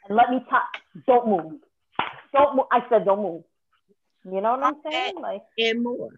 and 0.08 0.16
let 0.16 0.30
me 0.30 0.44
tie 0.50 0.60
don't 1.06 1.28
move. 1.28 1.60
Don't 2.32 2.56
move 2.56 2.66
i 2.72 2.80
said 2.88 3.04
don't 3.04 3.22
move. 3.22 3.44
You 4.24 4.40
know 4.40 4.52
what 4.52 4.62
i'm 4.62 4.76
saying? 4.90 5.14
Like 5.20 5.42
and 5.58 5.82
more 5.82 6.10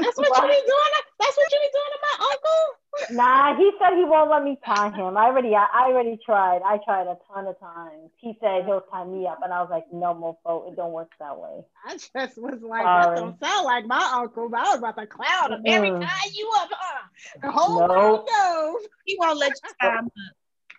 that's 0.00 0.16
what 0.16 0.28
you 0.28 0.48
be 0.48 0.62
doing. 0.66 0.92
That's 1.18 1.36
what 1.36 1.52
you 1.52 1.58
be 1.58 1.70
doing 1.72 1.92
to 1.92 2.00
my 2.02 2.26
uncle. 2.32 3.16
Nah, 3.16 3.56
he 3.56 3.70
said 3.78 3.96
he 3.96 4.04
won't 4.04 4.30
let 4.30 4.42
me 4.42 4.58
tie 4.64 4.90
him. 4.90 5.16
I 5.16 5.26
already, 5.26 5.54
I 5.54 5.66
already 5.88 6.18
tried. 6.24 6.62
I 6.64 6.78
tried 6.84 7.06
a 7.06 7.16
ton 7.32 7.46
of 7.46 7.58
times. 7.60 8.10
He 8.16 8.36
said 8.40 8.64
he'll 8.64 8.82
tie 8.90 9.04
me 9.04 9.26
up, 9.26 9.40
and 9.42 9.52
I 9.52 9.60
was 9.60 9.68
like, 9.70 9.84
no, 9.92 10.14
more, 10.14 10.36
mofo, 10.44 10.72
it 10.72 10.76
don't 10.76 10.92
work 10.92 11.10
that 11.20 11.38
way. 11.38 11.64
I 11.84 11.92
just 11.92 12.38
was 12.38 12.60
like, 12.62 12.82
Sorry. 12.82 13.14
that 13.14 13.20
don't 13.20 13.40
sound 13.40 13.64
like 13.66 13.86
my 13.86 14.10
uncle. 14.14 14.48
But 14.48 14.60
I 14.60 14.70
was 14.70 14.78
about 14.78 14.96
to 14.96 15.06
clown 15.06 15.52
him. 15.52 15.62
Every 15.66 15.90
mm. 15.90 16.00
tie 16.00 16.30
you 16.34 16.50
up, 16.56 16.68
huh? 16.72 17.08
The 17.42 17.50
whole 17.50 17.80
nope. 17.80 17.90
world 17.90 18.28
knows. 18.30 18.82
He 19.04 19.16
won't 19.18 19.38
let 19.38 19.52
you 19.62 19.70
tie 19.80 19.98
him 19.98 20.06
up. 20.06 20.12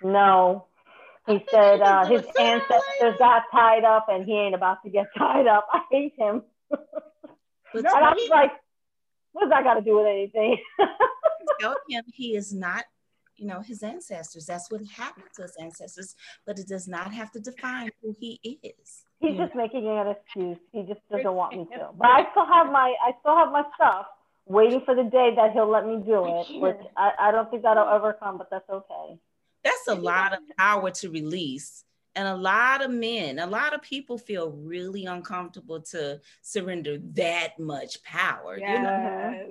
No. 0.04 0.68
He 1.28 1.44
said 1.52 1.82
uh, 1.82 2.06
his 2.06 2.24
ancestors 2.40 3.16
got 3.20 3.44
tied 3.52 3.84
up, 3.84 4.08
and 4.10 4.26
he 4.26 4.34
ain't 4.34 4.56
about 4.56 4.82
to 4.84 4.90
get 4.90 5.08
tied 5.18 5.48
up. 5.48 5.68
I 5.72 5.82
hate 5.92 6.14
him. 6.18 6.44
and 6.72 7.88
I 7.88 8.14
was 8.14 8.30
like, 8.30 8.52
what 9.32 9.44
does 9.44 9.50
that 9.50 9.64
got 9.64 9.76
to 9.76 9.82
do 9.82 9.98
with 9.98 10.08
anything? 10.08 10.58
Tell 11.60 11.76
him 11.88 12.04
he 12.14 12.36
is 12.36 12.54
not, 12.54 12.86
you 13.36 13.48
know, 13.48 13.62
his 13.62 13.84
ancestors. 13.84 14.46
That's 14.46 14.70
what 14.72 14.82
happened 14.86 15.26
to 15.36 15.44
his 15.44 15.56
ancestors, 15.60 16.16
but 16.46 16.60
it 16.60 16.68
does 16.68 16.88
not 16.88 17.14
have 17.14 17.32
to 17.32 17.40
define 17.40 17.90
who 18.02 18.16
he 18.20 18.40
is. 18.64 19.04
He's 19.20 19.38
just 19.38 19.56
know? 19.56 19.62
making 19.62 19.88
an 19.88 20.08
excuse. 20.08 20.58
He 20.72 20.84
just 20.84 21.02
doesn't 21.12 21.34
want 21.34 21.58
me 21.58 21.66
to. 21.74 21.90
But 21.98 22.08
I 22.08 22.30
still 22.32 22.46
have 22.46 22.72
my, 22.72 22.94
I 23.06 23.12
still 23.22 23.36
have 23.36 23.52
my 23.52 23.64
stuff 23.76 24.06
waiting 24.46 24.82
for 24.86 24.96
the 24.96 25.04
day 25.04 25.34
that 25.36 25.52
he'll 25.54 25.70
let 25.70 25.86
me 25.86 26.02
do 26.06 26.26
it, 26.26 26.62
which 26.62 26.78
I, 26.96 27.12
I 27.20 27.32
don't 27.32 27.50
think 27.50 27.64
that'll 27.64 27.88
ever 27.88 28.14
come, 28.14 28.38
but 28.38 28.50
that's 28.50 28.70
okay. 28.70 29.20
That's 29.64 29.88
a 29.88 29.96
lot 29.96 30.34
of 30.34 30.40
power 30.58 30.92
to 30.92 31.10
release 31.10 31.84
and 32.18 32.28
a 32.28 32.36
lot 32.36 32.84
of 32.84 32.90
men, 32.90 33.38
a 33.38 33.46
lot 33.46 33.76
of 33.76 33.82
people 33.84 34.18
feel 34.18 34.50
really 34.50 35.06
uncomfortable 35.06 35.80
to 35.82 36.20
surrender 36.42 36.98
that 37.14 37.60
much 37.60 38.02
power. 38.02 38.58
Yes. 38.58 39.46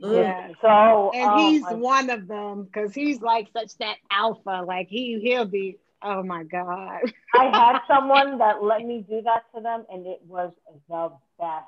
You 0.00 0.08
know? 0.08 0.18
Yeah. 0.20 0.48
So 0.60 1.12
and 1.14 1.30
um, 1.30 1.38
he's 1.38 1.62
one 1.70 2.10
of 2.10 2.26
them 2.26 2.64
because 2.64 2.92
he's 2.92 3.20
like 3.20 3.48
such 3.52 3.76
that 3.78 3.96
alpha. 4.10 4.64
Like 4.66 4.88
he 4.88 5.20
he'll 5.20 5.44
be. 5.44 5.78
Oh 6.02 6.22
my 6.22 6.42
god. 6.42 7.00
I 7.34 7.44
had 7.44 7.78
someone 7.88 8.38
that 8.38 8.62
let 8.62 8.84
me 8.84 9.04
do 9.08 9.22
that 9.22 9.44
to 9.54 9.60
them, 9.60 9.84
and 9.90 10.06
it 10.06 10.20
was 10.26 10.52
the 10.88 11.12
best. 11.38 11.66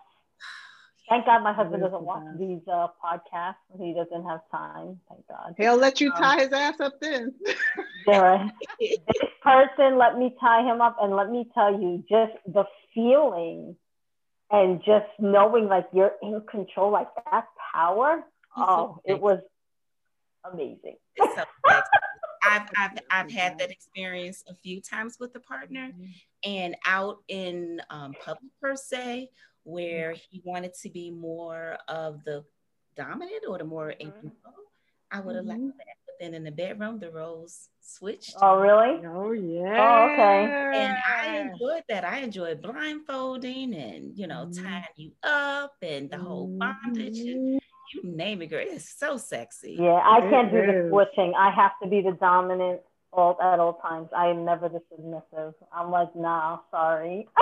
Thank 1.10 1.26
God 1.26 1.42
my 1.42 1.52
husband 1.52 1.82
doesn't 1.82 2.02
watch 2.02 2.22
these 2.38 2.60
uh, 2.72 2.86
podcasts. 3.04 3.56
He 3.76 3.92
doesn't 3.92 4.24
have 4.24 4.42
time. 4.52 5.00
Thank 5.08 5.26
God. 5.26 5.54
He'll 5.58 5.76
let 5.76 6.00
you 6.00 6.12
um, 6.12 6.22
tie 6.22 6.38
his 6.38 6.52
ass 6.52 6.78
up 6.78 7.00
then. 7.00 7.34
this 8.06 8.96
person 9.42 9.98
let 9.98 10.16
me 10.16 10.36
tie 10.40 10.62
him 10.62 10.80
up, 10.80 10.98
and 11.02 11.16
let 11.16 11.28
me 11.28 11.48
tell 11.52 11.72
you, 11.72 12.04
just 12.08 12.32
the 12.46 12.62
feeling 12.94 13.74
and 14.52 14.80
just 14.84 15.06
knowing 15.18 15.66
like 15.66 15.88
you're 15.92 16.12
in 16.22 16.42
control, 16.48 16.92
like 16.92 17.08
that 17.28 17.46
power. 17.74 18.22
Oh, 18.56 19.00
it 19.04 19.20
was 19.20 19.40
amazing. 20.50 20.96
So 21.18 21.42
I've, 22.42 22.68
I've, 22.76 22.98
I've 23.10 23.30
had 23.32 23.58
that 23.58 23.72
experience 23.72 24.44
a 24.48 24.54
few 24.54 24.80
times 24.80 25.16
with 25.18 25.34
a 25.34 25.40
partner 25.40 25.88
mm-hmm. 25.88 26.04
and 26.44 26.76
out 26.86 27.18
in 27.26 27.82
um, 27.90 28.14
public 28.24 28.52
per 28.60 28.76
se 28.76 29.30
where 29.64 30.12
he 30.12 30.42
wanted 30.44 30.74
to 30.82 30.88
be 30.90 31.10
more 31.10 31.76
of 31.88 32.24
the 32.24 32.44
dominant 32.96 33.44
or 33.48 33.58
the 33.58 33.64
more 33.64 33.90
in 33.90 34.08
mm-hmm. 34.08 34.20
control, 34.20 34.54
I 35.10 35.20
would 35.20 35.36
have 35.36 35.44
mm-hmm. 35.44 35.64
liked 35.64 35.78
that. 35.78 35.86
But 36.06 36.14
then 36.20 36.34
in 36.34 36.44
the 36.44 36.50
bedroom, 36.50 36.98
the 36.98 37.10
roles 37.10 37.68
switched. 37.80 38.36
Oh, 38.40 38.58
really? 38.58 39.04
Oh, 39.06 39.32
yeah. 39.32 39.76
Oh, 39.78 40.12
okay. 40.12 40.78
And 40.78 40.96
I 41.08 41.38
enjoyed 41.38 41.82
that. 41.88 42.04
I 42.04 42.18
enjoyed 42.18 42.62
blindfolding 42.62 43.74
and, 43.74 44.16
you 44.16 44.26
know, 44.26 44.46
mm-hmm. 44.46 44.64
tying 44.64 44.84
you 44.96 45.12
up 45.22 45.74
and 45.82 46.10
the 46.10 46.18
whole 46.18 46.46
bondage. 46.46 47.18
And, 47.18 47.60
you 47.92 48.02
name 48.04 48.42
it, 48.42 48.46
girl. 48.46 48.64
It's 48.64 48.98
so 48.98 49.16
sexy. 49.16 49.76
Yeah, 49.78 50.00
I 50.04 50.20
can't 50.20 50.52
do 50.52 50.58
the 50.58 50.88
switching. 50.90 51.34
I 51.36 51.50
have 51.50 51.72
to 51.82 51.88
be 51.88 52.02
the 52.02 52.12
dominant 52.12 52.80
all 53.12 53.36
at 53.42 53.58
all 53.58 53.74
times. 53.74 54.08
I 54.16 54.28
am 54.28 54.44
never 54.44 54.68
the 54.68 54.80
submissive. 54.90 55.54
I'm 55.72 55.90
like, 55.90 56.14
nah, 56.14 56.58
sorry. 56.70 57.28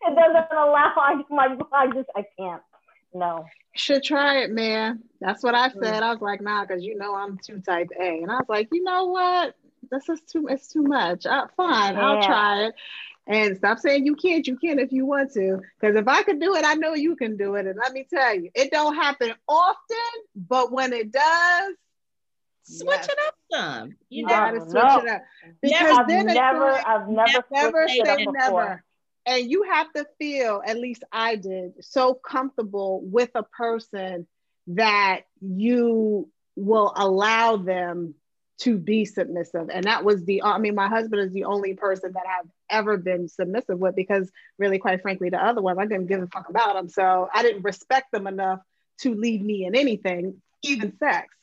it 0.06 0.14
doesn't 0.14 0.52
allow. 0.52 0.92
I 0.96 1.22
my 1.30 1.56
I 1.72 1.86
just 1.88 2.08
I 2.16 2.24
can't. 2.38 2.62
No. 3.12 3.44
Should 3.74 4.02
try 4.02 4.42
it, 4.42 4.50
man. 4.50 5.02
That's 5.20 5.42
what 5.42 5.54
I 5.54 5.68
mm. 5.68 5.82
said. 5.82 6.02
I 6.02 6.12
was 6.12 6.20
like, 6.20 6.40
nah, 6.40 6.64
because 6.64 6.84
you 6.84 6.96
know 6.96 7.14
I'm 7.14 7.38
too 7.44 7.60
type 7.60 7.88
A, 8.00 8.22
and 8.22 8.30
I 8.30 8.36
was 8.36 8.48
like, 8.48 8.68
you 8.72 8.82
know 8.82 9.06
what? 9.06 9.54
This 9.90 10.08
is 10.08 10.20
too. 10.22 10.48
It's 10.48 10.68
too 10.68 10.82
much. 10.82 11.26
Uh, 11.26 11.46
fine, 11.56 11.94
yeah. 11.94 12.00
I'll 12.00 12.22
try 12.22 12.64
it. 12.66 12.74
And 13.26 13.56
stop 13.56 13.78
saying 13.78 14.06
you 14.06 14.16
can't. 14.16 14.46
You 14.46 14.56
can 14.56 14.78
if 14.78 14.92
you 14.92 15.06
want 15.06 15.32
to. 15.34 15.60
Because 15.80 15.96
if 15.96 16.08
I 16.08 16.22
could 16.22 16.40
do 16.40 16.54
it, 16.56 16.64
I 16.64 16.74
know 16.74 16.94
you 16.94 17.16
can 17.16 17.36
do 17.36 17.54
it. 17.54 17.66
And 17.66 17.76
let 17.76 17.92
me 17.92 18.06
tell 18.12 18.34
you, 18.34 18.50
it 18.54 18.70
don't 18.70 18.94
happen 18.94 19.32
often, 19.46 19.96
but 20.34 20.72
when 20.72 20.92
it 20.92 21.12
does, 21.12 21.74
switch 22.62 22.88
yes. 22.88 23.08
it 23.08 23.18
up 23.26 23.34
some. 23.52 23.96
You 24.08 24.26
gotta 24.26 24.60
switch 24.60 24.74
no. 24.74 25.00
it 25.00 25.08
up. 25.08 25.22
Because 25.62 25.98
I've 25.98 26.08
then 26.08 26.26
never, 26.26 26.70
I've 26.70 27.08
never, 27.08 27.44
never 27.52 27.88
say 27.88 28.26
never 28.26 28.82
and 29.30 29.48
you 29.48 29.62
have 29.62 29.92
to 29.92 30.04
feel 30.18 30.60
at 30.66 30.76
least 30.76 31.04
i 31.12 31.36
did 31.36 31.72
so 31.82 32.14
comfortable 32.14 33.00
with 33.04 33.30
a 33.34 33.44
person 33.44 34.26
that 34.66 35.20
you 35.40 36.28
will 36.56 36.92
allow 36.96 37.56
them 37.56 38.14
to 38.58 38.76
be 38.76 39.06
submissive. 39.06 39.70
And 39.72 39.84
that 39.84 40.04
was 40.04 40.24
the 40.24 40.42
i 40.42 40.58
mean 40.58 40.74
my 40.74 40.88
husband 40.88 41.22
is 41.22 41.32
the 41.32 41.44
only 41.44 41.74
person 41.74 42.12
that 42.12 42.24
i've 42.26 42.50
ever 42.68 42.96
been 42.96 43.28
submissive 43.28 43.78
with 43.78 43.96
because 43.96 44.30
really 44.58 44.78
quite 44.78 45.00
frankly 45.00 45.30
the 45.30 45.42
other 45.42 45.62
ones 45.62 45.78
i 45.78 45.86
didn't 45.86 46.06
give 46.06 46.22
a 46.22 46.26
fuck 46.26 46.48
about 46.48 46.74
them 46.74 46.88
so 46.88 47.28
i 47.32 47.42
didn't 47.42 47.62
respect 47.62 48.12
them 48.12 48.26
enough 48.26 48.60
to 48.98 49.14
lead 49.14 49.42
me 49.42 49.64
in 49.64 49.74
anything 49.74 50.42
even 50.62 50.94
sex. 50.98 51.34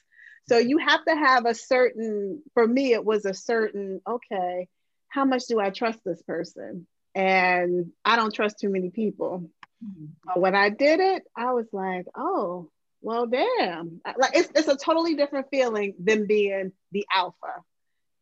So 0.48 0.60
you 0.60 0.78
have 0.78 1.04
to 1.06 1.16
have 1.16 1.46
a 1.46 1.56
certain 1.56 2.44
for 2.54 2.68
me 2.68 2.94
it 2.94 3.04
was 3.04 3.26
a 3.26 3.34
certain 3.34 4.02
okay 4.08 4.68
how 5.08 5.26
much 5.26 5.48
do 5.48 5.60
i 5.60 5.70
trust 5.70 6.00
this 6.06 6.22
person 6.22 6.86
and 7.18 7.92
I 8.06 8.16
don't 8.16 8.34
trust 8.34 8.60
too 8.60 8.70
many 8.70 8.92
people. 8.92 9.50
Mm-hmm. 9.84 10.06
But 10.24 10.40
when 10.40 10.54
I 10.54 10.70
did 10.70 11.00
it, 11.00 11.24
I 11.36 11.52
was 11.52 11.66
like, 11.74 12.06
oh, 12.16 12.70
well, 13.02 13.26
damn. 13.26 14.02
Like 14.06 14.36
it's, 14.36 14.52
it's 14.54 14.68
a 14.68 14.78
totally 14.78 15.16
different 15.16 15.48
feeling 15.50 15.96
than 16.00 16.28
being 16.28 16.74
the 16.92 17.08
alpha. 17.12 17.64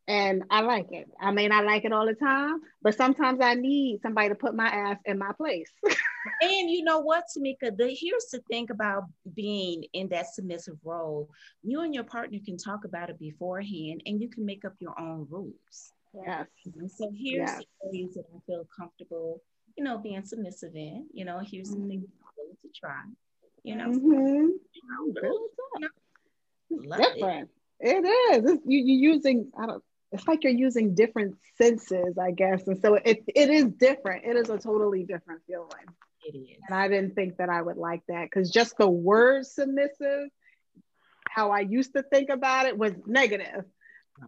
And 0.08 0.43
I 0.49 0.62
like 0.62 0.91
it. 0.91 1.10
I 1.19 1.31
may 1.31 1.47
not 1.47 1.65
like 1.65 1.84
it 1.84 1.91
all 1.91 2.05
the 2.05 2.13
time, 2.13 2.62
but 2.81 2.95
sometimes 2.95 3.41
I 3.41 3.55
need 3.55 4.01
somebody 4.01 4.29
to 4.29 4.36
put 4.36 4.55
my 4.55 4.67
ass 4.67 4.99
in 5.05 5.17
my 5.17 5.31
place. 5.36 5.71
and 6.41 6.69
you 6.69 6.84
know 6.84 6.99
what, 6.99 7.25
Tamika? 7.36 7.75
The 7.75 7.88
here's 7.88 8.27
the 8.31 8.39
thing 8.49 8.67
about 8.71 9.05
being 9.34 9.84
in 9.91 10.08
that 10.10 10.34
submissive 10.34 10.77
role. 10.86 11.29
You 11.63 11.81
and 11.81 11.93
your 11.93 12.03
partner 12.05 12.38
can 12.45 12.58
talk 12.58 12.86
about 12.86 13.10
it 13.10 13.19
beforehand 13.19 14.03
and 14.05 14.21
you 14.21 14.29
can 14.29 14.45
make 14.45 14.63
up 14.63 14.75
your 14.79 14.97
own 14.97 15.27
rules. 15.29 15.91
Yes. 16.23 16.47
So 16.97 17.12
here's 17.12 17.49
yes. 17.49 17.60
the 17.60 17.65
areas 17.88 18.13
that 18.15 18.25
I 18.34 18.39
feel 18.45 18.65
comfortable, 18.78 19.41
you 19.78 19.84
know, 19.84 19.97
being 19.97 20.23
submissive 20.23 20.75
in. 20.75 21.08
You 21.13 21.25
know, 21.25 21.39
here's 21.39 21.71
mm-hmm. 21.71 21.89
things 21.89 22.06
I'm 22.21 22.28
willing 22.38 22.58
to 22.62 22.69
try. 22.80 23.01
You 23.63 23.75
know, 23.75 23.89
mm-hmm. 23.89 24.51
you 24.73 24.82
know, 24.84 25.12
different. 26.97 27.49
It, 27.80 28.06
it 28.06 28.08
is. 28.08 28.51
It's, 28.51 28.63
you, 28.65 28.80
you're 28.80 29.13
using. 29.13 29.51
I 29.58 29.65
don't. 29.65 29.84
It's 30.12 30.28
like 30.28 30.43
you're 30.43 30.54
using 30.54 30.93
different 30.95 31.36
senses, 31.58 32.17
I 32.17 32.32
guess, 32.32 32.67
and 32.67 32.82
so 32.82 32.95
it 32.95 33.23
it 33.28 33.49
is 33.49 33.65
different. 33.65 34.25
It 34.25 34.38
is 34.38 34.49
a 34.49 34.58
totally 34.58 35.04
different 35.04 35.41
feeling. 35.47 35.86
It 36.25 36.38
is. 36.38 36.58
And 36.67 36.78
I 36.78 36.88
didn't 36.88 37.15
think 37.15 37.38
that 37.38 37.49
I 37.49 37.62
would 37.62 37.78
like 37.78 38.01
that 38.08 38.25
because 38.25 38.49
just 38.49 38.78
the 38.78 38.89
word 38.89 39.45
submissive, 39.45 40.30
how 41.28 41.51
I 41.51 41.62
used 41.62 41.93
to 41.95 42.04
think 42.04 42.30
about 42.30 42.65
it 42.65 42.78
was 42.78 42.93
negative. 43.06 43.65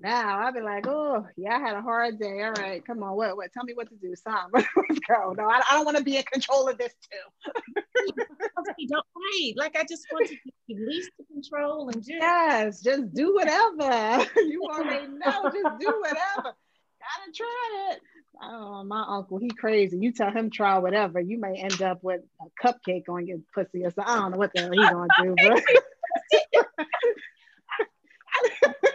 Now 0.02 0.40
I'd 0.46 0.54
be 0.54 0.62
like, 0.62 0.86
oh 0.88 1.26
yeah, 1.38 1.56
I 1.56 1.60
had 1.60 1.78
a 1.78 1.82
hard 1.82 2.20
day. 2.20 2.44
All 2.44 2.52
right, 2.52 2.86
come 2.86 3.02
on, 3.04 3.16
what 3.16 3.38
what? 3.38 3.54
Tell 3.54 3.64
me 3.64 3.74
what 3.74 3.90
to 3.90 3.96
do, 3.96 4.14
Sam. 4.16 4.36
Let's 4.54 5.00
go. 5.08 5.34
No, 5.34 5.50
I, 5.50 5.62
I 5.70 5.76
don't 5.76 5.86
want 5.86 5.98
to 5.98 6.04
be 6.04 6.18
in 6.18 6.24
control 6.24 6.68
of 6.68 6.78
this 6.78 6.94
too. 7.10 7.74
don't 8.88 9.06
right. 9.16 9.54
Like 9.56 9.78
I 9.78 9.84
just 9.84 10.06
want 10.12 10.28
to 10.28 10.36
release 10.70 11.10
the 11.18 11.26
control 11.26 11.90
and 11.90 12.02
just 12.02 12.10
yes, 12.10 12.82
just 12.82 13.14
do 13.14 13.34
whatever. 13.34 14.26
you 14.38 14.64
already 14.64 15.08
know, 15.08 15.44
just 15.44 15.80
do 15.80 16.00
whatever. 16.00 16.54
Gotta 17.00 17.32
try 17.34 17.92
it. 17.92 18.02
Oh, 18.42 18.84
my 18.84 19.04
uncle, 19.08 19.38
he 19.40 19.50
crazy. 19.50 19.98
You 19.98 20.12
tell 20.12 20.32
him 20.32 20.50
try 20.50 20.78
whatever, 20.78 21.20
you 21.20 21.40
may 21.40 21.56
end 21.56 21.82
up 21.82 22.04
with 22.04 22.22
a 22.42 22.68
cupcake 22.68 23.10
on 23.10 23.26
your 23.26 23.40
pussy 23.56 23.84
or 23.84 23.92
something. 23.92 24.04
I 24.06 24.16
don't 24.20 24.32
know 24.32 24.38
what 24.38 24.52
the 24.54 24.62
hell 24.62 24.72
he's 24.72 24.90
gonna 24.90 25.08
do, 25.24 25.36
but 25.44 25.64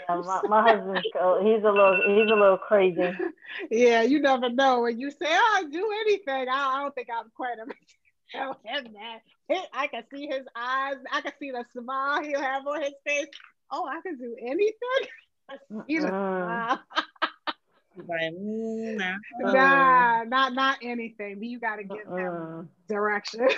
yeah, 0.09 0.23
my, 0.25 0.43
my 0.49 0.63
husband's 0.63 1.03
he's 1.03 1.65
a 1.65 1.71
little 1.71 2.01
he's 2.07 2.31
a 2.31 2.37
little 2.37 2.59
crazy. 2.59 3.13
Yeah, 3.71 4.03
you 4.03 4.21
never 4.21 4.49
know 4.49 4.81
when 4.81 4.99
you 4.99 5.11
say, 5.11 5.27
"Oh, 5.29 5.55
I 5.59 5.65
do 5.71 5.91
anything." 6.07 6.49
I, 6.49 6.77
I 6.77 6.83
don't 6.83 6.95
think 6.95 7.09
I'm 7.15 7.31
quite 7.37 7.59
a 7.59 7.67
tell 8.33 8.59
him 8.65 8.95
that. 8.95 9.67
I 9.73 9.87
can 9.87 10.05
see 10.13 10.27
his 10.27 10.47
eyes. 10.57 10.97
I 11.11 11.21
can 11.21 11.33
see 11.39 11.51
the 11.51 11.65
smile 11.73 12.23
he'll 12.23 12.41
have 12.41 12.67
on 12.67 12.83
his 12.83 12.95
face. 13.07 13.27
Oh, 13.71 13.87
I 13.87 14.01
can 14.01 14.19
do 14.19 14.35
anything. 14.41 14.77
He's 15.87 16.05
uh, 17.99 18.03
mm, 18.03 19.17
nah, 19.41 20.25
not 20.25 20.55
not 20.55 20.79
anything. 20.83 21.37
But 21.37 21.47
you 21.47 21.61
got 21.61 21.77
to 21.77 21.85
give 21.85 22.07
him 22.07 22.69
direction. 22.89 23.41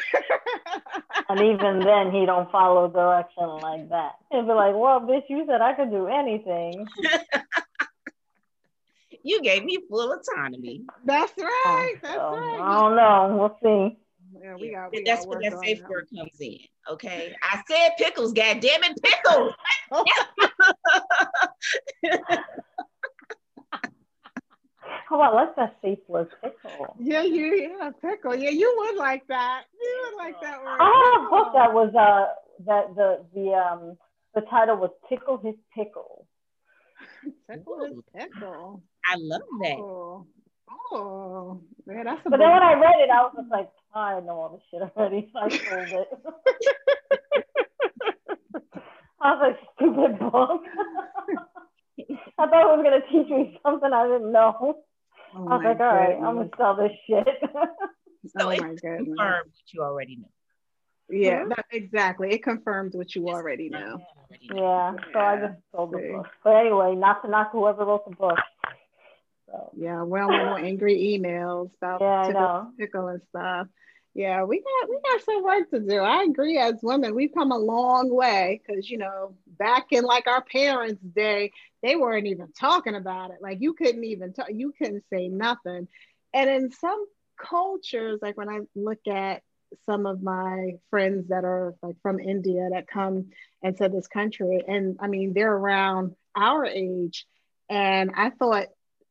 and 1.28 1.40
even 1.40 1.80
then, 1.80 2.10
he 2.10 2.26
don't 2.26 2.50
follow 2.50 2.88
direction 2.88 3.46
like 3.62 3.88
that. 3.90 4.12
He'll 4.30 4.42
be 4.42 4.52
like, 4.52 4.74
"Well, 4.74 5.00
bitch, 5.00 5.24
you 5.28 5.44
said 5.46 5.60
I 5.60 5.74
could 5.74 5.90
do 5.90 6.06
anything." 6.06 6.86
you 9.22 9.42
gave 9.42 9.64
me 9.64 9.78
full 9.88 10.12
autonomy. 10.12 10.84
That's 11.04 11.32
right. 11.38 11.94
That's 12.02 12.14
so, 12.14 12.36
right. 12.36 12.60
I 12.62 12.80
don't 12.80 12.96
know. 12.96 13.36
We'll 13.38 13.58
see. 13.62 13.98
Yeah, 14.42 14.56
we 14.56 14.72
got, 14.72 14.90
we 14.92 15.04
that's 15.04 15.26
where 15.26 15.38
that 15.42 15.60
safe 15.60 15.80
word 15.88 16.08
comes 16.14 16.40
in. 16.40 16.58
Okay. 16.90 17.34
I 17.42 17.62
said 17.68 17.90
pickles, 17.96 18.32
god 18.32 18.58
damn 18.60 18.82
it, 18.82 19.00
pickles. 19.02 19.52
How 25.14 25.20
about 25.20 25.36
let's 25.36 25.54
that 25.54 25.76
safe 25.80 26.00
word 26.08 26.26
pickle? 26.42 26.96
Yeah, 26.98 27.22
you 27.22 27.54
yeah, 27.78 27.90
pickle. 28.02 28.34
Yeah, 28.34 28.50
you 28.50 28.74
would 28.78 28.96
like 28.98 29.24
that. 29.28 29.62
You 29.80 30.10
would 30.10 30.16
like 30.16 30.34
that 30.42 30.58
word. 30.60 30.76
I 30.80 30.90
had 30.90 31.20
a 31.20 31.30
book 31.30 31.52
that 31.54 31.72
was 31.72 31.94
uh 31.94 32.34
that 32.66 32.96
the 32.96 33.24
the 33.32 33.52
um 33.52 33.96
the 34.34 34.40
title 34.50 34.76
was 34.76 34.90
Tickle 35.08 35.36
His 35.38 35.54
Pickle. 35.72 36.26
Tickle 37.48 37.84
His 37.84 38.02
Pickle. 38.12 38.82
I 39.08 39.14
love 39.18 39.42
that. 39.62 39.76
Oh, 39.78 40.26
oh 40.90 41.60
man, 41.86 42.06
that's. 42.06 42.20
but 42.24 42.36
then 42.36 42.50
when 42.50 42.64
I 42.64 42.72
read 42.72 42.98
it, 42.98 43.10
I 43.10 43.22
was 43.22 43.34
just 43.36 43.52
like, 43.52 43.70
I 43.94 44.18
know 44.18 44.40
all 44.40 44.48
this 44.48 44.62
shit 44.68 44.82
already. 44.96 45.30
So 45.32 45.38
I 45.42 45.48
sold 45.48 45.92
it. 45.92 46.08
I 49.20 49.34
was 49.34 49.40
like, 49.40 49.58
stupid 49.76 50.18
book. 50.18 50.62
I 52.36 52.46
thought 52.46 52.66
it 52.66 52.76
was 52.76 52.82
gonna 52.82 53.06
teach 53.12 53.30
me 53.30 53.60
something 53.62 53.92
I 53.92 54.08
didn't 54.08 54.32
know. 54.32 54.82
Oh 55.36 55.48
I 55.48 55.56
was 55.56 55.64
like, 55.64 55.80
all 55.80 55.86
right, 55.86 56.16
I'm 56.16 56.36
gonna 56.36 56.50
sell 56.56 56.76
this 56.76 56.92
shit. 57.06 57.26
so 58.38 58.46
oh 58.46 58.48
it 58.50 58.58
confirmed 58.58 59.06
what 59.16 59.72
you 59.72 59.82
already 59.82 60.16
know. 60.16 60.28
Yeah, 61.10 61.40
mm-hmm. 61.40 61.48
that, 61.50 61.66
exactly. 61.70 62.30
It 62.30 62.42
confirmed 62.42 62.94
what 62.94 63.14
you 63.14 63.28
already 63.28 63.68
know. 63.68 64.00
Yeah, 64.40 64.94
so 65.12 65.18
I 65.18 65.36
just 65.36 65.58
sold 65.72 65.92
the 65.92 65.98
book. 65.98 66.26
But 66.42 66.56
anyway, 66.56 66.94
not 66.94 67.22
to 67.22 67.30
knock 67.30 67.50
whoever 67.52 67.84
wrote 67.84 68.08
the 68.08 68.16
book. 68.16 68.38
So. 69.46 69.70
Yeah, 69.76 70.02
well, 70.02 70.30
no 70.30 70.56
angry 70.56 70.96
emails 70.96 71.70
about 71.76 72.00
yeah, 72.00 72.26
tickle, 72.26 72.72
pickle 72.78 73.08
and 73.08 73.20
stuff. 73.28 73.66
Yeah, 74.14 74.44
we 74.44 74.60
got 74.62 74.88
we 74.88 74.98
got 75.04 75.24
some 75.24 75.42
work 75.42 75.70
to 75.70 75.80
do. 75.80 75.98
I 75.98 76.22
agree. 76.22 76.56
As 76.56 76.74
women, 76.82 77.16
we've 77.16 77.34
come 77.34 77.50
a 77.50 77.58
long 77.58 78.14
way 78.14 78.60
because 78.64 78.88
you 78.88 78.98
know 78.98 79.34
back 79.46 79.86
in 79.90 80.04
like 80.04 80.28
our 80.28 80.42
parents' 80.42 81.02
day, 81.02 81.50
they 81.82 81.96
weren't 81.96 82.28
even 82.28 82.52
talking 82.52 82.94
about 82.94 83.32
it. 83.32 83.38
Like 83.42 83.60
you 83.60 83.74
couldn't 83.74 84.04
even 84.04 84.32
talk. 84.32 84.46
You 84.50 84.72
couldn't 84.78 85.04
say 85.12 85.26
nothing. 85.26 85.88
And 86.32 86.48
in 86.48 86.70
some 86.70 87.04
cultures, 87.36 88.20
like 88.22 88.36
when 88.36 88.48
I 88.48 88.60
look 88.76 89.04
at 89.08 89.42
some 89.84 90.06
of 90.06 90.22
my 90.22 90.74
friends 90.90 91.28
that 91.30 91.44
are 91.44 91.74
like 91.82 91.96
from 92.00 92.20
India 92.20 92.68
that 92.72 92.86
come 92.86 93.32
and 93.64 93.74
into 93.80 93.88
this 93.88 94.06
country, 94.06 94.62
and 94.64 94.96
I 95.00 95.08
mean 95.08 95.32
they're 95.34 95.52
around 95.52 96.14
our 96.36 96.64
age, 96.64 97.26
and 97.68 98.12
I 98.14 98.30
thought 98.30 98.68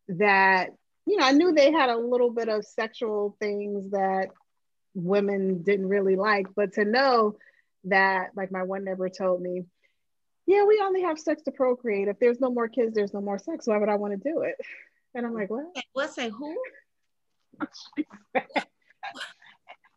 that 0.08 0.70
you 1.06 1.18
know 1.18 1.26
I 1.26 1.34
knew 1.34 1.52
they 1.52 1.74
had 1.74 1.90
a 1.90 1.98
little 1.98 2.32
bit 2.32 2.48
of 2.48 2.66
sexual 2.66 3.36
things 3.42 3.92
that 3.92 4.30
women 4.94 5.64
didn't 5.64 5.88
really 5.88 6.16
like, 6.16 6.48
but 6.56 6.74
to 6.74 6.86
know 6.86 7.38
that, 7.86 8.32
like 8.36 8.52
my 8.52 8.64
one 8.64 8.84
neighbor 8.84 9.10
told 9.10 9.42
me, 9.42 9.64
yeah, 10.46 10.66
we 10.66 10.82
only 10.84 11.02
have 11.04 11.20
sex 11.20 11.42
to 11.44 11.52
procreate. 11.52 12.08
If 12.08 12.20
there's 12.20 12.40
no 12.40 12.52
more 12.52 12.68
kids, 12.68 12.94
there's 12.94 13.14
no 13.14 13.22
more 13.22 13.40
sex. 13.40 13.66
Why 13.66 13.78
would 13.78 13.90
I 13.90 13.96
want 13.96 14.14
to 14.14 14.30
do 14.30 14.42
it? 14.42 14.56
And 15.16 15.26
I'm 15.26 15.34
like, 15.34 15.50
what? 15.50 15.66
What's 15.94 16.16
say 16.16 16.30
who? 16.30 16.58
she, 17.96 18.06
said, 18.36 18.66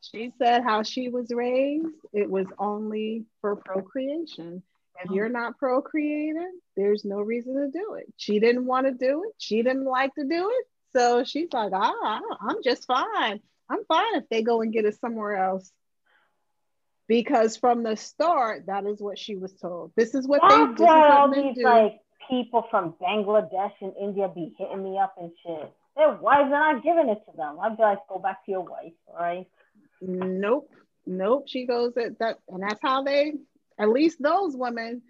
she 0.01 0.33
said 0.39 0.63
how 0.63 0.83
she 0.83 1.09
was 1.09 1.31
raised, 1.31 1.87
it 2.13 2.31
was 2.31 2.47
only 2.59 3.25
for 3.41 3.57
procreation. 3.57 4.63
If 5.05 5.11
you're 5.11 5.29
not 5.29 5.59
procreating, 5.59 6.59
there's 6.75 7.05
no 7.05 7.21
reason 7.21 7.55
to 7.55 7.71
do 7.71 7.95
it. 7.95 8.07
She 8.17 8.41
didn't 8.41 8.65
want 8.65 8.87
to 8.87 8.93
do 8.93 9.25
it. 9.25 9.35
She 9.37 9.63
didn't 9.63 9.85
like 9.85 10.15
to 10.15 10.25
do 10.25 10.51
it. 10.51 10.67
So 10.95 11.25
she's 11.25 11.49
like, 11.53 11.73
ah, 11.75 12.21
I'm 12.41 12.63
just 12.63 12.87
fine. 12.87 13.41
I'm 13.69 13.85
fine 13.85 14.17
if 14.17 14.29
they 14.29 14.43
go 14.43 14.63
and 14.63 14.73
get 14.73 14.85
it 14.85 14.99
somewhere 15.01 15.37
else. 15.37 15.71
Because 17.09 17.57
from 17.57 17.83
the 17.83 17.97
start, 17.97 18.67
that 18.67 18.85
is 18.85 19.01
what 19.01 19.19
she 19.19 19.37
was 19.37 19.53
told. 19.55 19.93
This 19.97 20.15
is 20.15 20.27
what 20.27 20.43
That's 20.43 20.79
they, 20.79 20.85
do. 20.85 20.91
all 20.91 21.33
these 21.33 21.57
do. 21.57 21.63
like 21.63 22.01
people 22.29 22.67
from 22.71 22.95
Bangladesh 23.01 23.73
and 23.81 23.93
India 24.01 24.29
be 24.29 24.55
hitting 24.59 24.83
me 24.83 24.99
up 24.99 25.15
and 25.21 25.31
shit. 25.45 25.73
Their 25.97 26.15
wives 26.15 26.53
are 26.53 26.75
not 26.75 26.83
giving 26.83 27.09
it 27.09 27.23
to 27.31 27.37
them. 27.37 27.59
I'd 27.63 27.77
be 27.77 27.83
like, 27.83 28.01
go 28.09 28.19
back 28.19 28.45
to 28.45 28.51
your 28.51 28.63
wife, 28.63 28.93
all 29.09 29.19
right? 29.21 29.47
Nope. 30.01 30.71
Nope. 31.07 31.45
She 31.47 31.65
goes 31.65 31.95
that 31.95 32.19
that 32.19 32.39
and 32.49 32.63
that's 32.63 32.83
how 32.83 33.05
they 33.05 33.35
at 33.79 33.89
least 33.89 34.21
those 34.21 34.57
women 34.57 35.03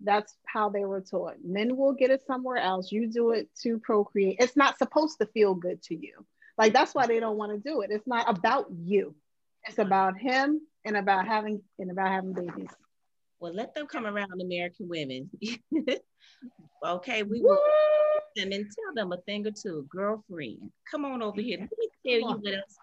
that's 0.00 0.36
how 0.44 0.68
they 0.68 0.84
were 0.84 1.00
taught. 1.00 1.36
Men 1.42 1.76
will 1.76 1.92
get 1.92 2.10
it 2.10 2.22
somewhere 2.26 2.58
else. 2.58 2.92
You 2.92 3.06
do 3.06 3.30
it 3.30 3.48
to 3.62 3.78
procreate. 3.78 4.36
It's 4.40 4.56
not 4.56 4.76
supposed 4.78 5.18
to 5.20 5.26
feel 5.26 5.54
good 5.54 5.82
to 5.84 5.94
you. 5.94 6.26
Like 6.56 6.72
that's 6.72 6.94
why 6.94 7.06
they 7.06 7.20
don't 7.20 7.36
want 7.36 7.52
to 7.52 7.58
do 7.58 7.80
it. 7.82 7.90
It's 7.90 8.06
not 8.06 8.28
about 8.28 8.66
you. 8.70 9.14
It's 9.66 9.78
about 9.78 10.18
him 10.18 10.60
and 10.84 10.96
about 10.96 11.26
having 11.26 11.62
and 11.78 11.90
about 11.90 12.08
having 12.08 12.32
babies. 12.32 12.70
Well, 13.40 13.54
let 13.54 13.74
them 13.74 13.86
come 13.86 14.06
around 14.06 14.40
American 14.40 14.88
women. 14.88 15.30
okay, 16.86 17.22
we 17.22 17.40
will 17.40 17.58
them 18.36 18.52
and 18.52 18.64
tell 18.64 18.94
them 18.94 19.12
a 19.12 19.16
thing 19.18 19.46
or 19.46 19.52
two. 19.52 19.86
Girlfriend, 19.88 20.70
come 20.90 21.04
on 21.04 21.22
over 21.22 21.40
here. 21.40 21.58
Let 21.58 21.70
me 21.78 21.88
tell 22.04 22.30
you 22.30 22.36
what 22.40 22.54
else 22.54 22.76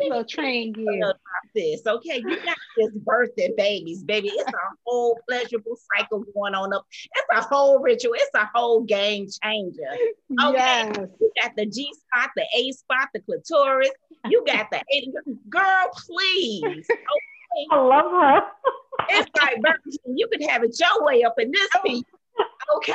little 0.00 0.24
train 0.24 0.72
gear. 0.72 1.14
This, 1.54 1.82
okay? 1.86 2.18
You 2.18 2.36
got 2.44 2.56
this 2.76 2.90
birthday 2.94 3.52
babies, 3.56 4.02
baby. 4.04 4.28
It's 4.28 4.48
a 4.48 4.56
whole 4.86 5.18
pleasurable 5.28 5.76
cycle 5.96 6.24
going 6.34 6.54
on 6.54 6.72
up. 6.72 6.86
It's 6.90 7.26
a 7.32 7.42
whole 7.42 7.80
ritual. 7.80 8.12
It's 8.14 8.34
a 8.34 8.48
whole 8.54 8.82
game 8.82 9.26
changer. 9.42 9.80
Okay, 10.42 10.56
yes. 10.56 10.96
you 11.20 11.32
got 11.42 11.56
the 11.56 11.66
G 11.66 11.92
spot, 11.92 12.30
the 12.36 12.46
A 12.56 12.72
spot, 12.72 13.08
the 13.12 13.20
clitoris. 13.20 13.90
You 14.26 14.44
got 14.46 14.70
the 14.70 14.78
a- 14.78 15.12
girl, 15.48 15.90
please. 15.94 16.86
Okay. 16.90 17.66
I 17.72 17.80
love 17.80 18.10
her. 18.12 18.42
it's 19.08 19.30
like 19.40 19.74
you 20.06 20.28
could 20.28 20.42
have 20.48 20.62
it 20.62 20.76
your 20.78 21.04
way 21.04 21.24
up 21.24 21.34
in 21.38 21.50
this 21.50 21.68
oh. 21.74 21.80
piece. 21.84 22.04
Okay. 22.76 22.92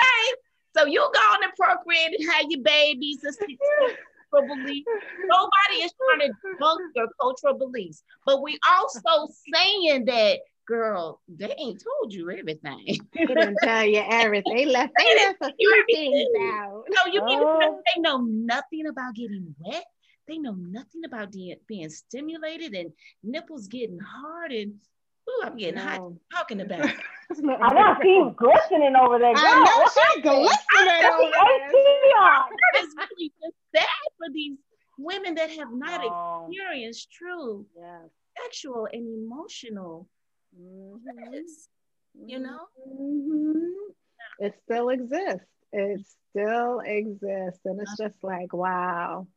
So 0.77 0.85
you 0.85 0.99
go 0.99 1.19
on 1.19 1.43
and 1.43 1.53
procreate 1.55 2.19
and 2.19 2.31
have 2.31 2.45
your 2.49 2.61
babies 2.61 3.23
and 3.23 3.35
cultural 4.35 4.55
beliefs. 4.57 4.87
Nobody 5.25 5.83
is 5.83 5.93
trying 5.93 6.29
to 6.29 6.35
debunk 6.63 6.77
your 6.95 7.07
cultural 7.21 7.57
beliefs. 7.57 8.03
But 8.25 8.41
we 8.41 8.57
also 8.79 9.31
saying 9.53 10.05
that 10.05 10.39
girl, 10.67 11.21
they 11.27 11.53
ain't 11.57 11.83
told 11.83 12.13
you 12.13 12.31
everything. 12.31 12.97
they 13.13 13.25
didn't 13.25 13.57
tell 13.61 13.85
you 13.85 14.03
everything. 14.09 14.55
They 14.55 14.65
left, 14.65 14.93
they 14.97 15.15
left 15.15 15.37
a 15.41 15.53
few 15.55 15.85
things 15.91 16.29
out. 16.53 16.83
No, 16.89 17.11
you 17.11 17.23
mean 17.25 17.39
Oh. 17.43 17.81
they 17.95 18.01
know 18.01 18.17
nothing 18.17 18.87
about 18.87 19.15
getting 19.15 19.55
wet. 19.59 19.85
They 20.27 20.37
know 20.39 20.53
nothing 20.55 21.05
about 21.05 21.31
being, 21.31 21.57
being 21.67 21.89
stimulated 21.89 22.73
and 22.73 22.91
nipples 23.23 23.67
getting 23.67 23.99
hard 23.99 24.51
and 24.51 24.73
ooh, 25.29 25.41
I'm 25.45 25.57
getting 25.57 25.79
hot 25.79 26.01
talking 26.33 26.61
about 26.61 26.89
it. 26.89 26.95
I 27.61 27.73
know 27.73 27.95
she's 28.01 28.35
glistening 28.35 28.95
over 28.95 29.17
there. 29.19 29.33
Girl, 29.33 29.43
I 29.43 29.59
know 29.63 29.77
what 29.77 29.91
she's 29.93 30.23
glistening 30.23 31.01
happened? 31.01 31.13
over 31.13 31.29
there. 31.35 31.71
It's 32.75 32.95
really 32.95 33.31
just 33.41 33.55
sad 33.75 34.07
for 34.17 34.27
these 34.33 34.57
women 34.97 35.35
that 35.35 35.49
have 35.51 35.71
not 35.71 36.01
No. 36.01 36.47
experienced 36.47 37.11
true 37.11 37.65
Yes. 37.75 38.09
sexual 38.41 38.87
and 38.91 39.07
emotional 39.07 40.07
Mhm. 40.57 41.01
bliss, 41.03 41.69
you 42.13 42.39
know? 42.39 42.67
Mhm. 42.87 43.93
It 44.39 44.53
still 44.63 44.89
exists. 44.89 45.47
It 45.71 46.01
still 46.29 46.79
exists. 46.81 47.65
And 47.65 47.79
it's 47.81 47.95
just 47.97 48.23
like, 48.23 48.53
wow, 48.53 49.27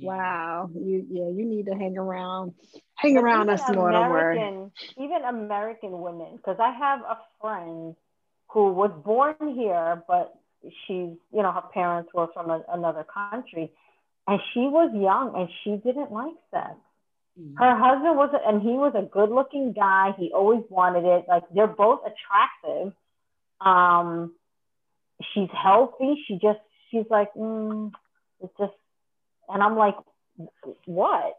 wow. 0.00 0.70
You 0.74 1.06
yeah, 1.10 1.28
you 1.28 1.44
need 1.44 1.66
to 1.66 1.74
hang 1.74 1.96
around, 1.98 2.54
hang 3.02 3.14
But 3.14 3.24
around 3.24 3.50
us 3.50 3.60
more 3.74 3.90
to 3.90 4.00
work. 4.00 4.36
American, 4.36 4.72
even 4.96 5.24
American 5.24 6.00
women, 6.00 6.36
because 6.36 6.56
I 6.58 6.70
have 6.70 7.00
a 7.00 7.18
friend 7.40 7.94
who 8.48 8.72
was 8.72 8.90
born 9.04 9.54
here, 9.54 10.02
but 10.06 10.34
she's, 10.62 11.16
you 11.32 11.42
know, 11.42 11.52
her 11.52 11.64
parents 11.72 12.10
were 12.14 12.28
from 12.32 12.50
a, 12.50 12.62
another 12.68 13.04
country, 13.04 13.72
and 14.26 14.40
she 14.52 14.60
was 14.60 14.90
young 14.94 15.34
and 15.34 15.48
she 15.62 15.76
didn't 15.84 16.12
like 16.12 16.34
sex. 16.50 16.74
Mhm. 17.40 17.58
Her 17.58 17.74
husband 17.76 18.16
was, 18.16 18.30
a, 18.34 18.48
and 18.48 18.62
he 18.62 18.72
was 18.72 18.94
a 18.94 19.02
good-looking 19.02 19.72
guy. 19.72 20.14
He 20.18 20.32
always 20.32 20.64
wanted 20.68 21.04
it. 21.04 21.24
Like 21.28 21.44
they're 21.54 21.66
both 21.66 22.00
attractive. 22.00 22.92
Um, 23.60 24.34
she's 25.32 25.48
healthy. 25.50 26.22
She 26.26 26.34
just, 26.34 26.60
she's 26.90 27.06
like, 27.10 27.32
mm, 27.34 27.90
it's 28.40 28.52
just, 28.58 28.74
and 29.48 29.62
I'm 29.62 29.76
like, 29.76 29.96
what? 30.84 31.38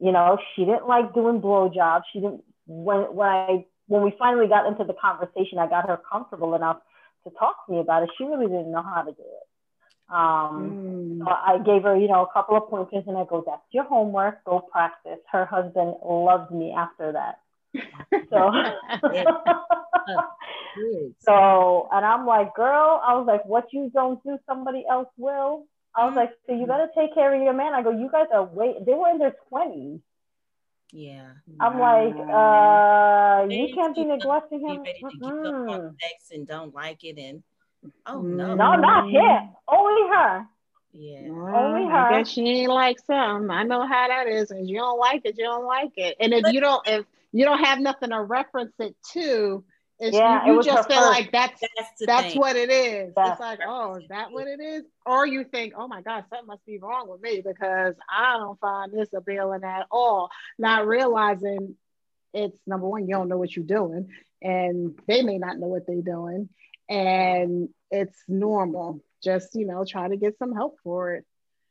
You 0.00 0.12
know, 0.12 0.38
she 0.54 0.64
didn't 0.64 0.88
like 0.88 1.14
doing 1.14 1.40
blowjobs. 1.40 2.02
She 2.12 2.20
didn't 2.20 2.42
when 2.66 3.14
when 3.14 3.28
I 3.28 3.66
when 3.86 4.02
we 4.02 4.14
finally 4.18 4.48
got 4.48 4.66
into 4.66 4.84
the 4.84 4.94
conversation, 4.94 5.58
I 5.58 5.68
got 5.68 5.88
her 5.88 6.00
comfortable 6.10 6.54
enough 6.54 6.78
to 7.24 7.30
talk 7.38 7.66
to 7.66 7.72
me 7.72 7.80
about 7.80 8.04
it. 8.04 8.10
She 8.16 8.24
really 8.24 8.46
didn't 8.46 8.72
know 8.72 8.82
how 8.82 9.02
to 9.02 9.12
do 9.12 9.22
it. 9.22 9.46
Um, 10.08 10.74
Mm. 10.76 11.24
so 11.24 11.30
I 11.30 11.58
gave 11.64 11.82
her, 11.82 11.96
you 11.96 12.08
know, 12.08 12.24
a 12.24 12.32
couple 12.32 12.56
of 12.56 12.68
pointers, 12.68 13.04
and 13.06 13.16
I 13.16 13.24
go, 13.24 13.42
"That's 13.46 13.62
your 13.70 13.84
homework. 13.84 14.42
Go 14.44 14.60
practice." 14.60 15.20
Her 15.30 15.44
husband 15.44 15.94
loved 16.04 16.50
me 16.50 16.72
after 16.72 17.12
that. 17.12 17.40
So, 18.30 18.50
so, 21.26 21.88
and 21.92 22.04
I'm 22.04 22.26
like, 22.26 22.54
"Girl," 22.54 23.00
I 23.04 23.14
was 23.14 23.26
like, 23.26 23.44
"What 23.44 23.72
you 23.72 23.90
don't 23.92 24.22
do, 24.22 24.38
somebody 24.46 24.84
else 24.88 25.08
will." 25.16 25.66
I 25.94 26.06
was 26.06 26.14
like, 26.14 26.30
"So 26.46 26.54
you 26.54 26.66
better 26.66 26.88
take 26.94 27.14
care 27.14 27.34
of 27.34 27.42
your 27.42 27.52
man." 27.52 27.74
I 27.74 27.82
go, 27.82 27.90
"You 27.90 28.08
guys 28.10 28.26
are 28.32 28.44
way." 28.44 28.74
They 28.84 28.94
were 28.94 29.08
in 29.10 29.18
their 29.18 29.34
twenties. 29.48 30.00
Yeah. 30.92 31.30
I'm 31.60 31.78
like, 31.78 32.16
Wow. 32.16 33.42
uh, 33.42 33.46
you 33.48 33.72
can't 33.74 33.94
be 33.94 34.04
neglecting 34.04 34.60
him. 34.60 34.82
ready 34.82 34.98
to 35.00 35.10
give 35.18 35.22
up 35.32 35.68
on 35.68 35.96
sex 36.00 36.30
and 36.32 36.46
don't 36.48 36.74
like 36.74 37.04
it 37.04 37.16
and 37.18 37.42
oh 38.06 38.18
Mm. 38.22 38.34
no. 38.36 38.54
No, 38.56 38.74
not 38.74 39.08
him. 39.08 39.50
Only 39.68 40.08
her. 40.16 40.46
Yeah. 40.92 41.28
Well, 41.30 41.54
Only 41.56 41.86
I 41.88 41.90
her. 41.90 42.10
guess 42.18 42.28
she 42.30 42.42
ain't 42.44 42.72
like 42.72 42.98
some. 43.06 43.50
I 43.52 43.62
know 43.62 43.86
how 43.86 44.08
that 44.08 44.26
is. 44.26 44.50
And 44.50 44.68
you 44.68 44.78
don't 44.78 44.98
like 44.98 45.22
it, 45.24 45.38
you 45.38 45.44
don't 45.44 45.64
like 45.64 45.92
it. 45.96 46.16
And 46.18 46.34
if 46.34 46.42
But- 46.42 46.54
you 46.54 46.60
don't, 46.60 46.86
if 46.88 47.06
you 47.32 47.44
don't 47.44 47.64
have 47.64 47.78
nothing 47.78 48.10
to 48.10 48.20
reference 48.22 48.74
it 48.80 48.96
to, 49.12 49.62
it's 50.00 50.16
Yeah, 50.16 50.44
you, 50.46 50.52
you 50.52 50.56
was 50.58 50.66
just 50.66 50.88
feel 50.88 50.98
first. 51.00 51.10
like 51.10 51.32
that's 51.32 51.60
That's 51.76 51.90
that's 52.06 52.34
what 52.36 52.56
it 52.56 52.70
is. 52.70 53.12
Yeah. 53.16 53.32
It's 53.32 53.40
like, 53.40 53.60
oh, 53.66 53.96
is 53.96 54.08
that 54.08 54.32
what 54.32 54.46
it 54.48 54.60
is? 54.60 54.84
Or 55.06 55.26
you 55.26 55.44
think, 55.44 55.74
oh 55.76 55.86
my 55.88 56.00
God, 56.02 56.24
something 56.30 56.46
must 56.46 56.64
be 56.66 56.78
wrong 56.78 57.08
with 57.08 57.20
me 57.20 57.42
because 57.44 57.94
I 58.08 58.38
don't 58.38 58.58
find 58.60 58.92
this 58.92 59.12
appealing 59.14 59.62
at 59.64 59.86
all. 59.90 60.30
Not 60.58 60.86
realizing 60.86 61.76
it's 62.32 62.58
number 62.66 62.88
one, 62.88 63.06
you 63.06 63.14
don't 63.14 63.28
know 63.28 63.38
what 63.38 63.54
you're 63.54 63.64
doing, 63.64 64.08
and 64.42 64.98
they 65.06 65.22
may 65.22 65.38
not 65.38 65.58
know 65.58 65.66
what 65.68 65.86
they're 65.86 66.00
doing, 66.02 66.48
and 66.88 67.68
it's 67.90 68.18
normal. 68.28 69.02
Just 69.22 69.54
you 69.54 69.66
know, 69.66 69.84
try 69.84 70.08
to 70.08 70.16
get 70.16 70.38
some 70.38 70.54
help 70.54 70.76
for 70.82 71.14
it. 71.14 71.24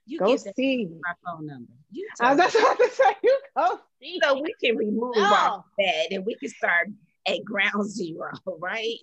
You 0.05 0.19
Go 0.19 0.27
give 0.27 0.41
see. 0.55 0.85
my 1.01 1.13
phone 1.25 1.45
number. 1.47 1.71
You 1.91 2.07
I 2.19 2.35
tell 2.35 2.37
was 2.45 2.53
just 2.53 2.63
about 2.65 2.77
to 2.77 2.89
say, 2.91 3.15
you 3.23 3.39
go 3.57 3.79
see. 4.01 4.19
so 4.23 4.41
we 4.41 4.53
can 4.63 4.75
remove 4.77 5.15
No. 5.15 5.23
our 5.23 5.63
bed 5.77 6.07
and 6.11 6.25
we 6.25 6.35
can 6.35 6.49
start 6.49 6.89
at 7.27 7.43
ground 7.43 7.89
zero, 7.89 8.31
right? 8.59 8.97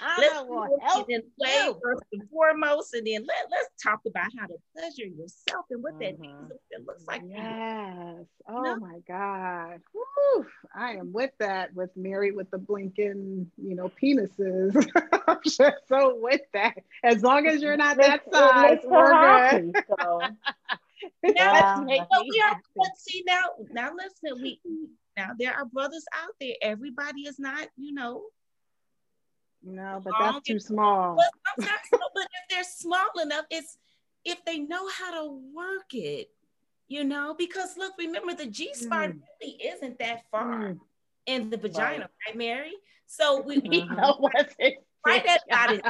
I 0.00 0.16
Let's 0.20 0.42
want 0.48 0.72
help. 0.82 1.06
and 1.08 1.22
then 1.22 1.30
play 1.38 1.50
you. 1.66 1.78
first 1.82 2.02
and 2.12 2.28
foremost, 2.30 2.94
and 2.94 3.06
then 3.06 3.24
let, 3.26 3.50
let's 3.50 3.68
talk 3.82 4.00
about 4.06 4.30
how 4.38 4.46
to 4.46 4.54
pleasure 4.74 5.06
yourself 5.06 5.66
and 5.70 5.82
what 5.82 5.98
that 6.00 6.14
mm-hmm. 6.14 6.22
means, 6.22 6.48
what 6.48 6.60
it 6.70 6.86
looks 6.86 7.06
like. 7.06 7.22
Yes. 7.28 8.24
Oh 8.48 8.62
No. 8.62 8.76
my 8.76 9.00
God. 9.06 9.80
Woo. 9.94 10.46
I 10.74 10.92
am 10.92 11.12
with 11.12 11.30
that, 11.38 11.74
with 11.74 11.90
Mary 11.96 12.32
with 12.32 12.50
the 12.50 12.58
blinking, 12.58 13.50
you 13.56 13.74
know, 13.74 13.90
penises. 14.02 14.74
I'm 15.28 15.38
just 15.44 15.88
so 15.88 16.16
with 16.20 16.40
that. 16.52 16.74
As 17.04 17.22
long 17.22 17.46
as 17.46 17.60
you're 17.62 17.76
not 17.76 17.96
that 17.98 18.22
size, 18.32 18.70
makes 18.70 18.84
her 18.84 18.90
we're 18.90 19.14
good. 19.16 19.62
happy, 19.72 19.72
So 20.00 20.36
It 21.22 21.36
Yeah. 21.36 21.52
does 21.52 21.84
But 22.10 22.26
we 22.28 22.40
are, 22.40 22.48
happy. 22.48 22.62
but 22.76 22.96
see 22.96 23.22
now, 23.26 23.42
now 23.72 23.90
listen, 23.94 24.40
we 24.42 24.60
now 25.16 25.30
there 25.38 25.54
are 25.54 25.64
brothers 25.64 26.04
out 26.14 26.32
there. 26.40 26.54
Everybody 26.62 27.22
is 27.22 27.38
not, 27.38 27.68
you 27.76 27.92
know, 27.92 28.24
No, 29.62 30.00
but 30.04 30.14
that's 30.18 30.46
too 30.46 30.58
small. 30.70 31.16
but 31.16 31.66
but 32.14 32.24
if 32.24 32.50
they're 32.50 32.64
small 32.64 33.10
enough, 33.22 33.46
it's 33.50 33.78
if 34.24 34.44
they 34.44 34.58
know 34.58 34.88
how 34.90 35.22
to 35.24 35.32
work 35.54 35.92
it, 35.94 36.28
you 36.88 37.04
know, 37.04 37.34
because 37.36 37.76
look, 37.76 37.92
remember 37.98 38.34
the 38.34 38.46
G 38.46 38.72
spot 38.74 39.10
Mm. 39.10 39.20
really 39.40 39.54
isn't 39.64 39.98
that 39.98 40.22
far 40.30 40.44
Mm. 40.74 40.80
in 41.26 41.50
the 41.50 41.56
vagina, 41.56 42.08
right, 42.26 42.36
Mary? 42.36 42.72
So 43.06 43.40
we, 43.40 43.58
we. 43.58 43.86
No, 43.88 44.16
what's 44.18 44.54
it? 44.58 44.74
Right, 45.06 45.24
that 45.24 45.42
got 45.48 45.72
it. 45.72 45.84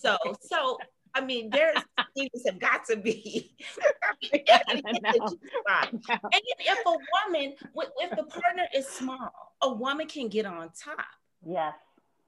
So 0.00 0.16
so 0.40 0.78
I 1.16 1.24
mean, 1.24 1.48
there's 1.50 1.78
things 2.14 2.42
have 2.46 2.58
got 2.58 2.84
to 2.86 2.96
be. 2.96 3.56
I 4.32 4.64
And 4.68 4.82
know. 5.02 5.38
if 5.66 6.78
a 6.86 6.90
woman, 6.90 7.54
if 7.74 7.88
if 7.98 8.10
the 8.10 8.24
partner 8.24 8.64
is 8.74 8.86
small, 8.86 9.30
a 9.62 9.72
woman 9.72 10.06
can 10.06 10.28
get 10.28 10.44
on 10.44 10.70
top, 10.78 11.06
yes. 11.44 11.74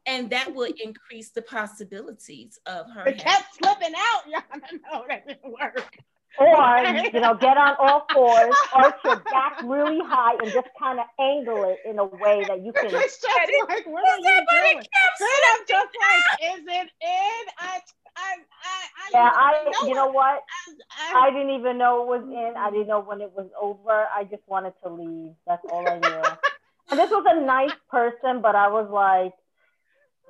and 0.07 0.31
that 0.31 0.55
will 0.55 0.73
increase 0.83 1.31
the 1.31 1.43
possibilities 1.43 2.59
of 2.67 2.91
her. 2.91 3.07
It 3.09 3.19
kept 3.19 3.57
slipping 3.57 3.95
out. 3.97 4.23
Y'all 4.27 4.61
know 4.93 5.05
that 5.09 5.27
didn't 5.27 5.53
work. 5.53 5.99
Or 6.39 6.79
you 7.13 7.21
know, 7.21 7.35
get 7.35 7.57
on 7.57 7.75
all 7.81 8.07
fours, 8.15 8.55
arch 8.73 8.95
your 9.05 9.17
back 9.17 9.61
really 9.65 9.99
high, 9.99 10.35
and 10.41 10.53
just 10.53 10.69
kind 10.81 11.01
of 11.01 11.07
angle 11.19 11.65
it 11.71 11.79
in 11.89 11.99
a 11.99 12.05
way 12.05 12.45
that 12.47 12.63
you 12.63 12.73
can. 12.73 12.87
It's 12.87 13.21
just 13.21 13.53
like, 13.69 13.87
what 13.87 14.05
are 14.09 14.19
you 14.19 14.47
doing? 14.49 14.77
kept 14.77 15.19
Then 15.19 15.29
I'm 15.51 15.61
just 15.67 15.93
like, 15.99 16.55
is 16.55 16.65
it 16.65 16.91
in? 17.03 17.45
I, 17.59 17.81
I, 18.19 18.35
I, 18.65 18.79
I 18.99 19.11
Yeah, 19.13 19.31
I. 19.33 19.65
know 19.65 19.89
You 19.89 19.95
know 19.95 20.09
what? 20.09 20.43
I, 21.15 21.27
I 21.27 21.31
didn't 21.31 21.51
even 21.51 21.79
know 21.79 22.03
it 22.03 22.09
was 22.09 22.25
in. 22.25 22.55
I 22.57 22.71
didn't 22.71 22.89
know 22.89 23.01
when 23.01 23.21
it 23.21 23.33
was 23.35 23.49
over. 23.61 24.07
I 24.15 24.25
just 24.25 24.43
wanted 24.47 24.75
to 24.83 24.91
leave. 24.91 25.33
That's 25.47 25.63
all 25.73 25.87
I 25.89 25.99
knew. 25.99 26.23
and 26.91 26.99
this 26.99 27.11
was 27.11 27.25
a 27.29 27.41
nice 27.45 27.77
person, 27.91 28.41
but 28.43 28.55
I 28.55 28.69
was 28.69 28.89
like, 28.91 29.33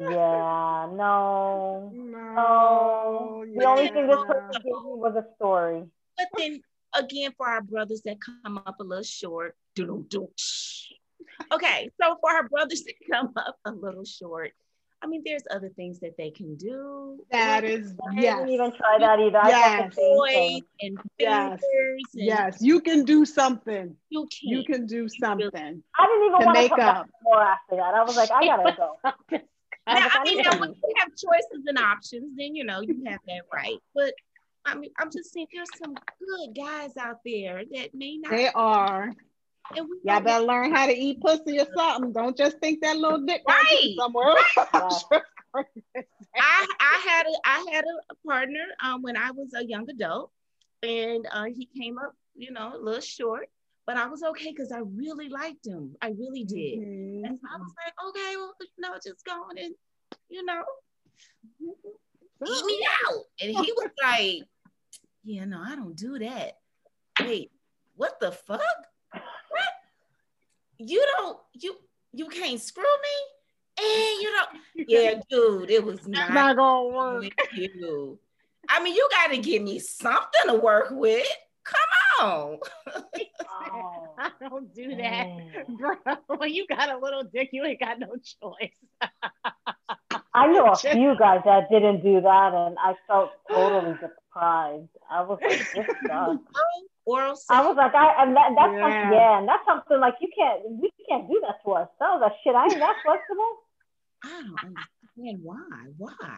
yeah, 0.00 0.88
no. 0.92 1.92
no. 1.92 2.34
Oh, 2.38 3.44
the 3.56 3.64
only 3.64 3.88
thing 3.88 4.06
this 4.06 4.20
person 4.26 4.62
gave 4.62 4.84
me 4.84 4.94
was 4.94 5.16
a 5.16 5.24
story. 5.36 5.84
But 6.16 6.28
then 6.36 6.60
again, 6.94 7.32
for 7.36 7.48
our 7.48 7.62
brothers 7.62 8.02
that 8.04 8.18
come 8.20 8.58
up 8.64 8.76
a 8.80 8.84
little 8.84 9.02
short, 9.02 9.56
okay. 11.52 11.90
So 12.00 12.16
for 12.20 12.30
our 12.30 12.48
brothers 12.48 12.84
that 12.84 12.94
come 13.10 13.32
up 13.36 13.56
a 13.64 13.72
little 13.72 14.04
short, 14.04 14.52
I 15.00 15.06
mean, 15.06 15.22
there's 15.24 15.44
other 15.50 15.68
things 15.68 16.00
that 16.00 16.16
they 16.16 16.30
can 16.30 16.56
do. 16.56 17.20
That 17.30 17.62
is, 17.64 17.94
I 18.10 18.20
yes. 18.20 18.36
didn't 18.38 18.50
even 18.50 18.72
try 18.76 18.98
that 18.98 19.20
either. 19.20 19.38
I 19.38 19.42
thought 19.42 19.50
Yes. 19.50 19.94
the 19.94 20.00
toys 20.16 20.32
thing. 20.34 20.62
and 20.80 20.98
Yes. 21.18 21.60
fingers. 21.60 22.02
And 22.14 22.24
Yes, 22.24 22.58
you 22.60 22.80
can 22.80 23.04
do 23.04 23.24
something. 23.24 23.96
you 24.10 24.20
can. 24.22 24.50
You 24.50 24.64
can 24.64 24.86
do 24.86 25.08
something. 25.08 25.82
I 25.98 26.06
didn't 26.06 26.26
even 26.26 26.40
To 26.40 26.46
want 26.46 26.56
to 26.56 26.62
make 26.62 26.68
come 26.70 26.78
back 26.78 26.96
up. 26.96 27.06
more 27.22 27.40
after 27.42 27.76
that. 27.76 27.94
I 27.94 28.02
was 28.02 28.16
like, 28.16 28.30
I 28.32 28.44
gotta 28.44 28.76
go. 28.76 28.96
I 29.86 29.94
Now, 29.94 30.08
I 30.12 30.18
I 30.20 30.24
mean, 30.24 30.36
like, 30.38 30.46
now 30.46 30.60
when 30.60 30.70
you 30.74 30.94
have 30.98 31.08
choices 31.10 31.64
and 31.66 31.78
options, 31.78 32.36
then 32.36 32.54
you 32.56 32.64
know 32.64 32.80
you 32.80 33.02
have 33.06 33.20
that 33.28 33.42
right. 33.52 33.78
But 33.94 34.14
I 34.66 34.74
mean, 34.74 34.90
I'm 34.98 35.10
just 35.10 35.32
saying 35.32 35.46
there's 35.54 35.68
some 35.82 35.94
good 35.94 36.54
guys 36.56 36.96
out 36.98 37.20
there 37.24 37.62
that 37.72 37.94
may 37.94 38.16
not. 38.18 38.30
They 38.32 38.48
are. 38.48 39.14
And 39.76 39.86
we 39.88 39.96
Y'all 40.04 40.16
don't- 40.16 40.24
better 40.24 40.44
learn 40.44 40.74
how 40.74 40.86
to 40.86 40.92
eat 40.96 41.20
pussy 41.20 41.58
or 41.60 41.66
something. 41.76 42.12
Don't 42.12 42.36
just 42.36 42.58
think 42.58 42.80
that 42.82 42.96
little 42.96 43.24
dick 43.24 43.42
gonna 43.46 43.60
get 43.70 43.82
you 43.84 43.88
Right. 43.88 43.96
somewhere. 43.98 44.34
I, 46.36 46.66
I 46.80 47.06
had 47.08 47.26
a 47.26 47.32
I 47.44 47.66
had 47.72 47.84
a, 47.84 48.12
a 48.12 48.14
partner 48.26 48.64
um, 48.84 49.02
when 49.02 49.16
I 49.16 49.30
was 49.30 49.48
a 49.54 49.64
young 49.64 49.88
adult, 49.90 50.30
and 50.82 51.26
uh, 51.32 51.44
he 51.44 51.66
came 51.76 51.98
up, 51.98 52.14
you 52.36 52.50
know, 52.52 52.72
a 52.74 52.78
little 52.78 53.00
short, 53.00 53.48
but 53.86 53.96
I 53.96 54.06
was 54.06 54.22
okay 54.22 54.50
because 54.52 54.70
I 54.72 54.80
really 54.80 55.28
liked 55.30 55.66
him. 55.66 55.96
I 56.02 56.08
really 56.08 56.44
did. 56.44 56.78
Mm-hmm. 56.80 57.24
And 57.24 57.38
so 57.40 57.48
I 57.52 57.58
was 57.58 57.72
like, 57.84 57.94
okay, 58.08 58.36
well, 58.36 58.54
you 58.60 58.66
know, 58.78 58.94
just 59.04 59.24
going 59.24 59.58
and, 59.58 59.74
you 60.28 60.44
know, 60.44 60.62
eat 62.46 62.64
me 62.66 62.86
out. 63.06 63.24
And 63.40 63.50
he 63.64 63.72
was 63.72 63.90
like, 64.02 64.42
yeah, 65.24 65.44
no, 65.46 65.62
I 65.66 65.74
don't 65.76 65.96
do 65.96 66.18
that. 66.18 66.58
Wait, 67.20 67.50
what 67.96 68.20
the 68.20 68.32
fuck? 68.32 68.60
What? 69.50 69.68
You 70.78 71.04
don't, 71.16 71.38
you, 71.54 71.76
you 72.12 72.26
can't 72.26 72.60
screw 72.60 72.82
me? 72.84 73.84
And 73.84 74.22
you 74.22 74.32
don't, 74.32 74.48
yeah, 74.88 75.20
dude, 75.30 75.70
it 75.70 75.84
was 75.84 76.06
not, 76.06 76.32
not 76.32 76.56
gonna 76.56 76.88
work. 76.88 77.24
You. 77.54 78.18
I 78.68 78.82
mean, 78.82 78.94
you 78.94 79.08
got 79.10 79.28
to 79.28 79.38
give 79.38 79.62
me 79.62 79.78
something 79.78 80.42
to 80.46 80.54
work 80.54 80.88
with. 80.90 81.26
Come 81.64 82.26
on. 82.26 82.58
oh, 83.70 84.14
I 84.18 84.30
don't 84.40 84.74
do 84.74 84.88
that, 84.96 85.26
mm. 85.26 85.78
bro. 85.78 85.94
When 86.38 86.52
you 86.52 86.66
got 86.66 86.90
a 86.90 86.98
little 86.98 87.24
dick, 87.24 87.50
you 87.52 87.64
ain't 87.64 87.80
got 87.80 87.98
no 87.98 88.14
choice. 88.16 89.10
I 90.34 90.46
know 90.48 90.66
a 90.66 90.76
few 90.76 91.16
guys 91.18 91.40
that 91.44 91.68
didn't 91.70 92.02
do 92.02 92.20
that, 92.20 92.54
and 92.54 92.76
I 92.78 92.94
felt 93.06 93.30
totally 93.50 93.92
deprived. 94.00 94.88
I 95.10 95.22
was 95.22 95.38
like, 95.42 95.58
this 95.58 95.86
sucks. 96.06 96.42
Oral 97.08 97.36
sex. 97.36 97.48
I 97.48 97.64
was 97.64 97.76
like, 97.76 97.94
I 97.94 98.22
and 98.22 98.36
that, 98.36 98.52
that's 98.52 98.76
yeah. 98.76 99.12
yeah, 99.12 99.38
and 99.38 99.48
that's 99.48 99.64
something 99.64 99.98
like 99.98 100.20
you 100.20 100.28
can't 100.36 100.60
we 100.76 100.92
can't 101.08 101.26
do 101.26 101.40
that 101.40 101.56
to 101.64 101.68
ourselves. 101.72 102.20
That 102.20 102.36
shit, 102.44 102.54
I 102.54 102.64
ain't 102.68 102.76
that 102.84 103.00
flexible. 103.00 103.52
I 104.24 104.44
don't 104.44 104.76
understand 104.76 105.40
why. 105.42 105.88
Why? 105.96 106.36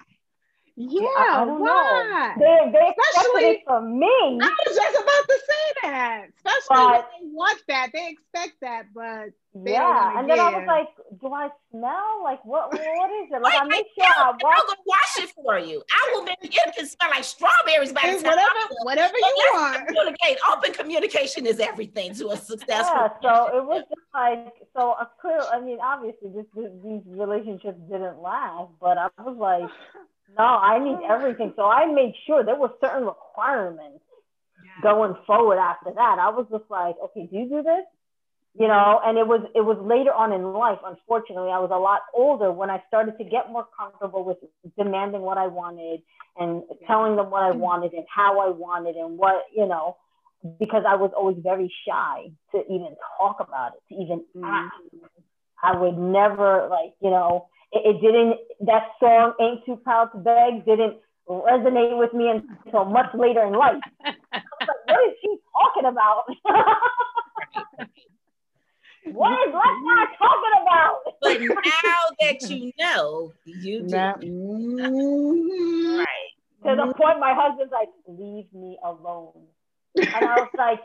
Yeah, 0.81 1.03
I, 1.03 1.43
I 1.43 1.45
don't 1.45 1.61
why? 1.61 1.67
know. 1.69 2.41
They 2.41 2.73
they 2.73 2.89
expected 2.89 3.49
it 3.53 3.61
from 3.67 3.99
me. 3.99 4.07
I 4.09 4.49
was 4.65 4.77
just 4.77 4.97
about 4.97 5.25
to 5.29 5.39
say 5.45 5.65
that. 5.83 6.25
Especially 6.39 6.65
but, 6.71 7.11
when 7.13 7.29
they 7.29 7.35
want 7.35 7.63
that, 7.69 7.91
they 7.93 8.09
expect 8.09 8.61
that, 8.63 8.87
but 8.95 9.29
yeah. 9.53 10.19
And 10.19 10.31
then 10.31 10.41
I 10.41 10.49
was 10.57 10.65
like, 10.67 10.89
do 11.21 11.35
I 11.35 11.51
smell? 11.71 12.23
Like 12.25 12.43
what? 12.47 12.73
What 12.73 12.81
is 12.81 13.29
it? 13.29 13.43
Like 13.43 13.53
Wait, 13.53 13.61
I 13.61 13.65
make 13.67 13.87
sure 13.95 14.07
I 14.07 14.31
wash. 14.41 14.57
I'll 14.57 14.67
go 14.69 14.75
wash 14.87 15.19
it 15.19 15.31
for 15.35 15.59
you. 15.59 15.83
I 15.91 16.13
will 16.15 16.23
make 16.23 16.39
it 16.41 16.51
can 16.51 16.87
smell 16.87 17.11
like 17.11 17.25
strawberries 17.25 17.93
by 17.93 18.17
the 18.17 18.23
time. 18.23 18.33
Whatever, 18.33 18.75
whatever 18.85 19.19
you 19.19 19.51
want. 19.53 19.87
Communicate. 19.87 20.39
Open 20.51 20.73
communication 20.73 21.45
is 21.45 21.61
everything 21.61 22.15
to 22.15 22.31
a 22.31 22.39
successful. 22.39 23.11
Yeah. 23.23 23.49
So 23.51 23.59
it 23.59 23.65
was 23.67 23.85
just 23.87 24.09
like 24.15 24.55
so. 24.75 24.93
A 24.93 25.11
clear. 25.21 25.43
I 25.53 25.61
mean, 25.61 25.79
obviously, 25.83 26.31
this, 26.35 26.47
this 26.55 26.71
these 26.83 27.03
relationships 27.05 27.79
didn't 27.91 28.23
last, 28.23 28.71
but 28.81 28.97
I 28.97 29.09
was 29.19 29.37
like. 29.37 29.69
No, 30.39 30.45
I 30.45 30.79
need 30.79 30.99
everything. 31.09 31.53
So 31.57 31.65
I 31.65 31.87
made 31.87 32.15
sure 32.27 32.45
there 32.45 32.57
were 32.57 32.73
certain 32.81 33.05
requirements 33.05 34.01
yeah. 34.65 34.83
going 34.83 35.15
forward 35.27 35.59
after 35.59 35.93
that. 35.95 36.19
I 36.19 36.31
was 36.31 36.47
just 36.51 36.65
like, 36.71 36.97
okay, 37.05 37.27
do 37.27 37.37
you 37.37 37.49
do 37.49 37.63
this? 37.63 37.85
You 38.59 38.67
know, 38.67 39.01
and 39.05 39.17
it 39.17 39.27
was 39.27 39.47
it 39.55 39.61
was 39.61 39.79
later 39.79 40.13
on 40.13 40.33
in 40.33 40.43
life. 40.53 40.81
Unfortunately, 40.85 41.53
I 41.53 41.61
was 41.61 41.71
a 41.73 41.79
lot 41.79 42.01
older 42.13 42.51
when 42.51 42.69
I 42.69 42.83
started 42.89 43.17
to 43.19 43.25
get 43.25 43.49
more 43.49 43.67
comfortable 43.79 44.25
with 44.25 44.39
demanding 44.77 45.21
what 45.21 45.39
I 45.39 45.47
wanted 45.47 46.03
and 46.37 46.65
telling 46.87 47.15
them 47.15 47.31
what 47.31 47.45
I 47.45 47.53
wanted 47.53 47.93
and 47.93 48.05
how 48.13 48.41
I 48.41 48.51
wanted 48.51 48.97
and 48.97 49.17
what 49.17 49.45
you 49.55 49.69
know, 49.69 49.97
because 50.59 50.83
I 50.87 50.97
was 50.97 51.13
always 51.17 51.37
very 51.41 51.73
shy 51.87 52.33
to 52.51 52.65
even 52.65 52.97
talk 53.19 53.37
about 53.39 53.75
it, 53.77 53.95
to 53.95 54.03
even 54.03 54.25
mm-hmm. 54.37 54.45
ask. 54.45 54.75
I 55.63 55.79
would 55.79 55.97
never 55.97 56.67
like 56.69 56.95
you 57.01 57.11
know 57.11 57.47
it, 57.73 57.97
it 57.97 58.01
didn't 58.01 58.37
that 58.67 58.89
song 58.99 59.35
ain't 59.41 59.65
too 59.65 59.77
proud 59.77 60.11
to 60.13 60.19
beg 60.19 60.65
didn't 60.65 60.97
resonate 61.29 61.97
with 61.99 62.13
me 62.13 62.29
until 62.29 62.85
much 62.85 63.15
later 63.15 63.45
in 63.45 63.53
life 63.53 63.81
I 64.05 64.13
was 64.33 64.45
like, 64.61 64.87
what 64.87 65.09
is 65.09 65.15
she 65.21 65.39
talking 65.53 65.87
about 65.89 66.25
what 69.05 69.49
is 69.49 69.53
Black 69.53 70.19
talking 70.19 70.63
about? 70.63 71.01
but 71.21 71.41
now 71.41 72.01
that 72.21 72.51
you 72.51 72.73
know, 72.79 73.33
you 73.45 73.83
do. 73.83 73.97
Mm-hmm. 73.97 75.99
Right. 75.99 76.07
To 76.65 76.77
the 76.77 76.93
point 76.95 77.21
my 77.21 77.35
husband's 77.35 77.73
like, 77.73 77.89
leave 78.07 78.53
me 78.53 78.79
alone. 78.85 79.47
And 79.97 80.25
I 80.25 80.41
was 80.41 80.51
like, 80.57 80.81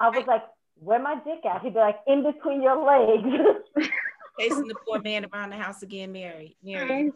I 0.00 0.08
was 0.10 0.26
like, 0.26 0.42
where 0.78 1.02
my 1.02 1.16
dick 1.24 1.44
at? 1.44 1.62
He'd 1.62 1.74
be 1.74 1.80
like, 1.80 1.98
in 2.06 2.22
between 2.22 2.62
your 2.62 2.76
legs. 2.84 3.26
Chasing 4.38 4.68
the 4.68 4.74
poor 4.86 5.00
man 5.00 5.26
around 5.32 5.50
the 5.50 5.56
house 5.56 5.82
again, 5.82 6.12
Mary. 6.12 6.56
Mary. 6.62 7.12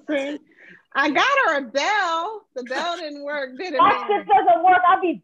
I 0.94 1.10
got 1.10 1.26
her 1.46 1.58
a 1.58 1.62
bell. 1.62 2.46
The 2.54 2.64
bell 2.64 2.96
didn't 2.96 3.22
work, 3.24 3.56
did 3.58 3.74
it? 3.74 3.78
That 3.78 4.06
shit 4.08 4.26
doesn't 4.26 4.64
work. 4.64 4.80
I'll 4.88 5.00
be 5.00 5.22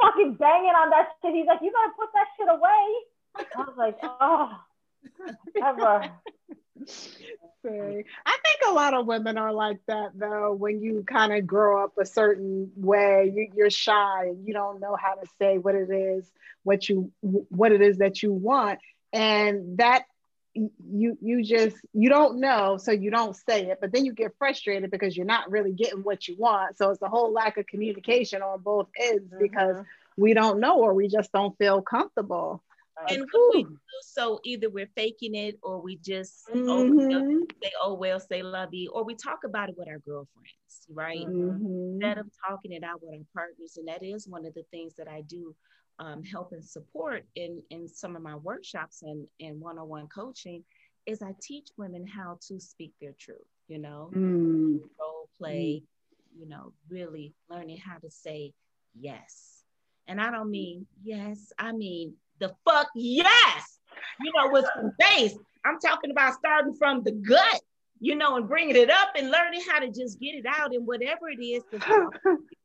fucking 0.00 0.34
banging 0.34 0.70
on 0.70 0.90
that 0.90 1.08
shit. 1.22 1.34
He's 1.34 1.46
like, 1.46 1.60
you 1.62 1.72
gotta 1.72 1.92
put 1.98 2.08
that 2.14 2.26
shit 2.36 2.48
away. 2.48 3.04
I 3.56 3.60
was 3.60 3.76
like, 3.76 3.98
oh, 4.02 4.50
ever. 5.62 6.10
I 7.68 8.38
think 8.44 8.60
a 8.68 8.72
lot 8.72 8.94
of 8.94 9.06
women 9.06 9.38
are 9.38 9.52
like 9.52 9.80
that 9.88 10.12
though. 10.14 10.54
When 10.54 10.80
you 10.80 11.04
kind 11.06 11.32
of 11.32 11.46
grow 11.46 11.82
up 11.84 11.92
a 11.98 12.06
certain 12.06 12.70
way, 12.76 13.32
you, 13.34 13.48
you're 13.54 13.70
shy 13.70 14.26
and 14.26 14.46
you 14.46 14.52
don't 14.54 14.80
know 14.80 14.96
how 14.96 15.14
to 15.14 15.26
say 15.38 15.58
what 15.58 15.74
it 15.74 15.90
is, 15.90 16.30
what 16.62 16.88
you, 16.88 17.10
what 17.20 17.72
it 17.72 17.82
is 17.82 17.98
that 17.98 18.22
you 18.22 18.32
want, 18.32 18.78
and 19.12 19.78
that 19.78 20.04
you 20.90 21.18
you 21.20 21.44
just 21.44 21.76
you 21.92 22.08
don't 22.08 22.40
know 22.40 22.76
so 22.78 22.90
you 22.90 23.10
don't 23.10 23.36
say 23.36 23.66
it 23.66 23.78
but 23.80 23.92
then 23.92 24.04
you 24.04 24.12
get 24.12 24.32
frustrated 24.38 24.90
because 24.90 25.16
you're 25.16 25.26
not 25.26 25.50
really 25.50 25.72
getting 25.72 26.00
what 26.00 26.26
you 26.26 26.36
want 26.38 26.76
so 26.78 26.90
it's 26.90 27.02
a 27.02 27.08
whole 27.08 27.32
lack 27.32 27.56
of 27.58 27.66
communication 27.66 28.42
on 28.42 28.60
both 28.60 28.88
ends 29.00 29.30
mm-hmm. 29.30 29.42
because 29.42 29.76
we 30.16 30.32
don't 30.32 30.60
know 30.60 30.78
or 30.78 30.94
we 30.94 31.08
just 31.08 31.30
don't 31.32 31.56
feel 31.58 31.82
comfortable 31.82 32.62
and 33.10 33.26
we 33.52 33.62
do, 33.62 33.78
so 34.00 34.40
either 34.44 34.70
we're 34.70 34.88
faking 34.96 35.34
it 35.34 35.58
or 35.62 35.82
we 35.82 35.96
just 35.96 36.48
mm-hmm. 36.48 36.68
oh, 36.68 37.46
say 37.62 37.70
oh 37.82 37.94
well 37.94 38.18
say 38.18 38.42
lovey 38.42 38.88
or 38.90 39.04
we 39.04 39.14
talk 39.14 39.40
about 39.44 39.68
it 39.68 39.74
with 39.76 39.88
our 39.88 39.98
girlfriends 39.98 40.86
right 40.94 41.26
mm-hmm. 41.26 41.92
instead 41.92 42.18
of 42.18 42.26
talking 42.48 42.72
it 42.72 42.82
out 42.82 43.02
with 43.02 43.12
our 43.12 43.26
partners 43.34 43.76
and 43.76 43.88
that 43.88 44.02
is 44.02 44.26
one 44.26 44.46
of 44.46 44.54
the 44.54 44.64
things 44.70 44.94
that 44.96 45.08
i 45.08 45.20
do 45.22 45.54
um, 45.98 46.22
help 46.22 46.52
and 46.52 46.64
support 46.64 47.24
in, 47.34 47.62
in 47.70 47.88
some 47.88 48.16
of 48.16 48.22
my 48.22 48.36
workshops 48.36 49.02
and, 49.02 49.26
and 49.40 49.60
one-on-one 49.60 50.08
coaching 50.08 50.62
is 51.06 51.22
I 51.22 51.34
teach 51.40 51.68
women 51.76 52.06
how 52.06 52.38
to 52.48 52.60
speak 52.60 52.92
their 53.00 53.14
truth, 53.18 53.38
you 53.68 53.78
know, 53.78 54.10
mm. 54.14 54.80
role 55.00 55.28
play, 55.38 55.82
mm. 55.82 56.40
you 56.40 56.48
know, 56.48 56.72
really 56.88 57.32
learning 57.48 57.78
how 57.78 57.98
to 57.98 58.10
say 58.10 58.52
yes. 58.98 59.62
And 60.08 60.20
I 60.20 60.30
don't 60.30 60.50
mean 60.50 60.86
yes, 61.02 61.52
I 61.58 61.72
mean 61.72 62.14
the 62.38 62.54
fuck 62.64 62.88
yes, 62.94 63.78
you 64.20 64.32
know, 64.36 64.50
with 64.50 64.66
some 64.74 64.92
bass. 64.98 65.34
I'm 65.64 65.78
talking 65.80 66.10
about 66.10 66.34
starting 66.34 66.74
from 66.74 67.02
the 67.02 67.12
gut, 67.12 67.60
you 68.00 68.14
know, 68.14 68.36
and 68.36 68.48
bringing 68.48 68.76
it 68.76 68.90
up 68.90 69.10
and 69.16 69.30
learning 69.30 69.62
how 69.68 69.80
to 69.80 69.88
just 69.88 70.20
get 70.20 70.34
it 70.34 70.44
out 70.46 70.74
and 70.74 70.86
whatever 70.86 71.28
it 71.28 71.42
is 71.42 71.62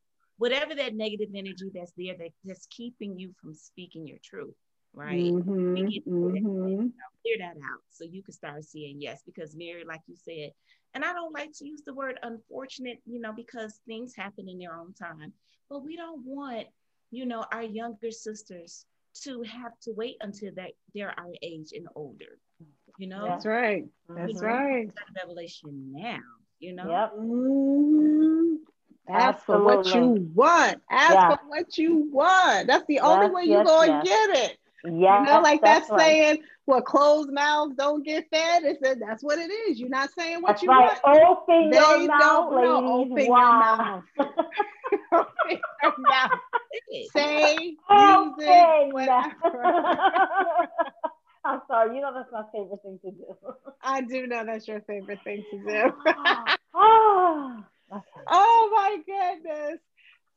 whatever 0.42 0.74
that 0.74 0.96
negative 0.96 1.30
energy 1.36 1.70
that's 1.72 1.94
there 1.96 2.16
that, 2.18 2.32
that's 2.44 2.66
keeping 2.72 3.16
you 3.16 3.32
from 3.40 3.54
speaking 3.54 4.08
your 4.08 4.18
truth 4.24 4.56
right 4.92 5.32
mm-hmm, 5.32 5.76
mm-hmm. 5.76 6.88
clear 7.22 7.38
that 7.38 7.56
out 7.58 7.82
so 7.92 8.04
you 8.04 8.24
can 8.24 8.34
start 8.34 8.64
seeing 8.66 9.00
yes 9.00 9.22
because 9.24 9.56
mary 9.56 9.84
like 9.88 10.02
you 10.08 10.16
said 10.18 10.50
and 10.96 11.06
i 11.06 11.14
don't 11.14 11.32
like 11.32 11.52
to 11.54 11.68
use 11.68 11.84
the 11.86 11.94
word 11.94 12.20
unfortunate 12.24 12.98
you 13.06 13.22
know 13.22 13.32
because 13.32 13.80
things 13.86 14.16
happen 14.16 14.50
in 14.50 14.58
their 14.58 14.74
own 14.74 14.92
time 14.94 15.32
but 15.70 15.86
we 15.86 15.96
don't 15.96 16.26
want 16.26 16.66
you 17.12 17.28
know 17.28 17.46
our 17.54 17.64
younger 17.64 18.10
sisters 18.10 18.88
to 19.14 19.44
have 19.44 19.74
to 19.80 19.92
wait 19.96 20.16
until 20.22 20.52
that 20.56 20.72
they're 20.96 21.14
our 21.20 21.34
age 21.44 21.70
and 21.74 21.88
older 21.96 22.40
you 22.98 23.08
know 23.08 23.28
that's 23.28 23.46
right 23.46 23.84
that's 24.10 24.42
know, 24.42 24.48
right 24.48 24.88
revelation 25.16 25.92
now 25.94 26.18
you 26.60 26.74
know 26.74 26.90
yep. 26.90 27.14
Mm-hmm. 27.14 28.56
Ask 29.10 29.46
for 29.46 29.64
what 29.64 29.94
you 29.94 30.30
want. 30.34 30.82
Ask 30.90 31.14
yeah. 31.14 31.36
for 31.36 31.40
what 31.48 31.78
you 31.78 32.10
want. 32.12 32.68
That's 32.68 32.86
the 32.88 33.00
only 33.00 33.30
way 33.30 33.44
you're 33.44 33.64
going 33.64 33.90
to 33.90 34.02
yes. 34.06 34.28
get 34.28 34.52
it. 34.52 34.58
Yeah, 34.84 35.20
you 35.20 35.26
know, 35.28 35.42
like 35.42 35.62
that's, 35.62 35.90
right. 35.92 36.00
saying, 36.00 36.44
well, 36.66 36.82
closed 36.82 37.32
mouths 37.32 37.76
don't 37.76 38.04
get 38.04 38.30
fed. 38.32 38.64
It 38.64 38.80
said 38.84 39.00
that's 39.00 39.24
what 39.24 39.38
it 39.38 39.52
is. 39.52 39.80
You're 39.80 39.90
not 39.90 40.10
saying 40.18 40.42
what 40.42 40.54
that's 40.54 40.64
you 40.64 40.70
right. 40.70 40.98
want. 41.04 41.40
Open 41.48 41.70
they 41.70 41.78
your 41.78 42.08
mouth, 42.08 42.54
ladies. 42.54 43.28
Open 43.28 43.32
wow. 43.32 44.04
your 44.18 44.26
mouth. 44.26 44.36
open 45.14 45.60
your 45.84 45.94
mouth. 46.00 46.32
Say, 47.14 47.76
open. 47.90 48.38
music, 48.38 48.94
whatever. 48.94 49.34
I'm 51.44 51.62
sorry, 51.68 51.96
you 51.96 52.02
know 52.02 52.14
that's 52.14 52.32
my 52.32 52.44
favorite 52.52 52.82
thing 52.84 53.00
to 53.04 53.12
do. 53.12 53.36
I 53.82 54.02
do 54.02 54.28
know 54.28 54.46
that's 54.46 54.68
your 54.68 54.82
favorite 54.82 55.20
thing 55.24 55.44
to 55.52 55.58
do. 55.58 55.94
Ah. 56.74 57.66
Oh. 58.28 58.62
My 58.74 58.98
goodness. 59.06 59.80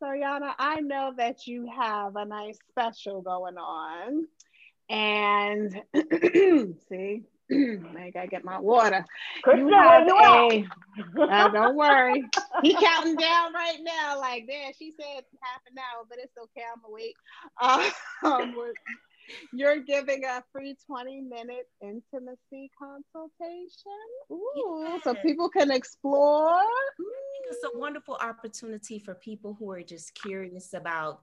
So, 0.01 0.07
Yana, 0.07 0.53
I 0.59 0.81
know 0.81 1.13
that 1.17 1.47
you 1.47 1.69
have 1.75 2.17
a 2.17 2.25
nice 2.25 2.59
special 2.69 3.23
going 3.23 3.57
on. 3.57 4.27
And 4.91 5.81
see, 6.89 7.23
I 7.51 8.11
gotta 8.13 8.27
get 8.29 8.45
my 8.45 8.59
water. 8.59 9.05
you 9.47 9.69
have 9.73 10.07
a, 10.07 10.65
uh, 11.23 11.49
don't 11.49 11.77
worry. 11.77 12.25
He 12.63 12.75
counting 12.75 13.17
down 13.17 13.53
right 13.55 13.79
now. 13.83 14.21
Like, 14.21 14.47
there, 14.47 14.73
she 14.79 14.93
said 14.93 15.25
half 15.41 15.63
an 15.71 15.79
hour, 15.79 16.05
but 16.09 16.19
it's 16.19 16.37
okay. 16.37 16.65
I'm 16.71 16.83
gonna 16.83 16.93
wait. 16.93 17.15
Um, 18.25 18.55
You're 19.53 19.81
giving 19.81 20.25
a 20.25 20.43
free 20.53 20.77
20 20.87 21.21
minute 21.23 21.69
intimacy 21.83 22.71
consultation. 22.79 24.03
Ooh, 24.31 24.85
yes. 24.87 25.05
so 25.05 25.15
people 25.15 25.49
can 25.49 25.71
explore. 25.71 26.61
it's 27.51 27.65
a 27.75 27.79
wonderful 27.79 28.17
opportunity 28.21 28.99
for 28.99 29.15
people 29.15 29.57
who 29.59 29.71
are 29.71 29.83
just 29.83 30.15
curious 30.15 30.73
about 30.75 31.23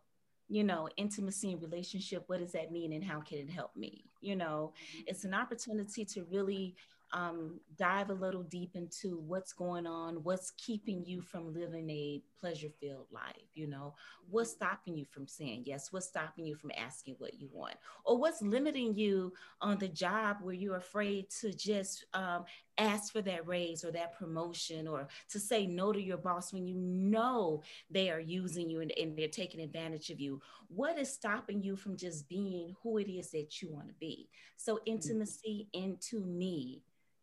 you 0.50 0.64
know 0.66 0.90
intimacy 0.98 1.54
and 1.54 1.62
relationship 1.62 2.24
what 2.28 2.40
does 2.40 2.52
that 2.52 2.72
mean 2.72 2.92
and 2.92 3.04
how 3.04 3.22
can 3.22 3.38
it 3.38 3.50
help 3.50 3.74
me 3.76 4.04
you 4.20 4.36
know 4.36 4.74
mm-hmm. 4.74 5.04
it's 5.08 5.24
an 5.24 5.34
opportunity 5.34 6.04
to 6.04 6.26
really 6.30 6.76
um, 7.14 7.60
dive 7.78 8.10
a 8.10 8.14
little 8.14 8.44
deep 8.44 8.76
into 8.76 9.18
what's 9.20 9.54
going 9.54 9.86
on, 9.86 10.24
what's 10.24 10.52
keeping 10.52 11.04
you 11.06 11.22
from 11.22 11.54
living 11.54 11.90
a 11.90 12.22
pleasure 12.40 12.70
filled 12.80 13.08
life, 13.12 13.50
you 13.54 13.68
know, 13.68 13.94
what's 14.30 14.52
stopping 14.52 14.96
you 14.96 15.06
from 15.06 15.28
saying 15.28 15.64
yes, 15.66 15.92
what's 15.92 16.08
stopping 16.08 16.46
you 16.46 16.56
from 16.56 16.72
asking 16.78 17.16
what 17.20 17.40
you 17.40 17.50
want, 17.52 17.76
or 18.06 18.18
what's 18.18 18.42
limiting 18.42 18.96
you 18.96 19.34
on 19.62 19.78
the 19.78 19.88
job 19.88 20.38
where 20.42 20.54
you're 20.54 20.78
afraid 20.78 21.30
to 21.42 21.54
just 21.54 22.06
um, 22.14 22.46
ask 22.78 23.12
for 23.12 23.22
that 23.22 23.48
raise 23.48 23.84
or 23.84 23.92
that 23.92 24.18
promotion 24.18 24.88
or 24.88 25.08
to 25.30 25.40
say 25.40 25.68
no 25.68 25.92
to 25.92 26.02
your 26.02 26.18
boss 26.18 26.54
when 26.54 26.66
you 26.66 26.76
know 26.76 27.62
they 27.90 28.10
are 28.10 28.20
using 28.20 28.70
you 28.70 28.82
and, 28.82 28.94
and 28.98 29.18
they're 29.18 29.28
taking 29.28 29.62
advantage 29.62 30.10
of 30.10 30.20
you. 30.20 30.42
What 30.68 30.98
is 30.98 31.14
stopping 31.14 31.62
you 31.62 31.76
from 31.76 31.98
just 31.98 32.28
being 32.30 32.76
who 32.82 32.98
it 32.98 33.10
is 33.10 33.32
that 33.32 33.62
you 33.62 33.70
want 33.70 33.90
to 33.90 33.94
be? 34.00 34.30
So, 34.56 34.80
intimacy 34.86 35.68
into 35.74 36.22
me 36.22 36.82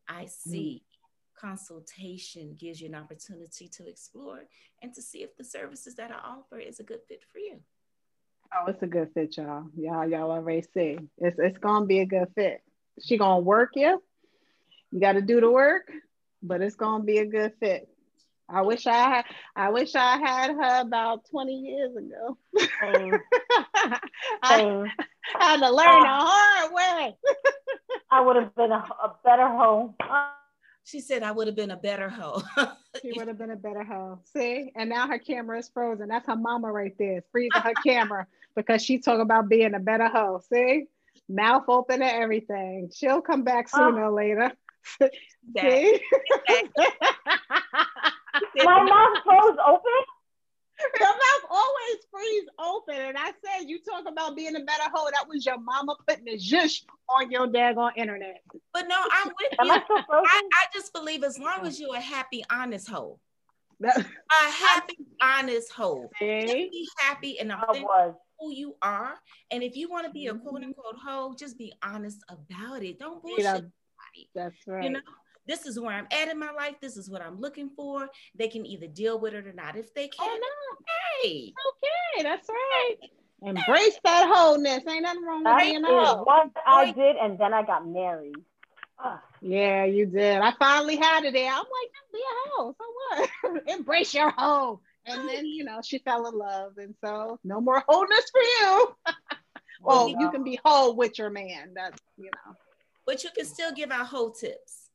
I 0.08 0.24
mm. 0.24 0.30
see 0.30 0.82
consultation 1.40 2.56
gives 2.58 2.80
you 2.80 2.88
an 2.88 2.94
opportunity 2.94 3.68
to 3.68 3.86
explore 3.86 4.40
and 4.82 4.92
to 4.94 5.02
see 5.02 5.22
if 5.22 5.36
the 5.36 5.44
services 5.44 5.94
that 5.94 6.10
I 6.10 6.16
offer 6.16 6.58
is 6.58 6.80
a 6.80 6.82
good 6.84 7.00
fit 7.08 7.22
for 7.32 7.38
you. 7.38 7.60
Oh, 8.52 8.70
it's 8.70 8.82
a 8.82 8.86
good 8.86 9.10
fit, 9.12 9.36
y'all. 9.36 9.66
Y'all, 9.76 10.08
y'all 10.08 10.30
already 10.30 10.64
see. 10.74 10.98
It's 11.18 11.38
it's 11.38 11.58
gonna 11.58 11.86
be 11.86 12.00
a 12.00 12.06
good 12.06 12.28
fit. 12.34 12.62
She 13.02 13.18
gonna 13.18 13.40
work 13.40 13.70
you. 13.74 14.02
You 14.90 15.00
got 15.00 15.12
to 15.12 15.22
do 15.22 15.40
the 15.40 15.50
work, 15.50 15.90
but 16.42 16.62
it's 16.62 16.76
gonna 16.76 17.04
be 17.04 17.18
a 17.18 17.26
good 17.26 17.52
fit. 17.60 17.88
I 18.50 18.62
wish 18.62 18.86
I 18.86 18.94
had, 18.94 19.24
I 19.54 19.68
wish 19.68 19.94
I 19.94 20.16
had 20.16 20.52
her 20.52 20.80
about 20.80 21.28
20 21.30 21.52
years 21.52 21.94
ago. 21.94 22.38
Uh, 22.82 23.18
I, 24.42 24.88
I, 25.34 25.38
had 25.38 25.60
to 25.60 25.70
learn 25.70 25.86
uh. 25.86 26.02
the 26.02 26.08
hard 26.08 26.72
way. 26.72 27.16
I 28.10 28.20
would 28.20 28.36
have 28.36 28.54
been 28.54 28.72
a, 28.72 28.76
a 29.02 29.14
better 29.24 29.48
hoe. 29.48 29.94
She 30.84 31.00
said 31.00 31.22
I 31.22 31.32
would 31.32 31.46
have 31.46 31.56
been 31.56 31.70
a 31.70 31.76
better 31.76 32.08
hoe. 32.08 32.42
she 33.02 33.12
would 33.14 33.28
have 33.28 33.36
been 33.36 33.50
a 33.50 33.56
better 33.56 33.84
hoe. 33.84 34.20
See, 34.24 34.72
and 34.74 34.88
now 34.88 35.06
her 35.06 35.18
camera 35.18 35.58
is 35.58 35.68
frozen. 35.68 36.08
That's 36.08 36.26
her 36.26 36.36
mama 36.36 36.72
right 36.72 36.94
there, 36.98 37.22
freezing 37.30 37.60
her 37.60 37.74
camera 37.84 38.26
because 38.56 38.82
she 38.82 38.98
talk 38.98 39.20
about 39.20 39.50
being 39.50 39.74
a 39.74 39.78
better 39.78 40.08
hoe. 40.08 40.40
See, 40.50 40.86
mouth 41.28 41.64
open 41.68 42.00
and 42.02 42.22
everything. 42.22 42.90
She'll 42.94 43.20
come 43.20 43.42
back 43.42 43.68
oh. 43.74 43.78
sooner 43.78 44.04
oh. 44.04 44.08
or 44.08 44.12
later. 44.12 44.52
See. 45.02 46.00
My 48.64 48.82
mouth 48.82 49.18
froze 49.24 49.58
open. 49.66 50.17
Your 51.00 51.08
mouth 51.08 51.50
always 51.50 51.96
freeze 52.10 52.48
open. 52.58 52.94
And 52.94 53.18
I 53.18 53.32
said, 53.44 53.68
you 53.68 53.78
talk 53.80 54.04
about 54.06 54.36
being 54.36 54.56
a 54.56 54.60
better 54.60 54.84
hoe. 54.92 55.08
That 55.12 55.28
was 55.28 55.44
your 55.44 55.58
mama 55.58 55.96
putting 56.06 56.28
a 56.28 56.36
zhush 56.36 56.82
on 57.08 57.30
your 57.30 57.48
daggone 57.48 57.92
internet. 57.96 58.42
But 58.72 58.86
no, 58.88 58.96
I'm 58.96 59.28
with 59.28 59.52
you. 59.60 59.70
I, 59.70 59.82
I, 60.10 60.66
just 60.72 60.92
believe 60.92 61.24
as 61.24 61.38
long 61.38 61.66
as 61.66 61.80
you're 61.80 61.96
a 61.96 62.00
happy, 62.00 62.44
honest 62.50 62.88
hoe. 62.88 63.18
a 63.82 63.92
happy, 64.32 64.98
honest 65.20 65.72
hoe. 65.72 66.10
Just 66.20 66.46
be 66.46 66.88
happy 66.98 67.38
and 67.40 67.52
authentic 67.52 68.14
who 68.38 68.52
you 68.52 68.76
are. 68.82 69.14
And 69.50 69.62
if 69.62 69.76
you 69.76 69.90
want 69.90 70.06
to 70.06 70.12
be 70.12 70.26
a 70.28 70.34
quote 70.34 70.56
mm-hmm. 70.56 70.64
unquote 70.64 70.96
hoe, 71.04 71.34
just 71.38 71.58
be 71.58 71.72
honest 71.82 72.22
about 72.28 72.82
it. 72.82 72.98
Don't 72.98 73.22
bullshit. 73.22 73.44
Yeah, 73.44 73.60
that's 74.34 74.56
right. 74.66 74.84
You 74.84 74.90
know, 74.90 75.00
this 75.48 75.66
is 75.66 75.80
where 75.80 75.96
I'm 75.96 76.06
at 76.12 76.28
in 76.28 76.38
my 76.38 76.52
life. 76.52 76.76
This 76.80 76.96
is 76.96 77.10
what 77.10 77.22
I'm 77.22 77.40
looking 77.40 77.70
for. 77.70 78.08
They 78.34 78.48
can 78.48 78.66
either 78.66 78.86
deal 78.86 79.18
with 79.18 79.34
it 79.34 79.46
or 79.46 79.52
not. 79.52 79.76
If 79.76 79.92
they 79.94 80.08
can't, 80.08 80.20
oh, 80.20 80.38
no. 80.40 81.24
okay. 81.24 81.52
Okay, 81.68 82.22
that's 82.22 82.48
right. 82.48 82.96
Embrace 83.42 83.98
that 84.04 84.30
wholeness. 84.32 84.82
Ain't 84.88 85.02
nothing 85.02 85.24
wrong 85.24 85.44
with 85.44 85.58
being 85.58 85.84
a 85.84 85.88
hoe. 85.88 86.24
What 86.24 86.50
I 86.66 86.92
did, 86.92 87.16
and 87.16 87.38
then 87.38 87.54
I 87.54 87.62
got 87.62 87.88
married. 87.88 88.34
Ah. 88.98 89.22
Yeah, 89.40 89.84
you 89.84 90.06
did. 90.06 90.40
I 90.40 90.52
finally 90.58 90.96
had 90.96 91.24
it 91.24 91.32
there. 91.32 91.50
I'm 91.50 91.58
like, 91.58 91.90
be 92.12 92.18
a 92.18 92.50
hoe. 92.50 92.74
So 92.76 92.84
what? 93.44 93.62
Embrace 93.68 94.12
your 94.12 94.30
hoe. 94.36 94.80
And 95.06 95.28
then, 95.28 95.46
you 95.46 95.64
know, 95.64 95.80
she 95.82 95.98
fell 95.98 96.26
in 96.26 96.36
love. 96.36 96.72
And 96.78 96.94
so 97.02 97.38
no 97.44 97.60
more 97.60 97.82
wholeness 97.88 98.30
for 98.30 98.40
you. 98.40 98.96
well, 99.82 100.00
oh, 100.00 100.06
you 100.08 100.30
can 100.30 100.44
be 100.44 100.58
whole 100.64 100.96
with 100.96 101.18
your 101.18 101.30
man. 101.30 101.72
That's, 101.74 102.00
you 102.16 102.24
know. 102.24 102.56
But 103.06 103.24
you 103.24 103.30
can 103.34 103.46
still 103.46 103.72
give 103.72 103.90
out 103.90 104.06
whole 104.06 104.32
tips. 104.32 104.87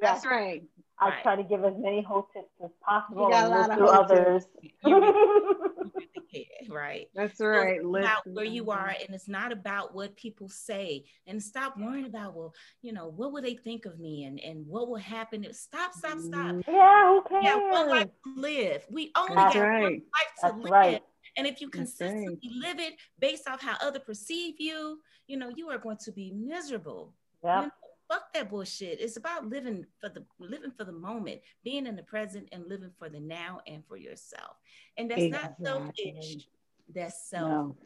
That's 0.00 0.26
right. 0.26 0.62
I 0.98 1.08
right. 1.08 1.22
try 1.22 1.36
to 1.36 1.42
give 1.42 1.64
as 1.64 1.74
many 1.76 2.02
whole 2.02 2.28
tips 2.32 2.52
as 2.62 2.70
possible. 2.80 3.24
You 3.24 3.30
got 3.32 3.46
a 3.46 3.48
lot 3.48 3.70
of 3.70 3.88
others. 3.88 4.44
right. 6.70 7.08
That's 7.14 7.40
right. 7.40 7.80
So 7.82 7.96
about 7.96 8.26
where 8.26 8.44
you 8.44 8.70
are, 8.70 8.88
and 8.88 9.14
it's 9.14 9.28
not 9.28 9.50
about 9.50 9.94
what 9.94 10.16
people 10.16 10.48
say. 10.48 11.04
And 11.26 11.42
stop 11.42 11.76
worrying 11.76 12.06
about, 12.06 12.36
well, 12.36 12.54
you 12.82 12.92
know, 12.92 13.08
what 13.08 13.32
will 13.32 13.42
they 13.42 13.56
think 13.56 13.86
of 13.86 13.98
me, 13.98 14.24
and 14.24 14.38
and 14.40 14.66
what 14.66 14.88
will 14.88 14.96
happen? 14.96 15.44
Stop, 15.52 15.94
stop, 15.94 16.20
stop. 16.20 16.46
Mm-hmm. 16.46 16.70
Yeah, 16.70 17.08
who 17.08 17.22
cares? 17.28 17.44
Yeah, 17.44 17.70
one 17.70 17.88
life 17.88 18.08
to 18.24 18.40
live. 18.40 18.86
We 18.88 19.10
only 19.16 19.34
That's 19.34 19.54
got 19.54 19.60
right. 19.60 19.82
one 19.82 19.92
life 19.92 20.00
to 20.00 20.42
That's 20.42 20.56
live. 20.58 20.70
Right. 20.70 21.02
And 21.36 21.46
if 21.46 21.60
you 21.60 21.68
consistently 21.68 22.38
right. 22.62 22.68
live 22.68 22.78
it 22.78 22.94
based 23.18 23.48
off 23.48 23.60
how 23.60 23.76
other 23.80 23.98
perceive 23.98 24.54
you, 24.58 25.00
you 25.26 25.36
know, 25.36 25.50
you 25.54 25.68
are 25.70 25.78
going 25.78 25.98
to 26.04 26.12
be 26.12 26.30
miserable. 26.32 27.12
Yeah. 27.42 27.62
You 27.62 27.66
know? 27.66 27.72
Fuck 28.08 28.32
that 28.34 28.50
bullshit. 28.50 29.00
It's 29.00 29.16
about 29.16 29.46
living 29.48 29.86
for 30.00 30.08
the 30.08 30.24
living 30.38 30.72
for 30.76 30.84
the 30.84 30.92
moment, 30.92 31.40
being 31.62 31.86
in 31.86 31.96
the 31.96 32.02
present 32.02 32.48
and 32.52 32.66
living 32.68 32.90
for 32.98 33.08
the 33.08 33.20
now 33.20 33.60
and 33.66 33.84
for 33.86 33.96
yourself. 33.96 34.56
And 34.96 35.10
that's 35.10 35.22
exactly. 35.22 35.64
not 35.64 35.94
selfish. 35.96 36.48
That's 36.94 37.30
selfless. 37.30 37.76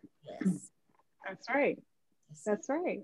No. 0.41 0.53
That's 1.27 1.49
right. 1.49 1.79
That's 2.45 2.69
right. 2.69 3.03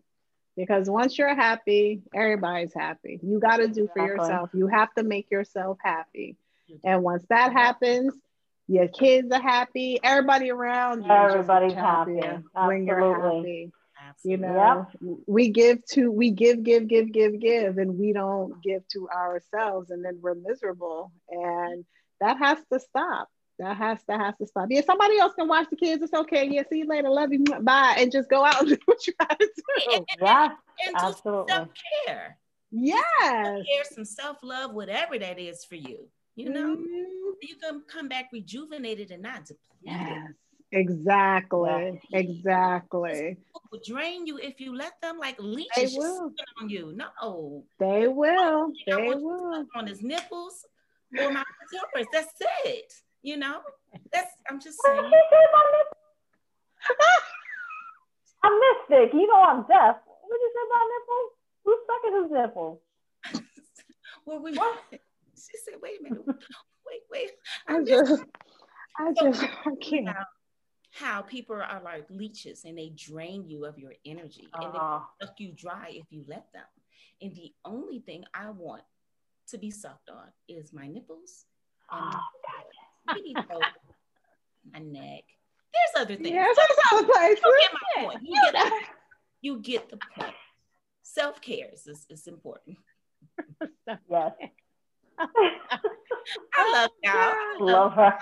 Because 0.56 0.88
once 0.88 1.18
you're 1.18 1.34
happy, 1.34 2.02
everybody's 2.14 2.72
happy. 2.72 3.18
You 3.22 3.40
got 3.40 3.56
to 3.56 3.68
do 3.68 3.88
for 3.92 4.06
yourself. 4.06 4.50
You 4.54 4.68
have 4.68 4.94
to 4.94 5.02
make 5.02 5.30
yourself 5.30 5.78
happy. 5.82 6.36
And 6.84 7.02
once 7.02 7.24
that 7.28 7.52
happens, 7.52 8.14
your 8.68 8.88
kids 8.88 9.32
are 9.32 9.42
happy. 9.42 9.98
Everybody 10.02 10.50
around 10.50 11.04
you. 11.04 11.10
Everybody's 11.10 11.74
happy. 11.74 12.16
happy 12.16 12.44
when 12.54 12.86
you're 12.86 13.20
happy. 13.20 13.72
You 14.22 14.36
know, 14.36 14.86
yep. 14.90 15.18
we 15.26 15.50
give 15.50 15.84
to 15.92 16.10
we 16.10 16.30
give, 16.30 16.62
give, 16.62 16.88
give, 16.88 17.12
give, 17.12 17.40
give, 17.40 17.78
and 17.78 17.98
we 17.98 18.12
don't 18.12 18.62
give 18.62 18.86
to 18.88 19.08
ourselves, 19.08 19.90
and 19.90 20.04
then 20.04 20.18
we're 20.20 20.34
miserable. 20.34 21.12
And 21.30 21.84
that 22.20 22.38
has 22.38 22.58
to 22.72 22.80
stop. 22.80 23.28
That 23.58 23.76
has 23.76 23.98
that 24.08 24.20
has 24.20 24.36
to 24.38 24.46
stop. 24.46 24.66
Yeah, 24.70 24.82
somebody 24.84 25.18
else 25.18 25.34
can 25.34 25.46
watch 25.48 25.68
the 25.70 25.76
kids. 25.76 26.02
It's 26.02 26.12
okay. 26.12 26.48
Yeah, 26.48 26.62
see 26.70 26.78
you 26.78 26.86
later. 26.86 27.08
Love 27.08 27.32
you. 27.32 27.44
Bye. 27.60 27.96
And 27.98 28.10
just 28.10 28.28
go 28.28 28.44
out 28.44 28.60
and 28.60 28.68
do 28.70 28.78
what 28.86 29.06
you 29.06 29.12
gotta 29.18 29.36
do. 29.38 30.04
yeah, 30.20 30.50
and 30.86 30.96
absolutely. 30.96 31.52
Self 31.52 31.68
care. 32.06 32.38
Yes. 32.70 33.22
Care, 33.32 33.84
some 33.92 34.04
self 34.04 34.38
love, 34.42 34.74
whatever 34.74 35.18
that 35.18 35.38
is 35.38 35.64
for 35.64 35.76
you. 35.76 36.08
You 36.34 36.50
know, 36.50 36.76
mm-hmm. 36.76 37.30
you 37.42 37.56
can 37.62 37.82
come 37.86 38.08
back 38.08 38.30
rejuvenated 38.32 39.12
and 39.12 39.22
not 39.22 39.44
depleted. 39.44 39.58
Yes. 39.82 40.32
Exactly. 40.74 41.70
Yeah. 41.70 42.18
Exactly. 42.18 43.36
Will 43.70 43.80
drain 43.86 44.26
you 44.26 44.38
if 44.38 44.60
you 44.60 44.76
let 44.76 45.00
them 45.00 45.18
like 45.18 45.36
leeches 45.38 45.96
on 45.96 46.68
you. 46.68 46.92
No. 46.96 47.64
They 47.78 48.08
will. 48.08 48.72
They 48.84 49.14
will. 49.14 49.66
On 49.76 49.86
his 49.86 50.02
nipples 50.02 50.66
or 51.16 51.30
my 51.30 51.44
clitoris. 51.70 52.08
That's 52.12 52.32
it. 52.64 52.92
You 53.22 53.36
know. 53.36 53.60
That's. 54.12 54.32
I'm 54.50 54.60
just 54.60 54.82
saying. 54.84 54.98
I'm 58.42 58.60
mystic. 58.60 59.14
You 59.14 59.26
know 59.28 59.42
I'm 59.42 59.62
deaf. 59.62 59.96
What 60.04 60.30
did 60.30 60.40
you 60.40 60.50
say 60.54 60.64
about 60.66 60.86
nipples? 60.92 61.30
Who's 61.64 61.80
sucking 61.86 62.14
his 62.22 62.30
nipples? 62.32 62.78
well, 64.26 64.40
we. 64.42 64.54
What? 64.54 64.78
She 65.36 65.58
said, 65.64 65.74
"Wait 65.82 65.98
a 66.00 66.02
minute. 66.04 66.24
Wait, 66.26 67.02
wait. 67.10 67.30
I 67.66 67.82
just, 67.82 68.22
I 68.96 69.12
just, 69.20 69.42
I 69.42 69.74
can't." 69.80 70.16
How 70.94 71.22
people 71.22 71.56
are 71.56 71.82
like 71.84 72.06
leeches 72.08 72.64
and 72.64 72.78
they 72.78 72.90
drain 72.90 73.44
you 73.48 73.64
of 73.64 73.76
your 73.76 73.94
energy 74.06 74.46
uh-huh. 74.52 74.64
and 74.64 74.74
they 74.74 74.78
uh-huh. 74.78 75.00
suck 75.20 75.34
you 75.38 75.52
dry 75.52 75.88
if 75.90 76.04
you 76.10 76.24
let 76.28 76.46
them. 76.52 76.62
And 77.20 77.34
the 77.34 77.52
only 77.64 77.98
thing 77.98 78.24
I 78.32 78.50
want 78.50 78.82
to 79.48 79.58
be 79.58 79.72
sucked 79.72 80.08
on 80.08 80.26
is 80.48 80.72
my 80.72 80.86
nipples 80.86 81.46
and 81.90 82.14
oh, 82.14 82.20
my 84.72 84.78
neck. 84.78 85.24
There's 85.72 86.04
other 86.04 86.14
things. 86.14 86.30
Yeah, 86.30 86.46
there's 86.54 86.68
other 86.92 87.08
places. 87.12 87.42
You 87.44 87.58
get 87.60 87.72
my 87.72 88.02
point. 88.04 88.22
You 88.22 88.40
get, 88.44 88.52
the, 88.52 88.70
you 89.40 89.58
get 89.58 89.90
the 89.90 89.98
point. 90.16 90.34
Self 91.02 91.40
care 91.40 91.70
is, 91.72 92.06
is 92.08 92.26
important. 92.28 92.78
yes. 93.88 94.32
I 95.18 96.72
love 96.72 96.90
y'all. 97.02 97.66
Love 97.66 97.92
her. 97.94 98.18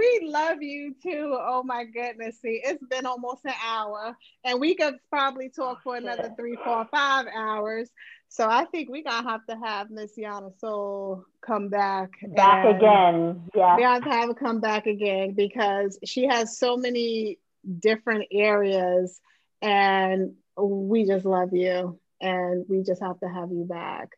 Oh, 0.00 0.20
we 0.20 0.28
love 0.28 0.62
you 0.62 0.94
too. 1.02 1.36
Oh 1.38 1.62
my 1.62 1.84
goodness. 1.84 2.40
See, 2.40 2.60
it's 2.64 2.84
been 2.86 3.06
almost 3.06 3.44
an 3.44 3.54
hour 3.64 4.16
and 4.44 4.60
we 4.60 4.74
could 4.74 4.94
probably 5.08 5.48
talk 5.48 5.82
for 5.82 5.94
oh, 5.94 5.98
another 5.98 6.32
three, 6.36 6.56
four, 6.64 6.86
five 6.90 7.26
hours. 7.34 7.90
So 8.28 8.48
I 8.48 8.64
think 8.66 8.90
we're 8.90 9.02
gonna 9.02 9.28
have 9.28 9.44
to 9.46 9.56
have 9.56 9.90
Miss 9.90 10.16
Yana 10.16 10.58
Soul 10.58 11.24
come 11.44 11.68
back. 11.68 12.10
Back 12.34 12.76
again. 12.76 13.48
Yeah. 13.54 13.76
We 13.76 13.82
have 13.82 14.04
to 14.04 14.10
have 14.10 14.28
her 14.28 14.34
come 14.34 14.60
back 14.60 14.86
again 14.86 15.34
because 15.34 15.98
she 16.04 16.26
has 16.26 16.56
so 16.56 16.76
many 16.76 17.38
different 17.78 18.26
areas 18.32 19.20
and 19.60 20.34
we 20.56 21.04
just 21.04 21.24
love 21.26 21.52
you 21.52 21.98
and 22.20 22.64
we 22.68 22.82
just 22.82 23.02
have 23.02 23.18
to 23.20 23.28
have 23.28 23.50
you 23.50 23.64
back. 23.64 24.10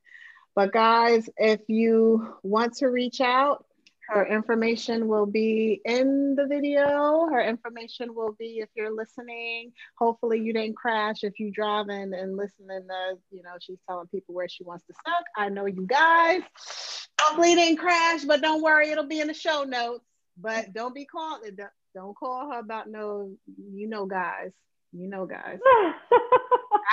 But 0.54 0.72
guys, 0.72 1.30
if 1.38 1.60
you 1.68 2.36
want 2.42 2.74
to 2.76 2.88
reach 2.88 3.20
out, 3.22 3.64
her 4.08 4.26
information 4.26 5.08
will 5.08 5.26
be 5.26 5.80
in 5.84 6.34
the 6.34 6.46
video. 6.46 7.26
Her 7.30 7.40
information 7.40 8.14
will 8.14 8.34
be 8.38 8.58
if 8.58 8.68
you're 8.74 8.94
listening. 8.94 9.72
Hopefully 9.98 10.40
you 10.40 10.52
didn't 10.52 10.76
crash 10.76 11.22
if 11.22 11.38
you 11.38 11.50
driving 11.50 12.12
and 12.12 12.36
listening 12.36 12.86
to, 12.88 13.18
you 13.30 13.42
know, 13.42 13.54
she's 13.60 13.78
telling 13.88 14.08
people 14.08 14.34
where 14.34 14.48
she 14.48 14.64
wants 14.64 14.84
to 14.86 14.94
suck. 14.94 15.24
I 15.36 15.48
know 15.48 15.66
you 15.66 15.86
guys. 15.86 16.42
Hopefully 17.20 17.54
didn't 17.54 17.78
crash, 17.78 18.24
but 18.24 18.42
don't 18.42 18.62
worry, 18.62 18.90
it'll 18.90 19.06
be 19.06 19.20
in 19.20 19.28
the 19.28 19.34
show 19.34 19.64
notes. 19.64 20.04
But 20.36 20.72
don't 20.72 20.94
be 20.94 21.04
calling 21.04 21.56
don't 21.94 22.16
call 22.16 22.50
her 22.50 22.58
about 22.58 22.88
no, 22.88 23.32
you 23.72 23.86
know, 23.86 24.06
guys. 24.06 24.52
You 24.92 25.08
know, 25.08 25.26
guys. 25.26 25.58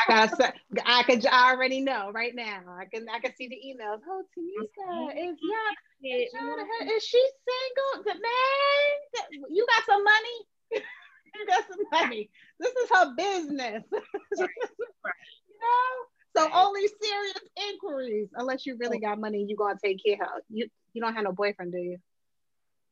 I 0.08 0.28
got 0.28 0.54
I 0.86 1.04
could 1.04 1.26
I 1.26 1.52
already 1.52 1.82
know 1.82 2.12
right 2.14 2.34
now. 2.34 2.62
I 2.70 2.86
can 2.86 3.08
I 3.10 3.20
can 3.20 3.36
see 3.36 3.48
the 3.48 3.56
emails. 3.56 4.00
Oh, 4.08 4.24
Tanisha, 4.38 5.12
mm-hmm. 5.12 5.18
is 5.18 5.38
yeah, 6.02 6.18
is, 6.18 6.32
is 6.96 7.04
she 7.04 7.28
single? 7.48 8.04
The 8.06 8.14
Man, 8.14 9.44
you 9.50 9.66
got 9.68 9.86
some 9.86 10.04
money. 10.04 10.38
you 10.72 11.46
got 11.48 11.64
some 11.70 11.86
money. 11.92 12.30
This 12.60 12.72
is 12.72 12.90
her 12.90 13.16
business. 13.16 13.84
you 13.92 14.48
know. 15.62 16.08
So 16.38 16.50
only 16.54 16.88
serious 17.02 17.40
inquiries, 17.70 18.30
unless 18.36 18.66
you 18.66 18.78
really 18.80 19.00
got 19.00 19.20
money, 19.20 19.46
you 19.48 19.58
gonna 19.58 19.78
take 19.84 20.00
care 20.06 20.24
of. 20.24 20.42
You 20.50 20.68
you 20.94 21.02
don't 21.02 21.14
have 21.16 21.24
no 21.24 21.34
boyfriend, 21.34 21.74
do 21.74 21.80
you? 21.80 21.98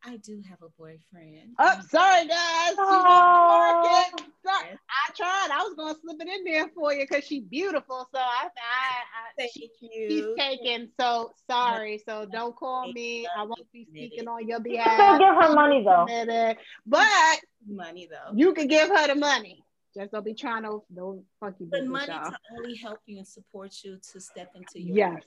I 0.07 0.15
do 0.17 0.41
have 0.49 0.61
a 0.61 0.69
boyfriend. 0.77 1.53
Oh, 1.59 1.67
um, 1.67 1.81
sorry, 1.81 2.27
guys. 2.27 2.75
Oh. 2.77 4.05
Sorry. 4.45 4.69
I 4.71 5.13
tried. 5.13 5.49
I 5.51 5.63
was 5.63 5.73
gonna 5.77 5.95
slip 6.01 6.15
it 6.21 6.29
in 6.29 6.45
there 6.45 6.69
for 6.73 6.93
you 6.93 7.05
because 7.09 7.25
she's 7.25 7.43
beautiful. 7.43 8.07
So 8.15 8.19
I, 8.21 8.45
I, 8.45 8.47
I 8.47 9.33
thank 9.37 9.51
she, 9.51 9.69
you. 9.81 10.09
She's 10.09 10.25
taken. 10.37 10.89
So 10.97 11.33
sorry. 11.49 12.01
So 12.07 12.25
don't 12.31 12.55
call 12.55 12.89
me. 12.93 13.27
I 13.37 13.43
won't 13.43 13.69
be 13.73 13.85
speaking 13.89 14.29
on 14.29 14.47
your 14.47 14.61
behalf. 14.61 14.97
You 14.97 15.03
Still 15.03 15.19
give 15.19 15.43
her 15.43 15.53
money 15.53 15.83
though. 15.83 16.55
But 16.85 17.39
money 17.67 18.07
though. 18.09 18.33
You 18.33 18.53
can 18.53 18.67
give 18.67 18.87
her 18.87 19.07
the 19.07 19.15
money. 19.15 19.61
Just 19.93 20.13
don't 20.13 20.23
be 20.23 20.33
trying 20.33 20.63
to 20.63 20.83
don't 20.95 21.23
fuck 21.41 21.55
you. 21.59 21.67
The 21.69 21.83
money 21.83 22.13
y'all. 22.13 22.31
to 22.31 22.37
only 22.55 22.77
help 22.77 22.99
you 23.07 23.17
and 23.17 23.27
support 23.27 23.73
you 23.83 23.99
to 24.13 24.21
step 24.21 24.51
into 24.55 24.79
your 24.79 24.95
yes. 24.95 25.23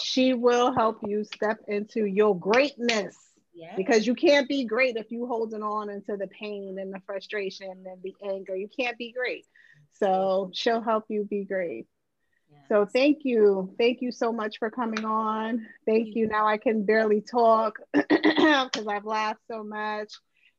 She 0.00 0.32
will 0.32 0.72
help 0.72 1.00
you 1.06 1.22
step 1.24 1.58
into 1.68 2.06
your 2.06 2.38
greatness. 2.38 3.25
Because 3.76 4.06
you 4.06 4.14
can't 4.14 4.48
be 4.48 4.64
great 4.64 4.96
if 4.96 5.10
you 5.10 5.26
holding 5.26 5.62
on 5.62 5.88
into 5.88 6.16
the 6.16 6.26
pain 6.26 6.78
and 6.78 6.92
the 6.92 7.00
frustration 7.06 7.84
and 7.86 8.02
the 8.02 8.14
anger. 8.22 8.54
You 8.54 8.68
can't 8.68 8.98
be 8.98 9.12
great. 9.12 9.46
So 9.92 10.50
she'll 10.52 10.82
help 10.82 11.04
you 11.08 11.24
be 11.24 11.44
great. 11.44 11.86
Yes. 12.50 12.60
So 12.68 12.86
thank 12.86 13.24
you. 13.24 13.74
Thank 13.78 14.02
you 14.02 14.12
so 14.12 14.32
much 14.32 14.58
for 14.58 14.70
coming 14.70 15.04
on. 15.04 15.66
Thank 15.86 16.14
you. 16.14 16.28
Now 16.28 16.46
I 16.46 16.58
can 16.58 16.84
barely 16.84 17.22
talk 17.22 17.78
because 17.92 18.86
I've 18.86 19.06
laughed 19.06 19.40
so 19.50 19.64
much. 19.64 20.12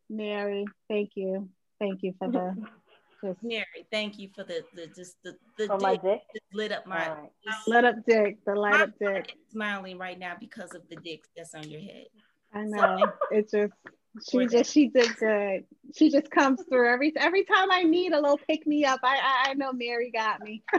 Mary, 0.10 0.66
thank 0.90 1.12
you. 1.16 1.50
Thank 1.80 2.02
you 2.02 2.14
for 2.18 2.30
the 2.30 2.56
just, 3.24 3.44
Mary, 3.44 3.66
thank 3.92 4.18
you 4.18 4.30
for 4.36 4.44
the 4.44 4.64
the 4.74 4.88
just 4.88 5.22
the 5.24 5.36
the 5.58 5.68
for 5.68 5.78
dick, 5.78 6.02
dick? 6.02 6.22
lit 6.54 6.72
up 6.72 6.86
my 6.88 7.10
right. 7.10 7.30
lit 7.68 7.86
up 7.86 7.96
dick, 8.08 8.38
the 8.46 8.56
light 8.56 8.82
up 8.82 8.90
dick. 9.00 9.34
Smiling 9.52 9.98
right 9.98 10.18
now 10.18 10.36
because 10.40 10.74
of 10.74 10.82
the 10.90 10.96
dick 10.98 11.24
that's 11.36 11.54
on 11.54 11.70
your 11.70 11.82
head. 11.82 12.08
I 12.54 12.64
know. 12.64 13.12
it 13.32 13.50
just 13.52 13.74
she 14.30 14.48
just 14.48 14.72
she 14.72 14.88
did 14.88 15.16
good. 15.18 15.66
She 15.96 16.10
just 16.10 16.30
comes 16.32 16.62
through 16.70 16.90
every 16.92 17.14
every 17.18 17.44
time 17.44 17.72
I 17.72 17.84
need 17.84 18.14
a 18.14 18.20
little 18.20 18.40
pick 18.48 18.66
me 18.66 18.86
up. 18.86 19.00
I 19.04 19.18
I, 19.18 19.50
I 19.50 19.54
know 19.54 19.72
Mary 19.74 20.12
got 20.12 20.42
me. 20.42 20.64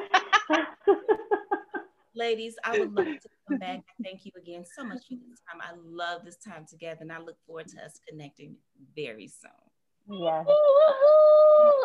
Ladies, 2.14 2.56
I 2.64 2.76
would 2.76 2.92
love 2.92 3.06
to 3.06 3.28
come 3.48 3.58
back. 3.58 3.80
Thank 4.02 4.24
you 4.24 4.32
again 4.36 4.64
so 4.64 4.82
much 4.82 5.06
for 5.08 5.14
this 5.14 5.40
time. 5.48 5.60
I 5.60 5.72
love 5.84 6.24
this 6.24 6.36
time 6.36 6.66
together, 6.68 6.98
and 7.02 7.12
I 7.12 7.18
look 7.18 7.36
forward 7.46 7.68
to 7.68 7.84
us 7.84 8.00
connecting 8.08 8.56
very 8.96 9.28
soon. 9.28 9.52
Yeah. 10.10 10.42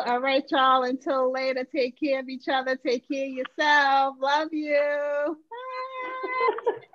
All 0.06 0.20
right, 0.20 0.44
y'all. 0.50 0.82
Until 0.82 1.30
later, 1.30 1.64
take 1.64 2.00
care 2.00 2.20
of 2.20 2.28
each 2.28 2.48
other. 2.48 2.74
Take 2.76 3.06
care 3.08 3.26
of 3.26 3.32
yourself. 3.32 4.16
Love 4.20 4.48
you. 4.52 5.36
Bye. 5.50 6.72